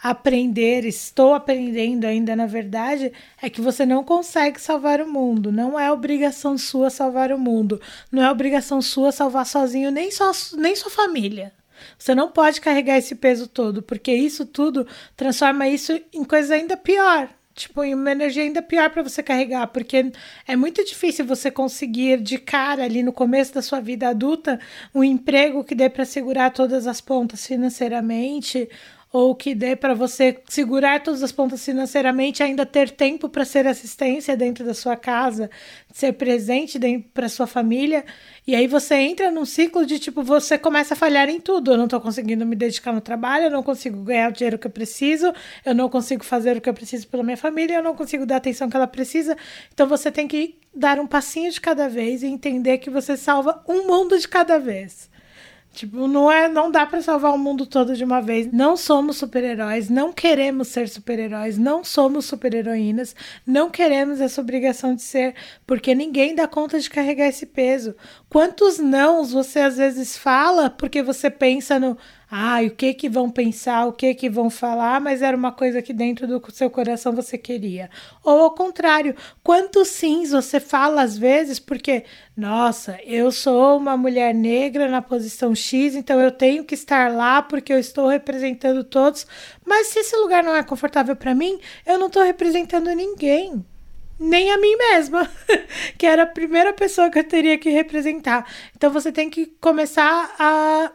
aprender, 0.00 0.84
estou 0.84 1.34
aprendendo 1.34 2.04
ainda 2.04 2.36
na 2.36 2.46
verdade, 2.46 3.12
é 3.42 3.50
que 3.50 3.60
você 3.60 3.84
não 3.84 4.04
consegue 4.04 4.60
salvar 4.60 5.00
o 5.00 5.10
mundo. 5.10 5.50
Não 5.50 5.78
é 5.78 5.90
obrigação 5.90 6.56
sua 6.56 6.88
salvar 6.88 7.32
o 7.32 7.38
mundo. 7.38 7.80
Não 8.12 8.22
é 8.22 8.30
obrigação 8.30 8.80
sua 8.80 9.10
salvar 9.10 9.44
sozinho 9.44 9.90
nem, 9.90 10.12
só, 10.12 10.30
nem 10.56 10.76
sua 10.76 10.90
família. 10.90 11.52
Você 11.98 12.14
não 12.14 12.30
pode 12.30 12.60
carregar 12.60 12.98
esse 12.98 13.14
peso 13.14 13.46
todo, 13.46 13.82
porque 13.82 14.12
isso 14.12 14.46
tudo 14.46 14.86
transforma 15.16 15.68
isso 15.68 16.00
em 16.12 16.24
coisa 16.24 16.54
ainda 16.54 16.76
pior. 16.76 17.28
Tipo, 17.58 17.82
uma 17.82 18.12
energia 18.12 18.44
ainda 18.44 18.62
pior 18.62 18.88
para 18.88 19.02
você 19.02 19.20
carregar, 19.20 19.66
porque 19.66 20.12
é 20.46 20.54
muito 20.54 20.84
difícil 20.84 21.26
você 21.26 21.50
conseguir 21.50 22.20
de 22.22 22.38
cara 22.38 22.84
ali 22.84 23.02
no 23.02 23.12
começo 23.12 23.52
da 23.52 23.60
sua 23.60 23.80
vida 23.80 24.08
adulta 24.08 24.60
um 24.94 25.02
emprego 25.02 25.64
que 25.64 25.74
dê 25.74 25.90
para 25.90 26.04
segurar 26.04 26.50
todas 26.52 26.86
as 26.86 27.00
pontas 27.00 27.44
financeiramente 27.44 28.68
ou 29.12 29.34
que 29.34 29.54
dê 29.54 29.74
para 29.74 29.94
você 29.94 30.38
segurar 30.48 31.02
todas 31.02 31.22
as 31.22 31.32
pontas 31.32 31.64
financeiramente, 31.64 32.42
ainda 32.42 32.66
ter 32.66 32.90
tempo 32.90 33.28
para 33.28 33.44
ser 33.44 33.66
assistência 33.66 34.36
dentro 34.36 34.64
da 34.64 34.74
sua 34.74 34.96
casa, 34.96 35.50
ser 35.92 36.12
presente 36.12 36.78
para 37.14 37.28
sua 37.28 37.46
família, 37.46 38.04
e 38.46 38.54
aí 38.54 38.66
você 38.66 38.96
entra 38.96 39.30
num 39.30 39.44
ciclo 39.44 39.86
de 39.86 39.98
tipo, 39.98 40.22
você 40.22 40.58
começa 40.58 40.94
a 40.94 40.96
falhar 40.96 41.28
em 41.28 41.40
tudo. 41.40 41.72
Eu 41.72 41.76
não 41.76 41.84
estou 41.84 42.00
conseguindo 42.00 42.44
me 42.46 42.56
dedicar 42.56 42.92
no 42.92 43.00
trabalho, 43.00 43.44
eu 43.44 43.50
não 43.50 43.62
consigo 43.62 44.02
ganhar 44.02 44.30
o 44.30 44.32
dinheiro 44.32 44.58
que 44.58 44.66
eu 44.66 44.70
preciso, 44.70 45.32
eu 45.64 45.74
não 45.74 45.88
consigo 45.88 46.24
fazer 46.24 46.56
o 46.56 46.60
que 46.60 46.68
eu 46.68 46.74
preciso 46.74 47.06
pela 47.08 47.22
minha 47.22 47.36
família, 47.36 47.76
eu 47.76 47.82
não 47.82 47.94
consigo 47.94 48.24
dar 48.26 48.36
a 48.36 48.38
atenção 48.38 48.68
que 48.68 48.76
ela 48.76 48.86
precisa. 48.86 49.36
Então 49.72 49.86
você 49.86 50.10
tem 50.10 50.28
que 50.28 50.56
dar 50.74 51.00
um 51.00 51.06
passinho 51.06 51.50
de 51.50 51.60
cada 51.60 51.88
vez 51.88 52.22
e 52.22 52.26
entender 52.26 52.78
que 52.78 52.90
você 52.90 53.16
salva 53.16 53.62
um 53.66 53.86
mundo 53.86 54.18
de 54.18 54.28
cada 54.28 54.58
vez. 54.58 55.10
Tipo, 55.78 56.08
não 56.08 56.28
é, 56.28 56.48
não 56.48 56.72
dá 56.72 56.84
para 56.84 57.00
salvar 57.00 57.32
o 57.32 57.38
mundo 57.38 57.64
todo 57.64 57.94
de 57.94 58.02
uma 58.02 58.20
vez. 58.20 58.50
Não 58.52 58.76
somos 58.76 59.16
super-heróis, 59.16 59.88
não 59.88 60.12
queremos 60.12 60.66
ser 60.66 60.88
super-heróis, 60.88 61.56
não 61.56 61.84
somos 61.84 62.24
super-heroínas, 62.24 63.14
não 63.46 63.70
queremos 63.70 64.20
essa 64.20 64.40
obrigação 64.40 64.92
de 64.92 65.02
ser, 65.02 65.36
porque 65.64 65.94
ninguém 65.94 66.34
dá 66.34 66.48
conta 66.48 66.80
de 66.80 66.90
carregar 66.90 67.28
esse 67.28 67.46
peso. 67.46 67.94
Quantos 68.28 68.80
nãos 68.80 69.30
você 69.30 69.60
às 69.60 69.76
vezes 69.76 70.18
fala 70.18 70.68
porque 70.68 71.00
você 71.00 71.30
pensa 71.30 71.78
no 71.78 71.96
ah, 72.30 72.60
o 72.62 72.70
que 72.70 72.92
que 72.92 73.08
vão 73.08 73.30
pensar, 73.30 73.86
o 73.86 73.92
que 73.92 74.14
que 74.14 74.28
vão 74.28 74.50
falar, 74.50 75.00
mas 75.00 75.22
era 75.22 75.36
uma 75.36 75.50
coisa 75.50 75.80
que 75.80 75.94
dentro 75.94 76.26
do 76.26 76.42
seu 76.52 76.68
coração 76.68 77.14
você 77.14 77.38
queria. 77.38 77.88
Ou 78.22 78.42
ao 78.42 78.50
contrário, 78.50 79.16
quantos 79.42 79.88
sims 79.88 80.30
você 80.30 80.60
fala 80.60 81.02
às 81.02 81.16
vezes 81.16 81.58
porque, 81.58 82.04
nossa, 82.36 82.98
eu 83.04 83.32
sou 83.32 83.78
uma 83.78 83.96
mulher 83.96 84.34
negra 84.34 84.88
na 84.88 85.00
posição 85.00 85.54
X, 85.54 85.94
então 85.94 86.20
eu 86.20 86.30
tenho 86.30 86.64
que 86.64 86.74
estar 86.74 87.10
lá 87.10 87.40
porque 87.40 87.72
eu 87.72 87.78
estou 87.78 88.08
representando 88.08 88.84
todos, 88.84 89.26
mas 89.64 89.86
se 89.86 90.00
esse 90.00 90.16
lugar 90.16 90.44
não 90.44 90.54
é 90.54 90.62
confortável 90.62 91.16
para 91.16 91.34
mim, 91.34 91.58
eu 91.86 91.98
não 91.98 92.08
estou 92.08 92.22
representando 92.22 92.88
ninguém 92.94 93.64
nem 94.18 94.50
a 94.50 94.58
mim 94.58 94.76
mesma, 94.76 95.30
que 95.96 96.04
era 96.04 96.24
a 96.24 96.26
primeira 96.26 96.72
pessoa 96.72 97.08
que 97.08 97.20
eu 97.20 97.24
teria 97.24 97.56
que 97.56 97.70
representar. 97.70 98.44
Então 98.76 98.90
você 98.90 99.12
tem 99.12 99.30
que 99.30 99.46
começar 99.60 100.34
a 100.38 100.90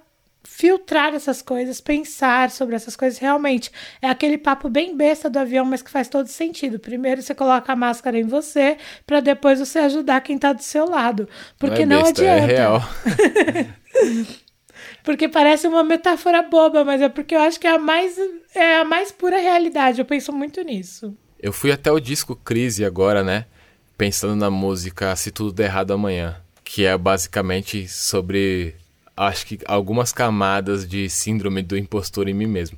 filtrar 0.55 1.15
essas 1.15 1.41
coisas, 1.41 1.81
pensar 1.81 2.51
sobre 2.51 2.75
essas 2.75 2.95
coisas 2.95 3.17
realmente. 3.17 3.71
É 3.99 4.07
aquele 4.07 4.37
papo 4.37 4.69
bem 4.69 4.95
besta 4.95 5.27
do 5.27 5.39
avião, 5.39 5.65
mas 5.65 5.81
que 5.81 5.89
faz 5.89 6.07
todo 6.07 6.27
sentido. 6.27 6.77
Primeiro 6.77 7.23
você 7.23 7.33
coloca 7.33 7.73
a 7.73 7.75
máscara 7.75 8.19
em 8.19 8.27
você, 8.27 8.77
para 9.05 9.19
depois 9.19 9.57
você 9.57 9.79
ajudar 9.79 10.21
quem 10.21 10.37
tá 10.37 10.53
do 10.53 10.61
seu 10.61 10.85
lado. 10.85 11.27
Porque 11.57 11.87
não, 11.87 12.01
é 12.01 12.03
besta, 12.03 12.21
não 12.23 12.31
adianta. 12.31 12.51
É 12.51 12.55
real. 12.55 12.81
porque 15.03 15.27
parece 15.27 15.67
uma 15.67 15.83
metáfora 15.83 16.43
boba, 16.43 16.85
mas 16.85 17.01
é 17.01 17.09
porque 17.09 17.33
eu 17.33 17.41
acho 17.41 17.59
que 17.59 17.65
é 17.65 17.71
a 17.71 17.79
mais 17.79 18.15
é 18.53 18.77
a 18.77 18.85
mais 18.85 19.11
pura 19.11 19.39
realidade. 19.39 19.99
Eu 19.99 20.05
penso 20.05 20.31
muito 20.31 20.61
nisso. 20.61 21.17
Eu 21.39 21.51
fui 21.51 21.71
até 21.71 21.91
o 21.91 21.99
disco 21.99 22.35
Crise 22.35 22.85
agora, 22.85 23.23
né? 23.23 23.47
Pensando 23.97 24.35
na 24.35 24.51
música 24.51 25.15
Se 25.15 25.31
Tudo 25.31 25.51
Der 25.51 25.65
Errado 25.65 25.93
Amanhã, 25.93 26.37
que 26.63 26.85
é 26.85 26.95
basicamente 26.95 27.87
sobre 27.87 28.75
acho 29.15 29.45
que 29.45 29.60
algumas 29.65 30.12
camadas 30.12 30.88
de 30.88 31.10
síndrome 31.10 31.62
do 31.62 31.78
impostor 31.78 32.28
em 32.28 32.34
mim 32.34 32.47
mesmo. 32.47 32.78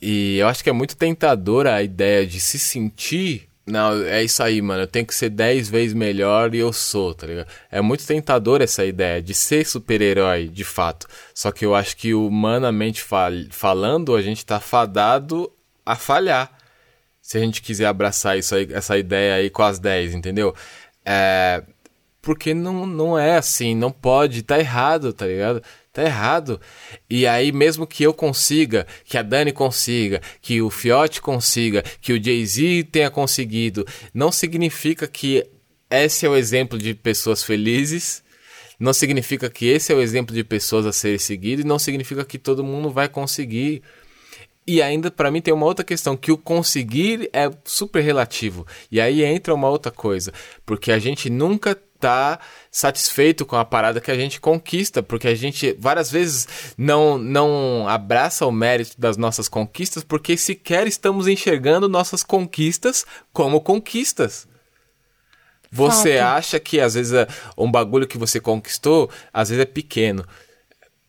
E 0.00 0.38
eu 0.38 0.46
acho 0.46 0.62
que 0.62 0.70
é 0.70 0.72
muito 0.72 0.96
tentadora 0.96 1.74
a 1.74 1.82
ideia 1.82 2.26
de 2.26 2.38
se 2.38 2.58
sentir. 2.58 3.48
Não, 3.66 4.02
é 4.04 4.22
isso 4.22 4.42
aí, 4.42 4.62
mano. 4.62 4.82
Eu 4.82 4.86
tenho 4.86 5.04
que 5.06 5.14
ser 5.14 5.28
10 5.28 5.68
vezes 5.68 5.92
melhor 5.92 6.54
e 6.54 6.58
eu 6.58 6.72
sou, 6.72 7.12
tá 7.14 7.26
ligado? 7.26 7.48
É 7.70 7.80
muito 7.80 8.06
tentador 8.06 8.62
essa 8.62 8.84
ideia 8.84 9.20
de 9.20 9.34
ser 9.34 9.66
super-herói, 9.66 10.48
de 10.48 10.64
fato. 10.64 11.06
Só 11.34 11.50
que 11.52 11.66
eu 11.66 11.74
acho 11.74 11.96
que 11.96 12.14
humanamente 12.14 13.02
fal 13.02 13.32
falando, 13.50 14.14
a 14.14 14.22
gente 14.22 14.46
tá 14.46 14.60
fadado 14.60 15.50
a 15.84 15.96
falhar. 15.96 16.50
Se 17.20 17.36
a 17.36 17.40
gente 17.40 17.60
quiser 17.60 17.86
abraçar 17.86 18.38
isso 18.38 18.54
aí, 18.54 18.68
essa 18.72 18.96
ideia 18.96 19.34
aí 19.34 19.50
com 19.50 19.62
as 19.62 19.78
10, 19.78 20.14
entendeu? 20.14 20.54
É, 21.04 21.62
porque 22.28 22.52
não, 22.52 22.84
não 22.84 23.18
é 23.18 23.38
assim, 23.38 23.74
não 23.74 23.90
pode, 23.90 24.42
tá 24.42 24.58
errado, 24.58 25.14
tá 25.14 25.26
ligado? 25.26 25.62
Tá 25.90 26.02
errado. 26.02 26.60
E 27.08 27.26
aí, 27.26 27.50
mesmo 27.50 27.86
que 27.86 28.02
eu 28.02 28.12
consiga, 28.12 28.86
que 29.06 29.16
a 29.16 29.22
Dani 29.22 29.50
consiga, 29.50 30.20
que 30.42 30.60
o 30.60 30.68
Fiote 30.68 31.22
consiga, 31.22 31.82
que 32.02 32.12
o 32.12 32.22
Jay-Z 32.22 32.86
tenha 32.92 33.10
conseguido, 33.10 33.86
não 34.12 34.30
significa 34.30 35.06
que 35.06 35.42
esse 35.90 36.26
é 36.26 36.28
o 36.28 36.36
exemplo 36.36 36.78
de 36.78 36.92
pessoas 36.92 37.42
felizes, 37.42 38.22
não 38.78 38.92
significa 38.92 39.48
que 39.48 39.64
esse 39.64 39.90
é 39.90 39.96
o 39.96 40.02
exemplo 40.02 40.34
de 40.34 40.44
pessoas 40.44 40.84
a 40.84 40.92
serem 40.92 41.16
seguidas, 41.16 41.64
e 41.64 41.66
não 41.66 41.78
significa 41.78 42.26
que 42.26 42.36
todo 42.36 42.62
mundo 42.62 42.90
vai 42.90 43.08
conseguir. 43.08 43.82
E 44.66 44.82
ainda, 44.82 45.10
para 45.10 45.30
mim, 45.30 45.40
tem 45.40 45.54
uma 45.54 45.64
outra 45.64 45.82
questão, 45.82 46.14
que 46.14 46.30
o 46.30 46.36
conseguir 46.36 47.30
é 47.32 47.50
super 47.64 48.02
relativo. 48.02 48.66
E 48.92 49.00
aí 49.00 49.24
entra 49.24 49.54
uma 49.54 49.70
outra 49.70 49.90
coisa, 49.90 50.30
porque 50.66 50.92
a 50.92 50.98
gente 50.98 51.30
nunca 51.30 51.74
tá 51.98 52.38
satisfeito 52.70 53.44
com 53.44 53.56
a 53.56 53.64
parada 53.64 54.00
que 54.00 54.10
a 54.10 54.14
gente 54.14 54.40
conquista, 54.40 55.02
porque 55.02 55.28
a 55.28 55.34
gente 55.34 55.76
várias 55.78 56.10
vezes 56.10 56.74
não 56.76 57.18
não 57.18 57.88
abraça 57.88 58.46
o 58.46 58.52
mérito 58.52 58.98
das 58.98 59.16
nossas 59.16 59.48
conquistas 59.48 60.04
porque 60.04 60.36
sequer 60.36 60.86
estamos 60.86 61.26
enxergando 61.26 61.88
nossas 61.88 62.22
conquistas 62.22 63.04
como 63.32 63.60
conquistas. 63.60 64.46
Você 65.70 66.18
Fato. 66.18 66.36
acha 66.36 66.60
que 66.60 66.80
às 66.80 66.94
vezes 66.94 67.12
é 67.12 67.26
um 67.56 67.70
bagulho 67.70 68.06
que 68.06 68.16
você 68.16 68.40
conquistou, 68.40 69.10
às 69.32 69.50
vezes 69.50 69.62
é 69.62 69.66
pequeno 69.66 70.24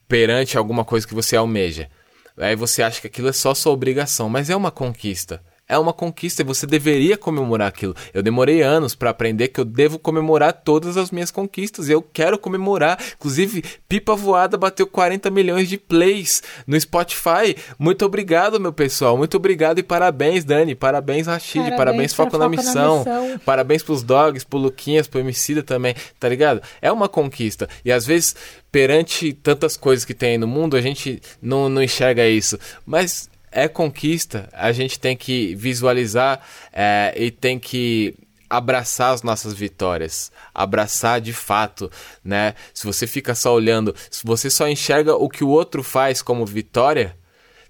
perante 0.07 0.57
alguma 0.57 0.83
coisa 0.83 1.07
que 1.07 1.13
você 1.13 1.35
almeja. 1.35 1.89
Aí 2.37 2.55
você 2.55 2.81
acha 2.81 2.99
que 2.99 3.07
aquilo 3.07 3.29
é 3.29 3.33
só 3.33 3.53
sua 3.53 3.71
obrigação, 3.71 4.27
mas 4.27 4.49
é 4.49 4.55
uma 4.55 4.71
conquista 4.71 5.41
é 5.69 5.77
uma 5.77 5.93
conquista 5.93 6.41
e 6.41 6.45
você 6.45 6.65
deveria 6.65 7.15
comemorar 7.15 7.67
aquilo. 7.67 7.95
Eu 8.11 8.23
demorei 8.23 8.63
anos 8.63 8.95
para 8.95 9.11
aprender 9.11 9.49
que 9.49 9.59
eu 9.59 9.65
devo 9.65 9.99
comemorar 9.99 10.51
todas 10.51 10.97
as 10.97 11.11
minhas 11.11 11.29
conquistas 11.29 11.87
e 11.87 11.91
eu 11.91 12.01
quero 12.01 12.39
comemorar. 12.39 12.97
Inclusive, 13.15 13.63
Pipa 13.87 14.15
Voada 14.15 14.57
bateu 14.57 14.87
40 14.87 15.29
milhões 15.29 15.69
de 15.69 15.77
plays 15.77 16.41
no 16.65 16.79
Spotify. 16.79 17.55
Muito 17.77 18.03
obrigado, 18.03 18.59
meu 18.59 18.73
pessoal. 18.73 19.15
Muito 19.15 19.37
obrigado 19.37 19.77
e 19.77 19.83
parabéns, 19.83 20.43
Dani. 20.43 20.73
Parabéns, 20.73 21.27
Rashid. 21.27 21.59
Parabéns, 21.59 21.77
parabéns 21.77 22.13
Foco, 22.13 22.37
na, 22.39 22.49
missão. 22.49 23.03
na 23.03 23.21
Missão. 23.21 23.39
Parabéns 23.45 23.83
pros 23.83 24.01
dogs, 24.01 24.43
pro 24.43 24.57
Luquinhas, 24.57 25.07
pro 25.07 25.19
Emicida 25.19 25.61
também, 25.61 25.93
tá 26.19 26.27
ligado? 26.27 26.61
É 26.81 26.91
uma 26.91 27.07
conquista. 27.07 27.69
E 27.85 27.91
às 27.91 28.07
vezes, 28.07 28.35
perante 28.71 29.33
tantas 29.33 29.77
coisas 29.77 30.03
que 30.03 30.15
tem 30.15 30.39
no 30.39 30.47
mundo, 30.47 30.75
a 30.75 30.81
gente 30.81 31.21
não, 31.39 31.69
não 31.69 31.83
enxerga 31.83 32.27
isso. 32.27 32.57
Mas 32.87 33.29
é 33.51 33.67
conquista, 33.67 34.49
a 34.53 34.71
gente 34.71 34.99
tem 34.99 35.15
que 35.15 35.55
visualizar 35.55 36.41
é, 36.71 37.13
e 37.15 37.31
tem 37.31 37.59
que 37.59 38.15
abraçar 38.49 39.13
as 39.13 39.21
nossas 39.21 39.53
vitórias, 39.53 40.31
abraçar 40.53 41.21
de 41.21 41.31
fato, 41.31 41.91
né? 42.23 42.55
Se 42.73 42.85
você 42.87 43.05
fica 43.05 43.35
só 43.35 43.53
olhando, 43.53 43.95
se 44.09 44.25
você 44.25 44.49
só 44.49 44.67
enxerga 44.67 45.15
o 45.15 45.29
que 45.29 45.43
o 45.43 45.49
outro 45.49 45.83
faz 45.83 46.21
como 46.21 46.45
vitória, 46.45 47.15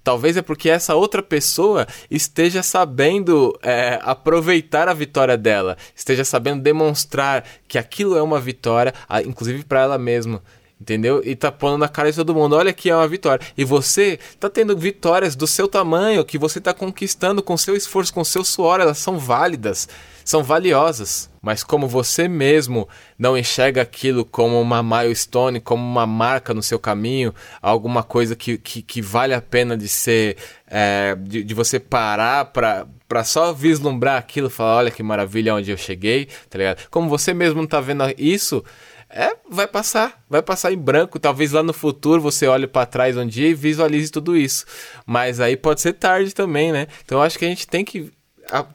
talvez 0.03 0.37
é 0.37 0.41
porque 0.41 0.69
essa 0.69 0.95
outra 0.95 1.21
pessoa 1.21 1.85
esteja 2.09 2.63
sabendo 2.63 3.57
é, 3.61 3.99
aproveitar 4.01 4.87
a 4.87 4.93
vitória 4.93 5.37
dela, 5.37 5.75
esteja 5.93 6.23
sabendo 6.23 6.63
demonstrar 6.63 7.43
que 7.67 7.77
aquilo 7.77 8.15
é 8.15 8.21
uma 8.21 8.39
vitória, 8.39 8.93
inclusive 9.25 9.65
para 9.65 9.81
ela 9.81 9.97
mesma. 9.97 10.41
Entendeu? 10.79 11.21
E 11.25 11.35
tá 11.35 11.51
pondo 11.51 11.77
na 11.77 11.89
cara 11.89 12.09
de 12.09 12.15
todo 12.15 12.33
mundo. 12.33 12.55
Olha 12.55 12.69
aqui 12.69 12.89
é 12.89 12.95
uma 12.95 13.07
vitória. 13.07 13.45
E 13.57 13.65
você 13.65 14.17
tá 14.39 14.49
tendo 14.49 14.77
vitórias 14.77 15.35
do 15.35 15.45
seu 15.45 15.67
tamanho, 15.67 16.23
que 16.23 16.37
você 16.37 16.61
tá 16.61 16.73
conquistando 16.73 17.43
com 17.43 17.57
seu 17.57 17.75
esforço, 17.75 18.13
com 18.13 18.23
seu 18.23 18.45
suor. 18.45 18.79
Elas 18.79 18.97
são 18.97 19.19
válidas, 19.19 19.89
são 20.23 20.41
valiosas. 20.41 21.29
Mas 21.41 21.65
como 21.65 21.85
você 21.85 22.29
mesmo 22.29 22.87
não 23.17 23.37
enxerga 23.37 23.81
aquilo 23.81 24.23
como 24.23 24.59
uma 24.61 24.81
milestone, 24.81 25.59
como 25.59 25.83
uma 25.83 26.07
marca 26.07 26.53
no 26.53 26.63
seu 26.63 26.79
caminho, 26.79 27.35
alguma 27.61 28.01
coisa 28.01 28.33
que, 28.33 28.57
que, 28.57 28.81
que 28.81 29.01
vale 29.01 29.33
a 29.33 29.41
pena 29.41 29.75
de 29.75 29.87
ser. 29.89 30.37
é, 30.65 31.13
de, 31.19 31.43
de 31.43 31.53
você 31.53 31.77
parar 31.77 32.45
pra, 32.45 32.87
pra 33.05 33.25
só 33.25 33.51
vislumbrar 33.51 34.17
aquilo 34.17 34.49
falar: 34.49 34.77
olha 34.77 34.91
que 34.91 35.03
maravilha 35.03 35.55
onde 35.55 35.71
eu 35.71 35.77
cheguei, 35.77 36.29
tá 36.49 36.57
ligado? 36.57 36.87
Como 36.89 37.09
você 37.09 37.33
mesmo 37.33 37.59
não 37.59 37.67
tá 37.67 37.81
vendo 37.81 38.03
isso. 38.17 38.63
É, 39.09 39.35
vai 39.49 39.67
passar, 39.67 40.23
vai 40.29 40.41
passar 40.41 40.71
em 40.71 40.77
branco. 40.77 41.19
Talvez 41.19 41.51
lá 41.51 41.63
no 41.63 41.73
futuro 41.73 42.21
você 42.21 42.45
olhe 42.47 42.67
pra 42.67 42.85
trás 42.85 43.17
um 43.17 43.25
dia 43.25 43.47
e 43.47 43.53
visualize 43.55 44.11
tudo 44.11 44.37
isso. 44.37 44.65
Mas 45.05 45.39
aí 45.39 45.57
pode 45.57 45.81
ser 45.81 45.93
tarde 45.93 46.33
também, 46.33 46.71
né? 46.71 46.87
Então 47.03 47.21
acho 47.21 47.37
que 47.39 47.45
a 47.45 47.49
gente 47.49 47.67
tem 47.67 47.83
que 47.83 48.11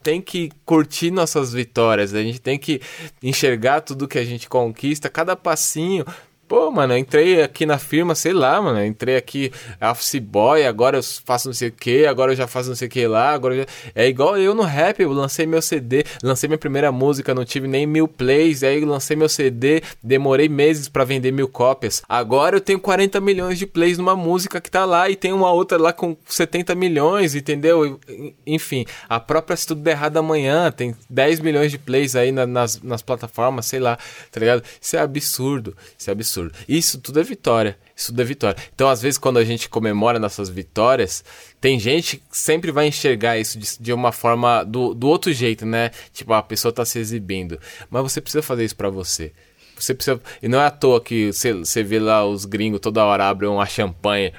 tem 0.02 0.20
que 0.20 0.50
curtir 0.64 1.10
nossas 1.10 1.52
vitórias, 1.52 2.14
a 2.14 2.22
gente 2.22 2.40
tem 2.40 2.56
que 2.56 2.80
enxergar 3.20 3.80
tudo 3.80 4.06
que 4.06 4.18
a 4.18 4.24
gente 4.24 4.48
conquista, 4.48 5.08
cada 5.08 5.34
passinho. 5.34 6.04
Pô, 6.46 6.70
mano, 6.70 6.92
eu 6.92 6.98
entrei 6.98 7.40
aqui 7.42 7.64
na 7.64 7.78
firma, 7.78 8.14
sei 8.14 8.34
lá, 8.34 8.60
mano, 8.60 8.78
eu 8.78 8.84
entrei 8.84 9.16
aqui 9.16 9.50
office 9.80 10.16
boy, 10.20 10.66
agora 10.66 10.98
eu 10.98 11.02
faço 11.02 11.48
não 11.48 11.54
sei 11.54 11.68
o 11.68 11.72
que, 11.72 12.04
agora 12.04 12.32
eu 12.32 12.36
já 12.36 12.46
faço 12.46 12.68
não 12.68 12.76
sei 12.76 12.86
o 12.86 12.90
que 12.90 13.06
lá, 13.06 13.30
agora 13.30 13.56
já... 13.56 13.66
É 13.94 14.06
igual 14.06 14.36
eu 14.36 14.54
no 14.54 14.62
rap, 14.62 15.00
eu 15.00 15.10
lancei 15.10 15.46
meu 15.46 15.62
CD, 15.62 16.04
lancei 16.22 16.46
minha 16.46 16.58
primeira 16.58 16.92
música, 16.92 17.34
não 17.34 17.46
tive 17.46 17.66
nem 17.66 17.86
mil 17.86 18.06
plays, 18.06 18.62
aí 18.62 18.84
lancei 18.84 19.16
meu 19.16 19.28
CD, 19.28 19.82
demorei 20.02 20.46
meses 20.46 20.86
pra 20.86 21.02
vender 21.02 21.32
mil 21.32 21.48
cópias. 21.48 22.02
Agora 22.06 22.56
eu 22.56 22.60
tenho 22.60 22.78
40 22.78 23.22
milhões 23.22 23.58
de 23.58 23.66
plays 23.66 23.96
numa 23.96 24.14
música 24.14 24.60
que 24.60 24.70
tá 24.70 24.84
lá 24.84 25.08
e 25.08 25.16
tem 25.16 25.32
uma 25.32 25.50
outra 25.50 25.78
lá 25.78 25.94
com 25.94 26.14
70 26.26 26.74
milhões, 26.74 27.34
entendeu? 27.34 27.98
Enfim, 28.46 28.84
a 29.08 29.18
própria 29.18 29.56
Se 29.56 29.66
Tudo 29.66 29.80
Der 29.80 29.92
Errado 29.92 30.18
Amanhã 30.18 30.70
tem 30.70 30.94
10 31.08 31.40
milhões 31.40 31.70
de 31.70 31.78
plays 31.78 32.14
aí 32.14 32.30
na- 32.30 32.46
nas, 32.46 32.82
nas 32.82 33.00
plataformas, 33.00 33.64
sei 33.64 33.80
lá, 33.80 33.96
tá 34.30 34.38
ligado? 34.40 34.62
Isso 34.78 34.94
é 34.94 34.98
absurdo, 35.00 35.74
isso 35.98 36.10
é 36.10 36.12
absurdo. 36.12 36.33
Isso 36.68 36.98
tudo 36.98 37.20
é 37.20 37.22
vitória, 37.22 37.78
isso 37.94 38.08
tudo 38.08 38.22
é 38.22 38.24
vitória. 38.24 38.62
Então, 38.74 38.88
às 38.88 39.00
vezes, 39.00 39.18
quando 39.18 39.38
a 39.38 39.44
gente 39.44 39.68
comemora 39.68 40.18
nossas 40.18 40.48
vitórias, 40.48 41.24
tem 41.60 41.78
gente 41.78 42.16
que 42.16 42.36
sempre 42.36 42.70
vai 42.70 42.88
enxergar 42.88 43.38
isso 43.38 43.58
de, 43.58 43.78
de 43.78 43.92
uma 43.92 44.12
forma 44.12 44.64
do, 44.64 44.94
do 44.94 45.08
outro 45.08 45.32
jeito, 45.32 45.64
né? 45.64 45.90
Tipo, 46.12 46.32
a 46.32 46.42
pessoa 46.42 46.72
tá 46.72 46.84
se 46.84 46.98
exibindo. 46.98 47.58
Mas 47.90 48.02
você 48.02 48.20
precisa 48.20 48.42
fazer 48.42 48.64
isso 48.64 48.76
pra 48.76 48.90
você. 48.90 49.32
Você 49.76 49.94
precisa. 49.94 50.20
E 50.42 50.48
não 50.48 50.60
é 50.60 50.66
à 50.66 50.70
toa 50.70 51.00
que 51.00 51.32
você, 51.32 51.52
você 51.52 51.82
vê 51.82 51.98
lá 51.98 52.24
os 52.24 52.44
gringos 52.44 52.80
toda 52.80 53.04
hora 53.04 53.28
abrem 53.28 53.50
uma 53.50 53.66
champanhe 53.66 54.32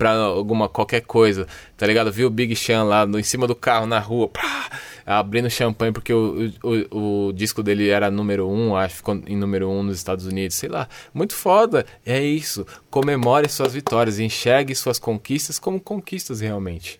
pra 0.00 0.12
alguma 0.12 0.66
qualquer 0.66 1.02
coisa, 1.02 1.46
tá 1.76 1.86
ligado? 1.86 2.10
Viu 2.10 2.28
o 2.28 2.30
Big 2.30 2.56
Sean 2.56 2.84
lá 2.84 3.04
no, 3.04 3.18
em 3.18 3.22
cima 3.22 3.46
do 3.46 3.54
carro 3.54 3.84
na 3.84 3.98
rua, 3.98 4.28
pá, 4.28 4.70
abrindo 5.04 5.50
champanhe 5.50 5.92
porque 5.92 6.10
o, 6.10 6.50
o, 6.64 7.26
o 7.28 7.32
disco 7.34 7.62
dele 7.62 7.90
era 7.90 8.10
número 8.10 8.48
um, 8.48 8.74
acho 8.74 8.96
ficou 8.96 9.22
em 9.26 9.36
número 9.36 9.68
um 9.68 9.82
nos 9.82 9.98
Estados 9.98 10.24
Unidos, 10.24 10.56
sei 10.56 10.70
lá. 10.70 10.88
Muito 11.12 11.34
foda. 11.34 11.84
É 12.06 12.18
isso. 12.18 12.66
Comemore 12.88 13.46
suas 13.50 13.74
vitórias, 13.74 14.18
enxergue 14.18 14.74
suas 14.74 14.98
conquistas 14.98 15.58
como 15.58 15.78
conquistas 15.78 16.40
realmente. 16.40 16.98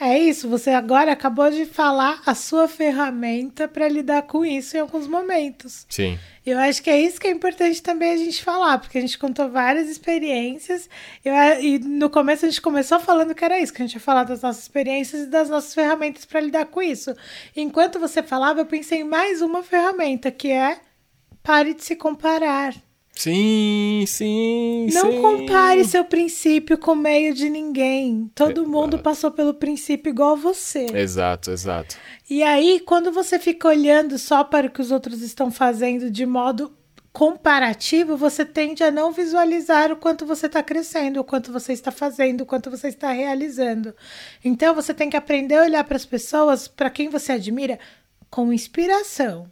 É 0.00 0.16
isso, 0.16 0.48
você 0.48 0.70
agora 0.70 1.10
acabou 1.10 1.50
de 1.50 1.66
falar 1.66 2.22
a 2.24 2.32
sua 2.32 2.68
ferramenta 2.68 3.66
para 3.66 3.88
lidar 3.88 4.22
com 4.22 4.44
isso 4.44 4.76
em 4.76 4.80
alguns 4.80 5.08
momentos. 5.08 5.84
Sim. 5.88 6.16
Eu 6.46 6.56
acho 6.58 6.80
que 6.80 6.88
é 6.88 7.00
isso 7.00 7.20
que 7.20 7.26
é 7.26 7.30
importante 7.32 7.82
também 7.82 8.12
a 8.12 8.16
gente 8.16 8.44
falar, 8.44 8.78
porque 8.78 8.96
a 8.96 9.00
gente 9.00 9.18
contou 9.18 9.50
várias 9.50 9.88
experiências 9.88 10.88
eu, 11.24 11.34
e 11.60 11.80
no 11.80 12.08
começo 12.08 12.46
a 12.46 12.48
gente 12.48 12.60
começou 12.60 13.00
falando 13.00 13.34
que 13.34 13.44
era 13.44 13.58
isso, 13.58 13.72
que 13.72 13.82
a 13.82 13.86
gente 13.86 13.94
ia 13.94 14.00
falar 14.00 14.22
das 14.22 14.40
nossas 14.40 14.62
experiências 14.62 15.22
e 15.22 15.26
das 15.26 15.50
nossas 15.50 15.74
ferramentas 15.74 16.24
para 16.24 16.40
lidar 16.40 16.66
com 16.66 16.80
isso. 16.80 17.14
Enquanto 17.56 17.98
você 17.98 18.22
falava, 18.22 18.60
eu 18.60 18.66
pensei 18.66 19.00
em 19.00 19.04
mais 19.04 19.42
uma 19.42 19.64
ferramenta, 19.64 20.30
que 20.30 20.52
é 20.52 20.78
pare 21.42 21.74
de 21.74 21.84
se 21.84 21.96
comparar. 21.96 22.72
Sim, 23.18 24.04
sim, 24.06 24.86
Não 24.92 25.10
sim. 25.10 25.20
compare 25.20 25.84
seu 25.84 26.04
princípio 26.04 26.78
com 26.78 26.92
o 26.92 26.96
meio 26.96 27.34
de 27.34 27.50
ninguém. 27.50 28.30
Todo 28.32 28.60
Exato. 28.60 28.68
mundo 28.68 28.98
passou 29.00 29.32
pelo 29.32 29.52
princípio 29.54 30.10
igual 30.10 30.36
você. 30.36 30.86
Exato, 30.94 31.50
exato. 31.50 31.96
E 32.30 32.44
aí, 32.44 32.78
quando 32.78 33.10
você 33.10 33.36
fica 33.36 33.66
olhando 33.66 34.16
só 34.18 34.44
para 34.44 34.68
o 34.68 34.70
que 34.70 34.80
os 34.80 34.92
outros 34.92 35.20
estão 35.20 35.50
fazendo 35.50 36.08
de 36.12 36.24
modo 36.24 36.72
comparativo, 37.12 38.16
você 38.16 38.44
tende 38.44 38.84
a 38.84 38.90
não 38.92 39.10
visualizar 39.10 39.90
o 39.90 39.96
quanto 39.96 40.24
você 40.24 40.46
está 40.46 40.62
crescendo, 40.62 41.18
o 41.18 41.24
quanto 41.24 41.50
você 41.50 41.72
está 41.72 41.90
fazendo, 41.90 42.42
o 42.42 42.46
quanto 42.46 42.70
você 42.70 42.86
está 42.86 43.10
realizando. 43.10 43.92
Então, 44.44 44.72
você 44.76 44.94
tem 44.94 45.10
que 45.10 45.16
aprender 45.16 45.56
a 45.56 45.62
olhar 45.64 45.82
para 45.82 45.96
as 45.96 46.04
pessoas, 46.06 46.68
para 46.68 46.88
quem 46.88 47.08
você 47.08 47.32
admira, 47.32 47.80
com 48.30 48.52
inspiração. 48.52 49.50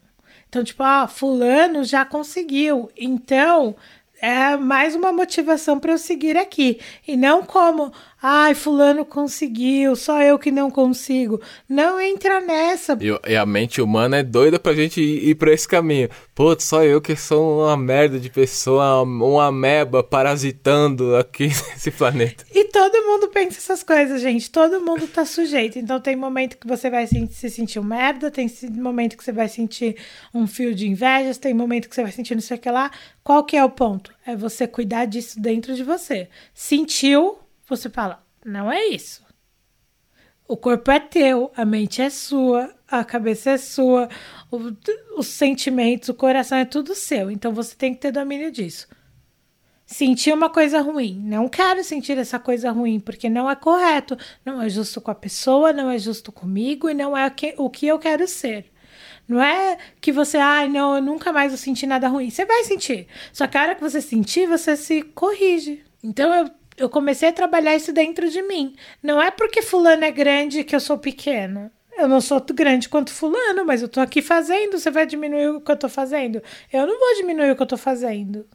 Então, 0.57 0.65
tipo, 0.65 0.83
ah, 0.83 1.07
fulano 1.07 1.85
já 1.85 2.03
conseguiu. 2.03 2.91
Então, 2.97 3.77
é 4.23 4.57
mais 4.57 4.95
uma 4.97 5.13
motivação 5.13 5.79
para 5.79 5.93
eu 5.93 5.99
seguir 5.99 6.35
aqui. 6.35 6.81
E 7.07 7.15
não 7.15 7.43
como, 7.43 7.93
ai, 8.23 8.55
fulano 8.55 9.05
conseguiu, 9.05 9.95
só 9.95 10.23
eu 10.23 10.39
que 10.39 10.51
não 10.51 10.71
consigo. 10.71 11.41
Não 11.69 12.01
entra 12.01 12.41
nessa. 12.41 12.97
E, 13.01 13.33
e 13.33 13.37
a 13.37 13.47
mente 13.47 13.81
humana 13.81 14.19
é 14.19 14.23
doida 14.23 14.59
pra 14.59 14.75
gente 14.75 15.01
ir, 15.01 15.31
ir 15.31 15.35
pra 15.35 15.53
esse 15.53 15.69
caminho. 15.69 16.09
Pô, 16.35 16.59
só 16.59 16.85
eu 16.85 17.01
que 17.01 17.17
sou 17.17 17.65
uma 17.65 17.77
merda 17.77 18.19
de 18.19 18.31
pessoa, 18.31 19.03
uma 19.03 19.47
ameba 19.47 20.03
parasitando 20.03 21.17
aqui 21.17 21.47
nesse 21.71 21.91
planeta. 21.91 22.45
E 22.53 22.65
todo 22.65 23.03
mundo 23.07 23.29
pensa 23.29 23.59
essas 23.59 23.83
coisas, 23.83 24.21
gente. 24.21 24.51
Todo 24.51 24.81
mundo 24.81 25.07
tá 25.07 25.25
sujeito. 25.25 25.79
Então 25.79 26.01
tem 26.01 26.17
momento 26.17 26.57
que 26.59 26.67
você 26.67 26.91
vai 26.91 27.07
se, 27.07 27.27
se 27.33 27.51
sentir 27.51 27.79
um 27.79 27.85
merda, 27.85 28.31
tem 28.31 28.51
momento 28.71 29.17
que 29.17 29.25
você 29.25 29.33
vai 29.33 29.49
sentir 29.49 29.97
um 30.35 30.47
fio 30.47 30.75
de 30.75 30.89
invejas, 30.89 31.39
tem 31.39 31.55
momento 31.55 31.89
que 31.89 31.95
você 31.95 32.03
vai 32.03 32.13
sentir 32.13 32.35
não 32.35 32.43
sei 32.43 32.57
o 32.57 32.61
que 32.61 32.71
lá. 32.71 32.91
Qual 33.23 33.45
que 33.45 33.57
é 33.57 33.65
o 33.65 33.71
ponto? 33.71 34.13
É 34.27 34.37
você 34.37 34.67
cuidar 34.67 35.05
disso 35.07 35.41
dentro 35.41 35.75
de 35.75 35.83
você. 35.83 36.29
Sentiu, 36.55 37.39
você 37.69 37.91
fala, 37.91 38.25
não 38.45 38.71
é 38.71 38.87
isso. 38.87 39.25
O 40.49 40.57
corpo 40.57 40.91
é 40.91 41.01
teu, 41.01 41.51
a 41.57 41.65
mente 41.65 42.01
é 42.01 42.09
sua, 42.09 42.73
a 42.87 43.05
cabeça 43.05 43.51
é 43.51 43.59
sua, 43.59 44.09
o- 44.51 45.19
os 45.19 45.27
sentimentos, 45.27 46.09
o 46.09 46.15
coração 46.15 46.59
é 46.59 46.65
tudo 46.65 46.95
seu. 46.95 47.31
Então 47.31 47.53
você 47.53 47.75
tem 47.75 47.93
que 47.93 48.01
ter 48.01 48.13
domínio 48.13 48.53
disso. 48.53 48.87
Sentir 49.85 50.33
uma 50.33 50.49
coisa 50.49 50.81
ruim. 50.81 51.21
Não 51.25 51.49
quero 51.49 51.83
sentir 51.83 52.17
essa 52.19 52.39
coisa 52.39 52.71
ruim, 52.71 53.01
porque 53.01 53.29
não 53.29 53.51
é 53.51 53.57
correto. 53.57 54.17
Não 54.45 54.63
é 54.63 54.69
justo 54.69 55.01
com 55.01 55.11
a 55.11 55.15
pessoa, 55.15 55.73
não 55.73 55.91
é 55.91 55.99
justo 55.99 56.31
comigo 56.31 56.89
e 56.89 56.95
não 56.95 57.17
é 57.17 57.27
o 57.27 57.31
que, 57.31 57.55
o 57.57 57.69
que 57.71 57.87
eu 57.87 57.99
quero 57.99 58.27
ser. 58.29 58.71
Não 59.29 59.43
é 59.43 59.77
que 60.01 60.13
você, 60.13 60.39
ai, 60.39 60.69
não, 60.69 60.97
eu 60.97 61.03
nunca 61.03 61.33
mais 61.33 61.51
vou 61.51 61.59
sentir 61.59 61.87
nada 61.89 62.07
ruim. 62.09 62.31
Você 62.31 62.45
vai 62.45 62.63
sentir. 62.65 63.09
Só 63.33 63.47
que 63.49 63.59
a 63.59 63.63
hora 63.63 63.75
que 63.75 63.81
você 63.81 64.01
sentir, 64.01 64.47
você 64.47 64.77
se 64.77 65.03
corrige. 65.03 65.85
Então 66.03 66.33
eu, 66.35 66.51
eu 66.77 66.89
comecei 66.89 67.29
a 67.29 67.33
trabalhar 67.33 67.75
isso 67.75 67.93
dentro 67.93 68.29
de 68.29 68.43
mim. 68.43 68.75
Não 69.03 69.21
é 69.21 69.31
porque 69.31 69.63
fulano 69.63 70.05
é 70.05 70.11
grande 70.11 70.65
que 70.65 70.75
eu 70.75 70.81
sou 70.81 70.99
pequena. 70.99 71.73
Eu 71.97 72.07
não 72.07 72.21
sou 72.21 72.41
grande 72.41 72.89
quanto 72.89 73.11
fulano, 73.11 73.65
mas 73.65 73.81
eu 73.81 73.89
tô 73.89 74.01
aqui 74.01 74.21
fazendo. 74.21 74.79
Você 74.79 74.91
vai 74.91 75.07
diminuir 75.07 75.49
o 75.49 75.61
que 75.61 75.73
eu 75.73 75.77
tô 75.77 75.89
fazendo? 75.89 76.43
Eu 76.73 76.87
não 76.87 76.99
vou 76.99 77.15
diminuir 77.17 77.51
o 77.51 77.57
que 77.57 77.63
eu 77.63 77.67
tô 77.67 77.77
fazendo. 77.77 78.47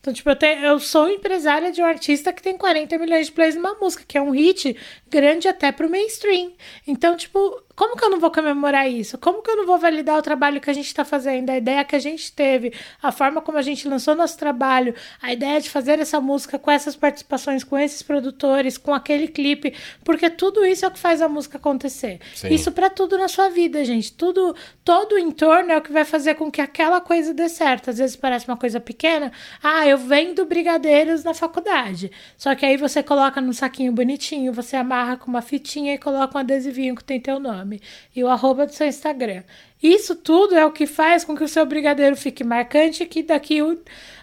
Então, 0.00 0.14
tipo, 0.14 0.30
eu, 0.30 0.36
tenho, 0.36 0.64
eu 0.64 0.80
sou 0.80 1.10
empresária 1.10 1.70
de 1.70 1.82
um 1.82 1.84
artista 1.84 2.32
que 2.32 2.42
tem 2.42 2.56
40 2.56 2.96
milhões 2.96 3.26
de 3.26 3.32
plays 3.32 3.54
numa 3.54 3.74
música, 3.74 4.02
que 4.08 4.16
é 4.16 4.22
um 4.22 4.30
hit 4.30 4.74
grande 5.10 5.46
até 5.46 5.70
pro 5.70 5.90
mainstream. 5.90 6.52
Então, 6.86 7.14
tipo, 7.16 7.62
como 7.80 7.96
que 7.96 8.04
eu 8.04 8.10
não 8.10 8.20
vou 8.20 8.30
comemorar 8.30 8.90
isso? 8.90 9.16
Como 9.16 9.40
que 9.42 9.50
eu 9.50 9.56
não 9.56 9.64
vou 9.64 9.78
validar 9.78 10.18
o 10.18 10.20
trabalho 10.20 10.60
que 10.60 10.68
a 10.68 10.72
gente 10.74 10.94
tá 10.94 11.02
fazendo, 11.02 11.48
a 11.48 11.56
ideia 11.56 11.82
que 11.82 11.96
a 11.96 11.98
gente 11.98 12.30
teve, 12.30 12.74
a 13.02 13.10
forma 13.10 13.40
como 13.40 13.56
a 13.56 13.62
gente 13.62 13.88
lançou 13.88 14.14
nosso 14.14 14.36
trabalho, 14.36 14.94
a 15.22 15.32
ideia 15.32 15.58
de 15.58 15.70
fazer 15.70 15.98
essa 15.98 16.20
música 16.20 16.58
com 16.58 16.70
essas 16.70 16.94
participações, 16.94 17.64
com 17.64 17.78
esses 17.78 18.02
produtores, 18.02 18.76
com 18.76 18.92
aquele 18.92 19.26
clipe, 19.26 19.72
porque 20.04 20.28
tudo 20.28 20.62
isso 20.62 20.84
é 20.84 20.88
o 20.88 20.90
que 20.90 20.98
faz 20.98 21.22
a 21.22 21.28
música 21.28 21.56
acontecer. 21.56 22.20
Sim. 22.34 22.52
Isso 22.52 22.70
pra 22.70 22.90
tudo 22.90 23.16
na 23.16 23.28
sua 23.28 23.48
vida, 23.48 23.82
gente. 23.82 24.12
Tudo, 24.12 24.54
todo 24.84 25.14
o 25.14 25.18
entorno 25.18 25.72
é 25.72 25.78
o 25.78 25.80
que 25.80 25.90
vai 25.90 26.04
fazer 26.04 26.34
com 26.34 26.50
que 26.50 26.60
aquela 26.60 27.00
coisa 27.00 27.32
dê 27.32 27.48
certo. 27.48 27.88
Às 27.88 27.96
vezes 27.96 28.14
parece 28.14 28.46
uma 28.46 28.58
coisa 28.58 28.78
pequena. 28.78 29.32
Ah, 29.62 29.86
eu 29.88 29.96
vendo 29.96 30.44
brigadeiros 30.44 31.24
na 31.24 31.32
faculdade. 31.32 32.12
Só 32.36 32.54
que 32.54 32.66
aí 32.66 32.76
você 32.76 33.02
coloca 33.02 33.40
num 33.40 33.54
saquinho 33.54 33.90
bonitinho, 33.90 34.52
você 34.52 34.76
amarra 34.76 35.16
com 35.16 35.30
uma 35.30 35.40
fitinha 35.40 35.94
e 35.94 35.98
coloca 35.98 36.36
um 36.36 36.40
adesivinho 36.42 36.94
que 36.94 37.02
tem 37.02 37.18
teu 37.18 37.40
nome 37.40 37.69
e 38.16 38.24
o 38.24 38.28
arroba 38.28 38.64
do 38.66 38.72
seu 38.72 38.86
Instagram. 38.86 39.42
Isso 39.82 40.14
tudo 40.14 40.54
é 40.54 40.64
o 40.64 40.72
que 40.72 40.86
faz 40.86 41.24
com 41.24 41.34
que 41.34 41.44
o 41.44 41.48
seu 41.48 41.64
brigadeiro 41.64 42.14
fique 42.14 42.44
marcante 42.44 43.02
e 43.02 43.06
que 43.06 43.22
daqui 43.22 43.62
um, 43.62 43.78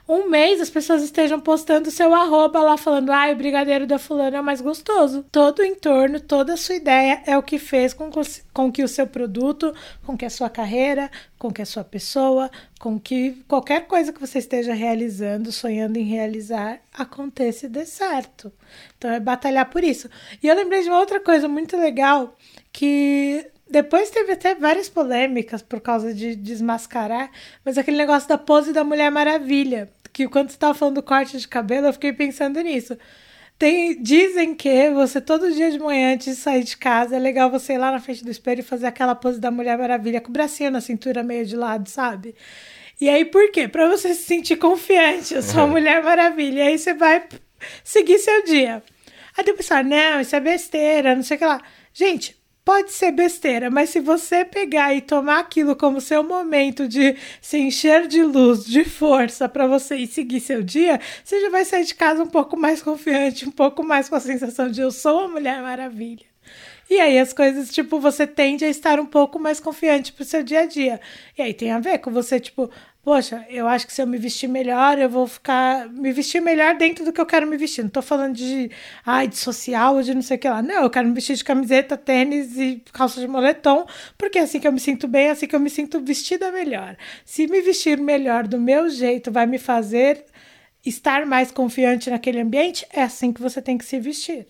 um 0.08 0.30
mês 0.30 0.62
as 0.62 0.70
pessoas 0.70 1.02
estejam 1.02 1.40
postando 1.40 1.90
seu 1.90 2.14
arroba 2.14 2.62
lá 2.62 2.78
falando, 2.78 3.12
ai, 3.12 3.34
o 3.34 3.36
brigadeiro 3.36 3.88
da 3.88 3.98
fulana 3.98 4.38
é 4.38 4.40
o 4.40 4.44
mais 4.44 4.62
gostoso. 4.62 5.26
Todo 5.32 5.60
o 5.60 5.66
entorno, 5.66 6.20
toda 6.20 6.54
a 6.54 6.58
sua 6.58 6.76
ideia 6.76 7.24
é 7.26 7.36
o 7.36 7.42
que 7.42 7.58
fez 7.58 7.92
com, 7.92 8.12
com 8.54 8.72
que 8.72 8.84
o 8.84 8.88
seu 8.88 9.08
produto, 9.08 9.74
com 10.06 10.16
que 10.16 10.26
a 10.26 10.30
sua 10.30 10.48
carreira, 10.48 11.10
com 11.40 11.52
que 11.52 11.64
a 11.64 11.66
sua 11.66 11.84
pessoa, 11.84 12.52
com 12.80 13.00
que 13.00 13.44
qualquer 13.48 13.88
coisa 13.88 14.14
que 14.14 14.22
você 14.22 14.38
esteja 14.38 14.76
realizando, 14.76 15.52
sonhando 15.52 15.98
em 15.98 16.04
realizar, 16.04 16.80
aconteça 16.94 17.66
e 17.66 17.70
dê 17.70 17.84
certo. 17.84 18.54
Então 18.96 19.10
é 19.10 19.20
batalhar 19.20 19.70
por 19.72 19.84
isso. 19.84 20.08
E 20.42 20.48
eu 20.48 20.56
lembrei 20.56 20.84
de 20.84 20.90
uma 20.90 21.00
outra 21.00 21.20
coisa 21.20 21.48
muito 21.48 21.76
legal 21.76 22.36
que 22.78 23.44
depois 23.68 24.12
teve 24.12 24.34
até 24.34 24.54
várias 24.54 24.88
polêmicas 24.88 25.64
por 25.64 25.82
causa 25.82 26.14
de 26.14 26.36
desmascarar, 26.36 27.32
mas 27.66 27.76
aquele 27.76 27.98
negócio 27.98 28.30
da 28.30 28.38
pose 28.38 28.72
da 28.72 28.84
Mulher 28.84 29.10
Maravilha, 29.10 29.90
que 30.14 30.28
quando 30.28 30.50
você 30.50 30.58
estava 30.58 30.76
falando 30.76 30.94
do 30.94 31.02
corte 31.02 31.40
de 31.40 31.48
cabelo, 31.48 31.88
eu 31.88 31.94
fiquei 31.94 32.14
pensando 32.14 32.62
nisso. 32.62 32.96
Tem, 33.58 34.00
dizem 34.00 34.54
que 34.54 34.92
você 34.92 35.20
todo 35.20 35.52
dia 35.52 35.72
de 35.72 35.80
manhã 35.80 36.14
antes 36.14 36.36
de 36.36 36.40
sair 36.40 36.64
de 36.64 36.78
casa 36.78 37.16
é 37.16 37.20
legal 37.20 37.50
você 37.50 37.74
ir 37.74 37.80
lá 37.80 37.92
na 37.92 38.00
frente 38.00 38.24
do 38.24 38.30
espelho 38.30 38.60
e 38.60 38.64
fazer 38.64 38.86
aquela 38.86 39.16
pose 39.16 39.40
da 39.40 39.50
Mulher 39.50 39.76
Maravilha 39.76 40.22
com 40.22 40.30
o 40.30 40.34
bracinho 40.34 40.70
na 40.70 40.80
cintura 40.80 41.24
meio 41.24 41.48
de 41.48 41.56
lado, 41.56 41.90
sabe? 41.90 42.36
E 43.02 43.10
aí 43.10 43.26
por 43.26 43.50
quê? 43.50 43.68
Pra 43.68 43.88
você 43.88 44.14
se 44.14 44.26
sentir 44.26 44.58
confiante, 44.58 45.34
eu 45.34 45.42
sou 45.42 45.62
a 45.62 45.68
Mulher 45.68 46.04
Maravilha. 46.04 46.60
E 46.60 46.68
aí 46.68 46.78
você 46.78 46.94
vai 46.94 47.28
seguir 47.84 48.20
seu 48.20 48.44
dia. 48.44 48.84
Aí 49.36 49.44
depois 49.44 49.68
fala, 49.68 49.82
não, 49.82 50.22
isso 50.22 50.36
é 50.36 50.40
besteira, 50.40 51.16
não 51.16 51.24
sei 51.24 51.38
o 51.38 51.40
que 51.40 51.46
lá. 51.46 51.60
Gente, 51.92 52.38
pode 52.68 52.92
ser 52.92 53.14
besteira, 53.14 53.70
mas 53.70 53.92
se 53.92 54.02
você 54.02 54.44
pegar 54.44 54.94
e 54.94 55.00
tomar 55.00 55.40
aquilo 55.40 55.74
como 55.74 56.02
seu 56.02 56.22
momento 56.22 56.86
de 56.86 57.16
se 57.40 57.58
encher 57.58 58.10
de 58.10 58.22
luz, 58.22 58.66
de 58.66 58.84
força 58.84 59.48
para 59.48 59.66
você 59.66 59.96
ir 59.96 60.08
seguir 60.08 60.42
seu 60.42 60.62
dia, 60.62 61.00
você 61.24 61.40
já 61.40 61.50
vai 61.50 61.64
sair 61.64 61.86
de 61.86 61.96
casa 61.96 62.22
um 62.22 62.28
pouco 62.28 62.58
mais 62.58 62.82
confiante, 62.82 63.48
um 63.48 63.52
pouco 63.52 63.86
mais 63.86 64.10
com 64.10 64.16
a 64.16 64.20
sensação 64.20 64.70
de 64.70 64.82
eu 64.82 64.92
sou 64.92 65.22
a 65.22 65.28
Mulher 65.30 65.62
Maravilha. 65.62 66.26
E 66.90 67.00
aí 67.00 67.18
as 67.18 67.32
coisas, 67.32 67.70
tipo, 67.72 68.02
você 68.02 68.28
tende 68.28 68.66
a 68.66 68.70
estar 68.70 69.00
um 69.00 69.06
pouco 69.06 69.40
mais 69.40 69.62
confiante 69.62 70.12
pro 70.12 70.26
seu 70.26 70.44
dia 70.44 70.62
a 70.62 70.66
dia. 70.66 71.00
E 71.38 71.42
aí 71.42 71.54
tem 71.54 71.72
a 71.72 71.80
ver 71.80 72.00
com 72.00 72.12
você, 72.12 72.38
tipo, 72.38 72.70
poxa, 73.08 73.46
eu 73.50 73.66
acho 73.70 73.88
que 73.88 73.94
se 73.94 74.02
eu 74.02 74.06
me 74.06 74.18
vestir 74.18 74.50
melhor, 74.50 75.00
eu 75.00 75.10
vou 75.10 75.26
ficar. 75.26 75.88
me 75.90 76.12
vestir 76.12 76.42
melhor 76.42 76.76
dentro 76.76 77.06
do 77.06 77.14
que 77.14 77.22
eu 77.22 77.26
quero 77.26 77.48
me 77.48 77.56
vestir. 77.56 77.82
Não 77.82 77.90
tô 77.90 78.02
falando 78.02 78.36
de, 78.36 78.70
ai, 79.06 79.30
de 79.30 79.38
social 79.38 79.96
ou 79.96 80.04
de 80.04 80.14
não 80.14 80.22
sei 80.22 80.36
o 80.36 80.40
que 80.42 80.50
lá. 80.50 80.62
Não, 80.62 80.84
eu 80.84 80.90
quero 80.90 81.08
me 81.08 81.14
vestir 81.14 81.38
de 81.38 81.44
camiseta, 81.46 81.96
tênis 81.96 82.58
e 82.58 82.84
calça 82.92 83.22
de 83.22 83.28
moletom, 83.28 83.86
porque 84.18 84.40
é 84.40 84.42
assim 84.42 84.60
que 84.60 84.68
eu 84.68 84.74
me 84.74 84.80
sinto 84.82 85.08
bem, 85.08 85.28
é 85.28 85.30
assim 85.30 85.48
que 85.48 85.56
eu 85.56 85.60
me 85.62 85.70
sinto 85.70 86.02
vestida 86.02 86.52
melhor. 86.52 86.98
Se 87.24 87.48
me 87.48 87.62
vestir 87.62 87.98
melhor 87.98 88.46
do 88.46 88.60
meu 88.60 88.90
jeito 88.90 89.32
vai 89.32 89.46
me 89.46 89.58
fazer 89.58 90.26
estar 90.86 91.26
mais 91.26 91.50
confiante 91.50 92.10
naquele 92.10 92.42
ambiente, 92.42 92.86
é 92.92 93.04
assim 93.04 93.32
que 93.32 93.42
você 93.42 93.62
tem 93.62 93.78
que 93.78 93.86
se 93.86 93.98
vestir 94.02 94.46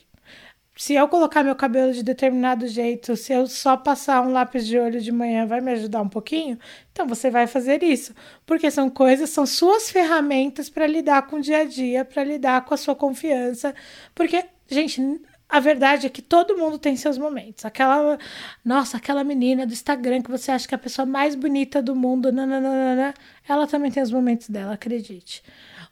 se 0.78 0.94
eu 0.94 1.08
colocar 1.08 1.44
meu 1.44 1.56
cabelo 1.56 1.92
de 1.92 2.04
determinado 2.04 2.68
jeito, 2.68 3.16
se 3.16 3.34
eu 3.34 3.48
só 3.48 3.76
passar 3.76 4.22
um 4.22 4.32
lápis 4.32 4.66
de 4.68 4.78
olho 4.78 5.02
de 5.02 5.12
manhã 5.12 5.46
vai 5.48 5.60
me 5.60 5.72
ajudar 5.72 6.02
um 6.02 6.10
pouquinho, 6.10 6.60
então 6.92 7.08
você 7.08 7.32
vai 7.32 7.48
fazer 7.48 7.82
isso. 7.82 8.14
Porque 8.46 8.70
são 8.70 8.90
coisas, 8.90 9.32
são 9.32 9.46
suas 9.46 9.90
ferramentas 9.90 10.70
para 10.70 10.86
lidar 10.86 11.24
com 11.24 11.38
o 11.38 11.42
dia 11.42 11.60
a 11.62 11.66
dia, 11.66 12.06
para 12.06 12.24
lidar 12.24 12.64
com 12.64 12.76
a 12.76 12.78
sua 12.78 12.96
confiança. 12.96 13.74
Porque, 14.14 14.46
gente, 14.68 15.02
a 15.50 15.60
verdade 15.60 16.06
é 16.06 16.10
que 16.10 16.22
todo 16.22 16.56
mundo 16.58 16.78
tem 16.78 16.96
seus 16.96 17.18
momentos. 17.18 17.66
Aquela, 17.66 18.20
nossa, 18.64 18.98
aquela 18.98 19.24
menina 19.24 19.66
do 19.66 19.74
Instagram 19.74 20.22
que 20.22 20.30
você 20.30 20.52
acha 20.52 20.68
que 20.68 20.76
é 20.76 20.78
a 20.78 20.80
pessoa 20.80 21.08
mais 21.08 21.34
bonita 21.34 21.82
do 21.82 21.96
mundo, 21.96 22.32
nananana, 22.32 23.16
ela 23.48 23.66
também 23.66 23.90
tem 23.90 24.04
os 24.04 24.12
momentos 24.12 24.48
dela, 24.50 24.74
acredite 24.74 25.44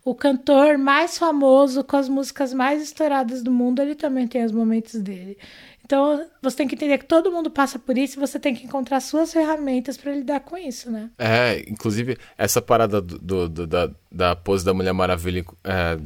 o 0.06 0.14
cantor 0.16 0.78
mais 0.78 1.18
famoso 1.18 1.84
com 1.84 1.98
as 1.98 2.08
músicas 2.08 2.54
mais 2.54 2.82
estouradas 2.82 3.42
do 3.44 3.52
mundo, 3.52 3.82
ele 3.82 3.96
também 3.96 4.28
tem 4.28 4.46
os 4.46 4.52
momentos 4.52 5.02
dele. 5.02 5.38
Então, 5.84 6.26
você 6.42 6.58
tem 6.58 6.68
que 6.68 6.76
entender 6.76 6.98
que 7.00 7.06
todo 7.06 7.32
mundo 7.32 7.50
passa 7.52 7.78
por 7.78 7.98
isso 7.98 8.18
e 8.18 8.20
você 8.20 8.40
tem 8.40 8.56
que 8.56 8.66
encontrar 8.66 9.00
suas 9.00 9.34
ferramentas 9.34 9.98
para 9.98 10.14
lidar 10.16 10.40
com 10.40 10.58
isso, 10.58 10.90
né? 10.90 11.10
É, 11.18 11.60
inclusive, 11.70 12.18
essa 12.38 12.62
parada 12.62 13.02
do, 13.02 13.20
do- 13.20 13.50
do- 13.50 13.68
da, 13.68 13.92
da 14.12 14.36
pose 14.36 14.64
da 14.66 14.74
Mulher 14.74 14.94
Maravilha. 14.94 15.44
é, 15.64 15.98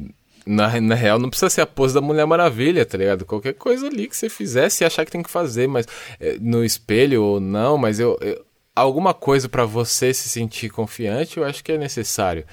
na, 0.46 0.80
na 0.80 0.94
real, 0.94 1.18
não 1.18 1.28
precisa 1.30 1.48
ser 1.50 1.60
a 1.60 1.66
pose 1.66 1.94
da 1.94 2.00
Mulher 2.00 2.26
Maravilha, 2.26 2.84
tá 2.84 2.96
ligado? 2.98 3.24
Qualquer 3.26 3.52
coisa 3.54 3.86
ali 3.86 4.06
que 4.08 4.16
você 4.16 4.28
fizer, 4.28 4.68
se 4.70 4.84
achar 4.84 5.04
que 5.04 5.12
tem 5.12 5.22
que 5.22 5.30
fazer, 5.30 5.66
mas 5.68 5.86
é, 6.18 6.36
no 6.40 6.64
espelho 6.64 7.22
ou 7.22 7.40
não, 7.40 7.76
mas 7.78 8.00
eu, 8.00 8.18
eu- 8.22 8.44
alguma 8.74 9.12
coisa 9.14 9.48
pra 9.48 9.64
você 9.64 10.12
se 10.14 10.28
sentir 10.28 10.68
confiante, 10.70 11.36
eu 11.38 11.44
acho 11.44 11.62
que 11.64 11.72
é 11.72 11.78
necessário. 11.78 12.44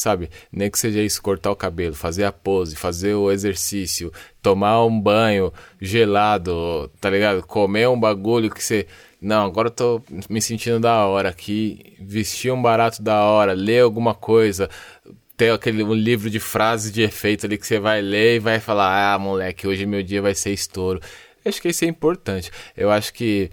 Sabe, 0.00 0.30
nem 0.50 0.70
que 0.70 0.78
seja 0.78 1.02
isso, 1.02 1.20
cortar 1.20 1.50
o 1.50 1.54
cabelo, 1.54 1.94
fazer 1.94 2.24
a 2.24 2.32
pose, 2.32 2.74
fazer 2.74 3.12
o 3.12 3.30
exercício, 3.30 4.10
tomar 4.40 4.82
um 4.82 4.98
banho 4.98 5.52
gelado, 5.78 6.90
tá 6.98 7.10
ligado? 7.10 7.46
Comer 7.46 7.86
um 7.86 8.00
bagulho 8.00 8.48
que 8.48 8.64
você. 8.64 8.86
Não, 9.20 9.44
agora 9.44 9.68
eu 9.68 9.72
tô 9.72 10.02
me 10.30 10.40
sentindo 10.40 10.80
da 10.80 11.04
hora 11.04 11.28
aqui, 11.28 11.96
vestir 12.00 12.50
um 12.50 12.62
barato 12.62 13.02
da 13.02 13.22
hora, 13.24 13.52
ler 13.52 13.82
alguma 13.82 14.14
coisa, 14.14 14.70
ter 15.36 15.52
aquele 15.52 15.82
um 15.82 15.92
livro 15.92 16.30
de 16.30 16.40
frases 16.40 16.90
de 16.90 17.02
efeito 17.02 17.44
ali 17.44 17.58
que 17.58 17.66
você 17.66 17.78
vai 17.78 18.00
ler 18.00 18.36
e 18.36 18.38
vai 18.38 18.58
falar: 18.58 19.12
ah, 19.12 19.18
moleque, 19.18 19.68
hoje 19.68 19.84
meu 19.84 20.02
dia 20.02 20.22
vai 20.22 20.34
ser 20.34 20.50
estouro. 20.54 20.98
Acho 21.44 21.60
que 21.60 21.68
isso 21.68 21.84
é 21.84 21.88
importante. 21.88 22.50
Eu 22.74 22.90
acho 22.90 23.12
que 23.12 23.50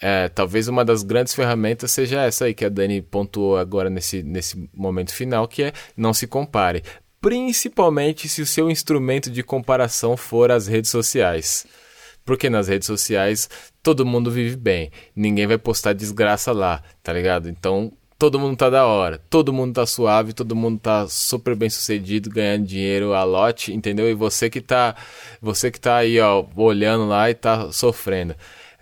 é, 0.00 0.28
talvez 0.28 0.68
uma 0.68 0.84
das 0.84 1.02
grandes 1.02 1.34
ferramentas 1.34 1.90
seja 1.90 2.22
essa 2.22 2.46
aí 2.46 2.54
que 2.54 2.64
a 2.64 2.68
Dani 2.68 3.00
pontuou 3.00 3.56
agora 3.56 3.88
nesse, 3.88 4.22
nesse 4.22 4.68
momento 4.74 5.14
final, 5.14 5.48
que 5.48 5.62
é 5.62 5.72
não 5.96 6.12
se 6.12 6.26
compare. 6.26 6.82
Principalmente 7.20 8.28
se 8.28 8.42
o 8.42 8.46
seu 8.46 8.70
instrumento 8.70 9.30
de 9.30 9.42
comparação 9.42 10.16
for 10.16 10.50
as 10.50 10.66
redes 10.66 10.90
sociais. 10.90 11.66
Porque 12.24 12.50
nas 12.50 12.68
redes 12.68 12.86
sociais 12.86 13.48
todo 13.82 14.04
mundo 14.04 14.30
vive 14.30 14.56
bem. 14.56 14.90
Ninguém 15.14 15.46
vai 15.46 15.58
postar 15.58 15.92
desgraça 15.92 16.52
lá, 16.52 16.82
tá 17.02 17.12
ligado? 17.12 17.48
Então 17.48 17.92
todo 18.18 18.38
mundo 18.38 18.56
tá 18.56 18.70
da 18.70 18.86
hora. 18.86 19.18
Todo 19.30 19.52
mundo 19.52 19.74
tá 19.74 19.86
suave, 19.86 20.32
todo 20.32 20.56
mundo 20.56 20.78
tá 20.78 21.06
super 21.06 21.54
bem 21.54 21.70
sucedido, 21.70 22.30
ganhando 22.30 22.66
dinheiro 22.66 23.12
a 23.14 23.24
lote, 23.24 23.72
entendeu? 23.72 24.08
E 24.08 24.14
você 24.14 24.48
que 24.50 24.60
tá. 24.60 24.94
Você 25.40 25.70
que 25.70 25.80
tá 25.80 25.96
aí, 25.96 26.18
ó, 26.20 26.44
olhando 26.56 27.06
lá 27.06 27.30
e 27.30 27.34
tá 27.34 27.70
sofrendo. 27.72 28.34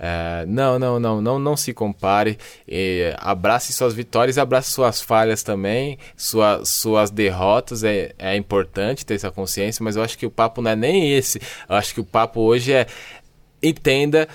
É, 0.04 0.44
não, 0.48 0.80
não, 0.80 0.98
não, 0.98 1.22
não, 1.22 1.38
não 1.38 1.56
se 1.56 1.72
compare. 1.72 2.36
E 2.66 3.14
abrace 3.18 3.72
suas 3.72 3.94
vitórias, 3.94 4.36
abrace 4.36 4.72
suas 4.72 5.00
falhas 5.00 5.44
também, 5.44 5.96
sua, 6.16 6.64
suas 6.64 7.08
derrotas. 7.08 7.84
É, 7.84 8.12
é 8.18 8.36
importante 8.36 9.06
ter 9.06 9.14
essa 9.14 9.30
consciência, 9.30 9.84
mas 9.84 9.94
eu 9.94 10.02
acho 10.02 10.18
que 10.18 10.26
o 10.26 10.30
papo 10.30 10.60
não 10.60 10.72
é 10.72 10.76
nem 10.76 11.12
esse. 11.12 11.40
Eu 11.68 11.76
acho 11.76 11.94
que 11.94 12.00
o 12.00 12.04
papo 12.04 12.40
hoje 12.40 12.72
é 12.72 12.88
entenda 13.62 14.28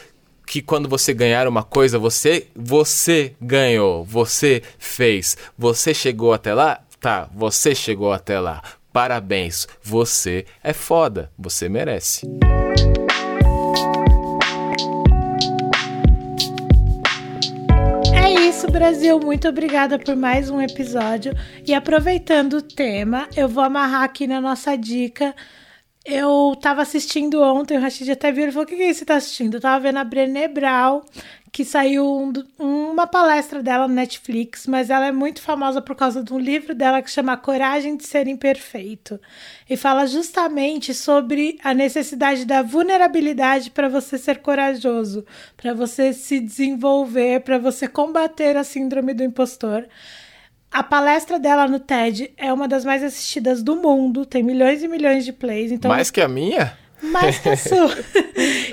que 0.45 0.61
quando 0.61 0.87
você 0.87 1.13
ganhar 1.13 1.45
uma 1.49 1.63
coisa, 1.63 1.99
você 1.99 2.47
você 2.55 3.35
ganhou, 3.41 4.05
você 4.05 4.63
fez, 4.79 5.35
você 5.57 5.93
chegou 5.93 6.31
até 6.31 6.53
lá, 6.53 6.79
tá? 7.01 7.29
Você 7.35 7.75
chegou 7.75 8.13
até 8.13 8.39
lá. 8.39 8.63
Parabéns, 8.93 9.67
você 9.83 10.45
é 10.63 10.71
foda, 10.71 11.29
você 11.37 11.67
merece. 11.67 12.25
Brasil. 18.77 19.19
Muito 19.19 19.47
obrigada 19.47 19.97
por 19.97 20.15
mais 20.15 20.51
um 20.51 20.61
episódio. 20.61 21.33
E 21.65 21.73
aproveitando 21.73 22.57
o 22.57 22.61
tema, 22.61 23.27
eu 23.35 23.49
vou 23.49 23.63
amarrar 23.63 24.03
aqui 24.03 24.27
na 24.27 24.39
nossa 24.39 24.77
dica. 24.77 25.35
Eu 26.05 26.55
tava 26.61 26.83
assistindo 26.83 27.41
ontem, 27.41 27.75
o 27.75 27.81
Rashid 27.81 28.11
até 28.11 28.31
viu 28.31 28.47
e 28.47 28.51
falou: 28.51 28.65
O 28.65 28.67
que, 28.67 28.75
que 28.75 28.83
é 28.83 28.89
isso 28.91 28.99
que 28.99 28.99
você 28.99 29.05
tá 29.05 29.15
assistindo? 29.15 29.55
Eu 29.55 29.61
tava 29.61 29.79
vendo 29.81 29.97
a 29.97 30.03
Brené 30.03 30.47
Brown, 30.47 31.01
que 31.51 31.65
saiu 31.65 32.05
um 32.59 32.87
uma 32.97 33.05
palestra 33.05 33.61
dela 33.61 33.87
no 33.87 33.93
Netflix, 33.93 34.65
mas 34.65 34.89
ela 34.89 35.05
é 35.05 35.11
muito 35.11 35.39
famosa 35.39 35.79
por 35.79 35.95
causa 35.95 36.23
de 36.23 36.33
um 36.33 36.39
livro 36.39 36.73
dela 36.73 36.99
que 36.99 37.11
chama 37.11 37.37
Coragem 37.37 37.95
de 37.95 38.07
Ser 38.07 38.27
Imperfeito. 38.27 39.21
E 39.69 39.77
fala 39.77 40.07
justamente 40.07 40.95
sobre 40.95 41.59
a 41.63 41.75
necessidade 41.75 42.43
da 42.43 42.63
vulnerabilidade 42.63 43.69
para 43.69 43.87
você 43.87 44.17
ser 44.17 44.39
corajoso, 44.39 45.23
para 45.55 45.75
você 45.75 46.11
se 46.11 46.39
desenvolver, 46.39 47.41
para 47.41 47.59
você 47.59 47.87
combater 47.87 48.57
a 48.57 48.63
síndrome 48.63 49.13
do 49.13 49.23
impostor. 49.23 49.85
A 50.71 50.81
palestra 50.81 51.37
dela 51.37 51.67
no 51.67 51.79
TED 51.79 52.33
é 52.35 52.51
uma 52.51 52.67
das 52.67 52.83
mais 52.83 53.03
assistidas 53.03 53.61
do 53.61 53.75
mundo, 53.75 54.25
tem 54.25 54.41
milhões 54.41 54.81
e 54.81 54.87
milhões 54.87 55.23
de 55.23 55.31
plays. 55.31 55.71
Então, 55.71 55.89
Mais 55.89 56.09
que 56.09 56.19
a 56.19 56.27
minha? 56.27 56.75
Mais 57.01 57.39
que 57.39 57.49
a 57.49 57.57
sua. 57.57 57.95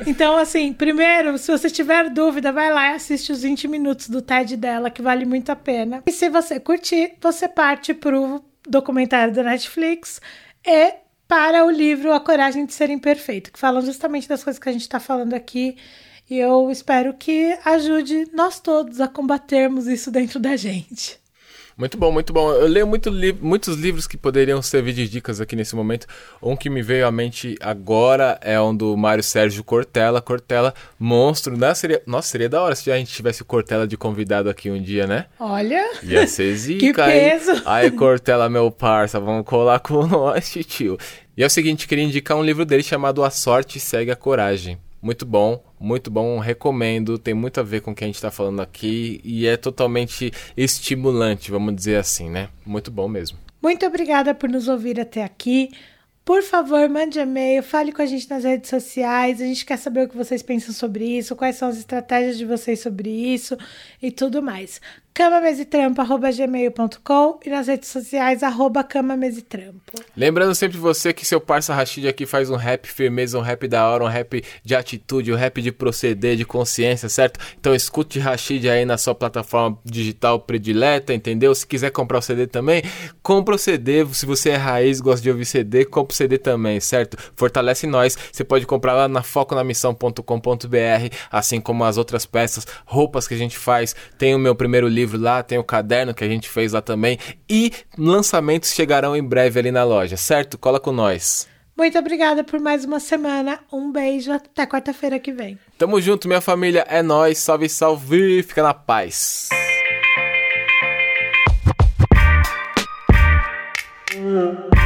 então, 0.07 0.37
assim, 0.37 0.73
primeiro, 0.73 1.37
se 1.39 1.51
você 1.51 1.69
tiver 1.71 2.11
dúvida, 2.11 2.53
vai 2.53 2.73
lá 2.73 2.93
e 2.93 2.95
assiste 2.95 3.33
os 3.33 3.43
20 3.43 3.69
minutos 3.69 4.09
do 4.09 4.23
TED 4.23 4.57
dela, 4.57 4.91
que 4.91 5.03
vale 5.03 5.25
muito 5.25 5.51
a 5.51 5.57
pena. 5.57 6.03
E 6.07 6.13
se 6.13 6.29
você 6.29 6.59
curtir, 6.59 7.15
você 7.21 7.49
parte 7.49 7.93
pro 7.95 8.45
documentário 8.69 9.35
da 9.35 9.43
Netflix 9.43 10.21
e 10.67 10.95
para 11.29 11.65
o 11.65 11.71
livro 11.71 12.13
A 12.13 12.21
Coragem 12.21 12.67
de 12.67 12.75
Ser 12.75 12.91
Imperfeito, 12.91 13.53
que 13.53 13.59
falam 13.59 13.83
justamente 13.83 14.29
das 14.29 14.45
coisas 14.45 14.61
que 14.61 14.69
a 14.69 14.73
gente 14.73 14.83
está 14.83 15.01
falando 15.01 15.35
aqui. 15.35 15.77
E 16.29 16.39
eu 16.39 16.71
espero 16.71 17.13
que 17.15 17.59
ajude 17.65 18.29
nós 18.33 18.61
todos 18.61 19.01
a 19.01 19.09
combatermos 19.09 19.87
isso 19.87 20.11
dentro 20.11 20.41
da 20.41 20.57
gente. 20.57 21.24
Muito 21.77 21.99
bom, 21.99 22.13
muito 22.13 22.33
bom. 22.33 22.53
Eu 22.53 22.69
leio 22.69 22.87
muito 22.87 23.11
li 23.11 23.33
muitos 23.33 23.77
livros 23.77 24.07
que 24.07 24.17
poderiam 24.17 24.63
servir 24.63 24.93
de 24.93 25.09
dicas 25.09 25.41
aqui 25.41 25.57
nesse 25.57 25.75
momento. 25.75 26.07
Um 26.41 26.57
que 26.57 26.71
me 26.71 26.83
veio 26.83 27.07
à 27.07 27.11
mente 27.11 27.57
agora 27.61 28.39
é 28.41 28.61
um 28.61 28.75
do 28.75 28.97
Mário 28.97 29.25
Sérgio 29.25 29.65
Cortella. 29.65 30.23
Cortella, 30.23 30.73
monstro. 30.99 31.57
Né? 31.57 31.75
Seria, 31.75 32.01
nossa, 32.07 32.29
seria 32.29 32.49
da 32.49 32.63
hora 32.63 32.77
se 32.77 32.91
a 32.93 32.97
gente 32.97 33.13
tivesse 33.13 33.43
o 33.43 33.45
Cortella 33.45 33.89
de 33.89 33.97
convidado 33.97 34.49
aqui 34.49 34.71
um 34.71 34.81
dia, 34.81 35.07
né? 35.07 35.27
Olha. 35.39 35.85
Ia 36.05 36.27
ser 36.29 36.55
zica, 36.57 36.79
Que 36.79 36.95
peso. 36.95 37.51
Hein? 37.51 37.63
Aí, 37.67 37.91
Cortella, 37.93 38.49
meu 38.49 38.71
parça, 38.71 39.19
vamos 39.19 39.45
colar 39.45 39.81
com 39.81 40.07
nós, 40.07 40.53
tio. 40.67 40.97
E 41.37 41.43
é 41.43 41.47
o 41.47 41.51
seguinte, 41.51 41.89
queria 41.89 42.05
indicar 42.05 42.37
um 42.37 42.45
livro 42.45 42.65
dele 42.65 42.85
chamado 42.85 43.25
A 43.25 43.31
Sorte 43.31 43.81
Segue 43.81 44.13
a 44.13 44.17
Coragem. 44.17 44.79
Muito 45.03 45.27
bom, 45.27 45.63
muito 45.85 46.11
bom, 46.11 46.39
recomendo. 46.39 47.19
Tem 47.19 47.35
muito 47.35 47.61
a 47.61 47.63
ver 47.63 47.83
com 47.83 47.91
o 47.91 47.95
que 47.95 48.03
a 48.03 48.07
gente 48.07 48.17
está 48.17 48.31
falando 48.31 48.61
aqui 48.61 49.21
e 49.23 49.47
é 49.47 49.57
totalmente 49.57 50.33
estimulante, 50.57 51.51
vamos 51.51 51.77
dizer 51.77 51.97
assim, 51.97 52.31
né? 52.31 52.49
Muito 52.65 52.91
bom 52.91 53.07
mesmo. 53.07 53.39
Muito 53.63 53.85
obrigada 53.87 54.35
por 54.35 54.49
nos 54.49 54.67
ouvir 54.67 54.99
até 54.99 55.23
aqui. 55.23 55.71
Por 56.25 56.43
favor, 56.43 56.89
mande 56.89 57.19
e-mail, 57.19 57.63
fale 57.63 57.93
com 57.93 58.01
a 58.01 58.07
gente 58.07 58.29
nas 58.31 58.45
redes 58.45 58.71
sociais. 58.71 59.43
A 59.43 59.45
gente 59.45 59.67
quer 59.67 59.77
saber 59.77 60.07
o 60.07 60.09
que 60.09 60.17
vocês 60.17 60.43
pensam 60.43 60.73
sobre 60.73 61.05
isso, 61.05 61.37
quais 61.37 61.57
são 61.57 61.69
as 61.69 61.77
estratégias 61.77 62.39
de 62.39 62.47
vocês 62.47 62.81
sobre 62.81 63.11
isso 63.11 63.57
e 64.03 64.11
tudo 64.11 64.43
mais 64.43 64.81
camamesetrampo.gmail.com 65.15 67.39
e 67.47 67.51
nas 67.51 67.69
redes 67.69 67.89
sociais, 67.89 68.43
arroba 68.43 68.83
camamesetrampo. 68.83 69.93
Lembrando 70.17 70.53
sempre 70.57 70.77
você 70.77 71.13
que 71.13 71.25
seu 71.25 71.41
parça 71.41 71.73
Rashid 71.73 72.09
aqui 72.09 72.27
faz 72.27 72.51
um 72.51 72.57
rap 72.57 72.89
firmeza, 72.89 73.39
um 73.39 73.41
rap 73.41 73.69
da 73.69 73.89
hora, 73.89 74.03
um 74.03 74.09
rap 74.09 74.43
de 74.65 74.75
atitude, 74.75 75.33
um 75.33 75.37
rap 75.37 75.63
de 75.63 75.71
proceder, 75.71 76.37
de 76.37 76.45
consciência, 76.45 77.09
certo? 77.09 77.39
Então 77.61 77.73
escute 77.73 78.19
Rashid 78.19 78.69
aí 78.69 78.85
na 78.85 78.99
sua 78.99 79.15
plataforma 79.15 79.79
digital 79.85 80.41
predileta, 80.41 81.15
entendeu? 81.15 81.55
Se 81.55 81.65
quiser 81.65 81.91
comprar 81.91 82.19
o 82.19 82.23
CD 82.23 82.49
também, 82.49 82.83
compra 83.23 83.55
o 83.55 83.59
CD. 83.59 84.05
Se 84.07 84.27
você 84.27 84.51
é 84.51 84.57
raiz, 84.57 85.01
gosta 85.01 85.23
de 85.23 85.31
ouvir 85.31 85.45
CD, 85.45 85.85
compra 85.85 86.13
o 86.13 86.17
CD 86.17 86.39
também, 86.39 86.81
certo? 86.81 87.17
Fortalece 87.37 87.87
nós. 87.87 88.19
Você 88.33 88.43
pode 88.43 88.67
comprar 88.67 88.95
lá 88.95 89.07
na 89.07 89.23
foconamissão.com.br, 89.23 91.15
assim 91.31 91.61
como 91.61 91.85
as 91.85 91.97
outras 91.97 92.27
peças, 92.27 92.67
roupas 92.85 93.29
que 93.29 93.35
a 93.35 93.39
gente 93.39 93.57
faz. 93.57 93.95
Tem 94.19 94.35
o 94.35 94.41
meu 94.41 94.57
primeiro 94.57 94.89
livro 94.89 95.04
livro 95.05 95.21
lá, 95.21 95.43
tem 95.43 95.59
o 95.59 95.65
caderno 95.65 96.15
que 96.15 96.25
a 96.25 96.29
gente 96.29 96.49
fez 96.49 96.73
lá 96.73 96.81
também. 96.81 97.19
E 97.49 97.71
lançamentos 97.97 98.73
chegarão 98.73 99.15
em 99.15 99.23
breve 99.23 99.61
ali 99.61 99.71
na 99.71 99.85
loja, 99.85 100.17
certo? 100.17 100.59
Cola 100.59 100.81
com 100.81 100.93
nós. 100.93 101.47
Muito 101.77 101.99
obrigada 101.99 102.43
por 102.45 102.61
mais 102.61 102.85
uma 102.85 103.01
semana. 103.01 103.59
Um 103.73 103.91
beijo. 103.93 104.33
Até 104.33 104.65
quarta-feira 104.65 105.19
que 105.19 105.33
vem. 105.33 105.59
Tamo 105.77 106.01
junto, 106.01 106.29
minha 106.29 106.41
família. 106.41 106.87
É 106.89 107.03
nós. 107.03 107.39
Salve, 107.39 107.69
salve. 107.69 108.43
Fica 108.43 108.63
na 108.63 108.73
paz. 108.73 109.49
Hum. 114.17 114.84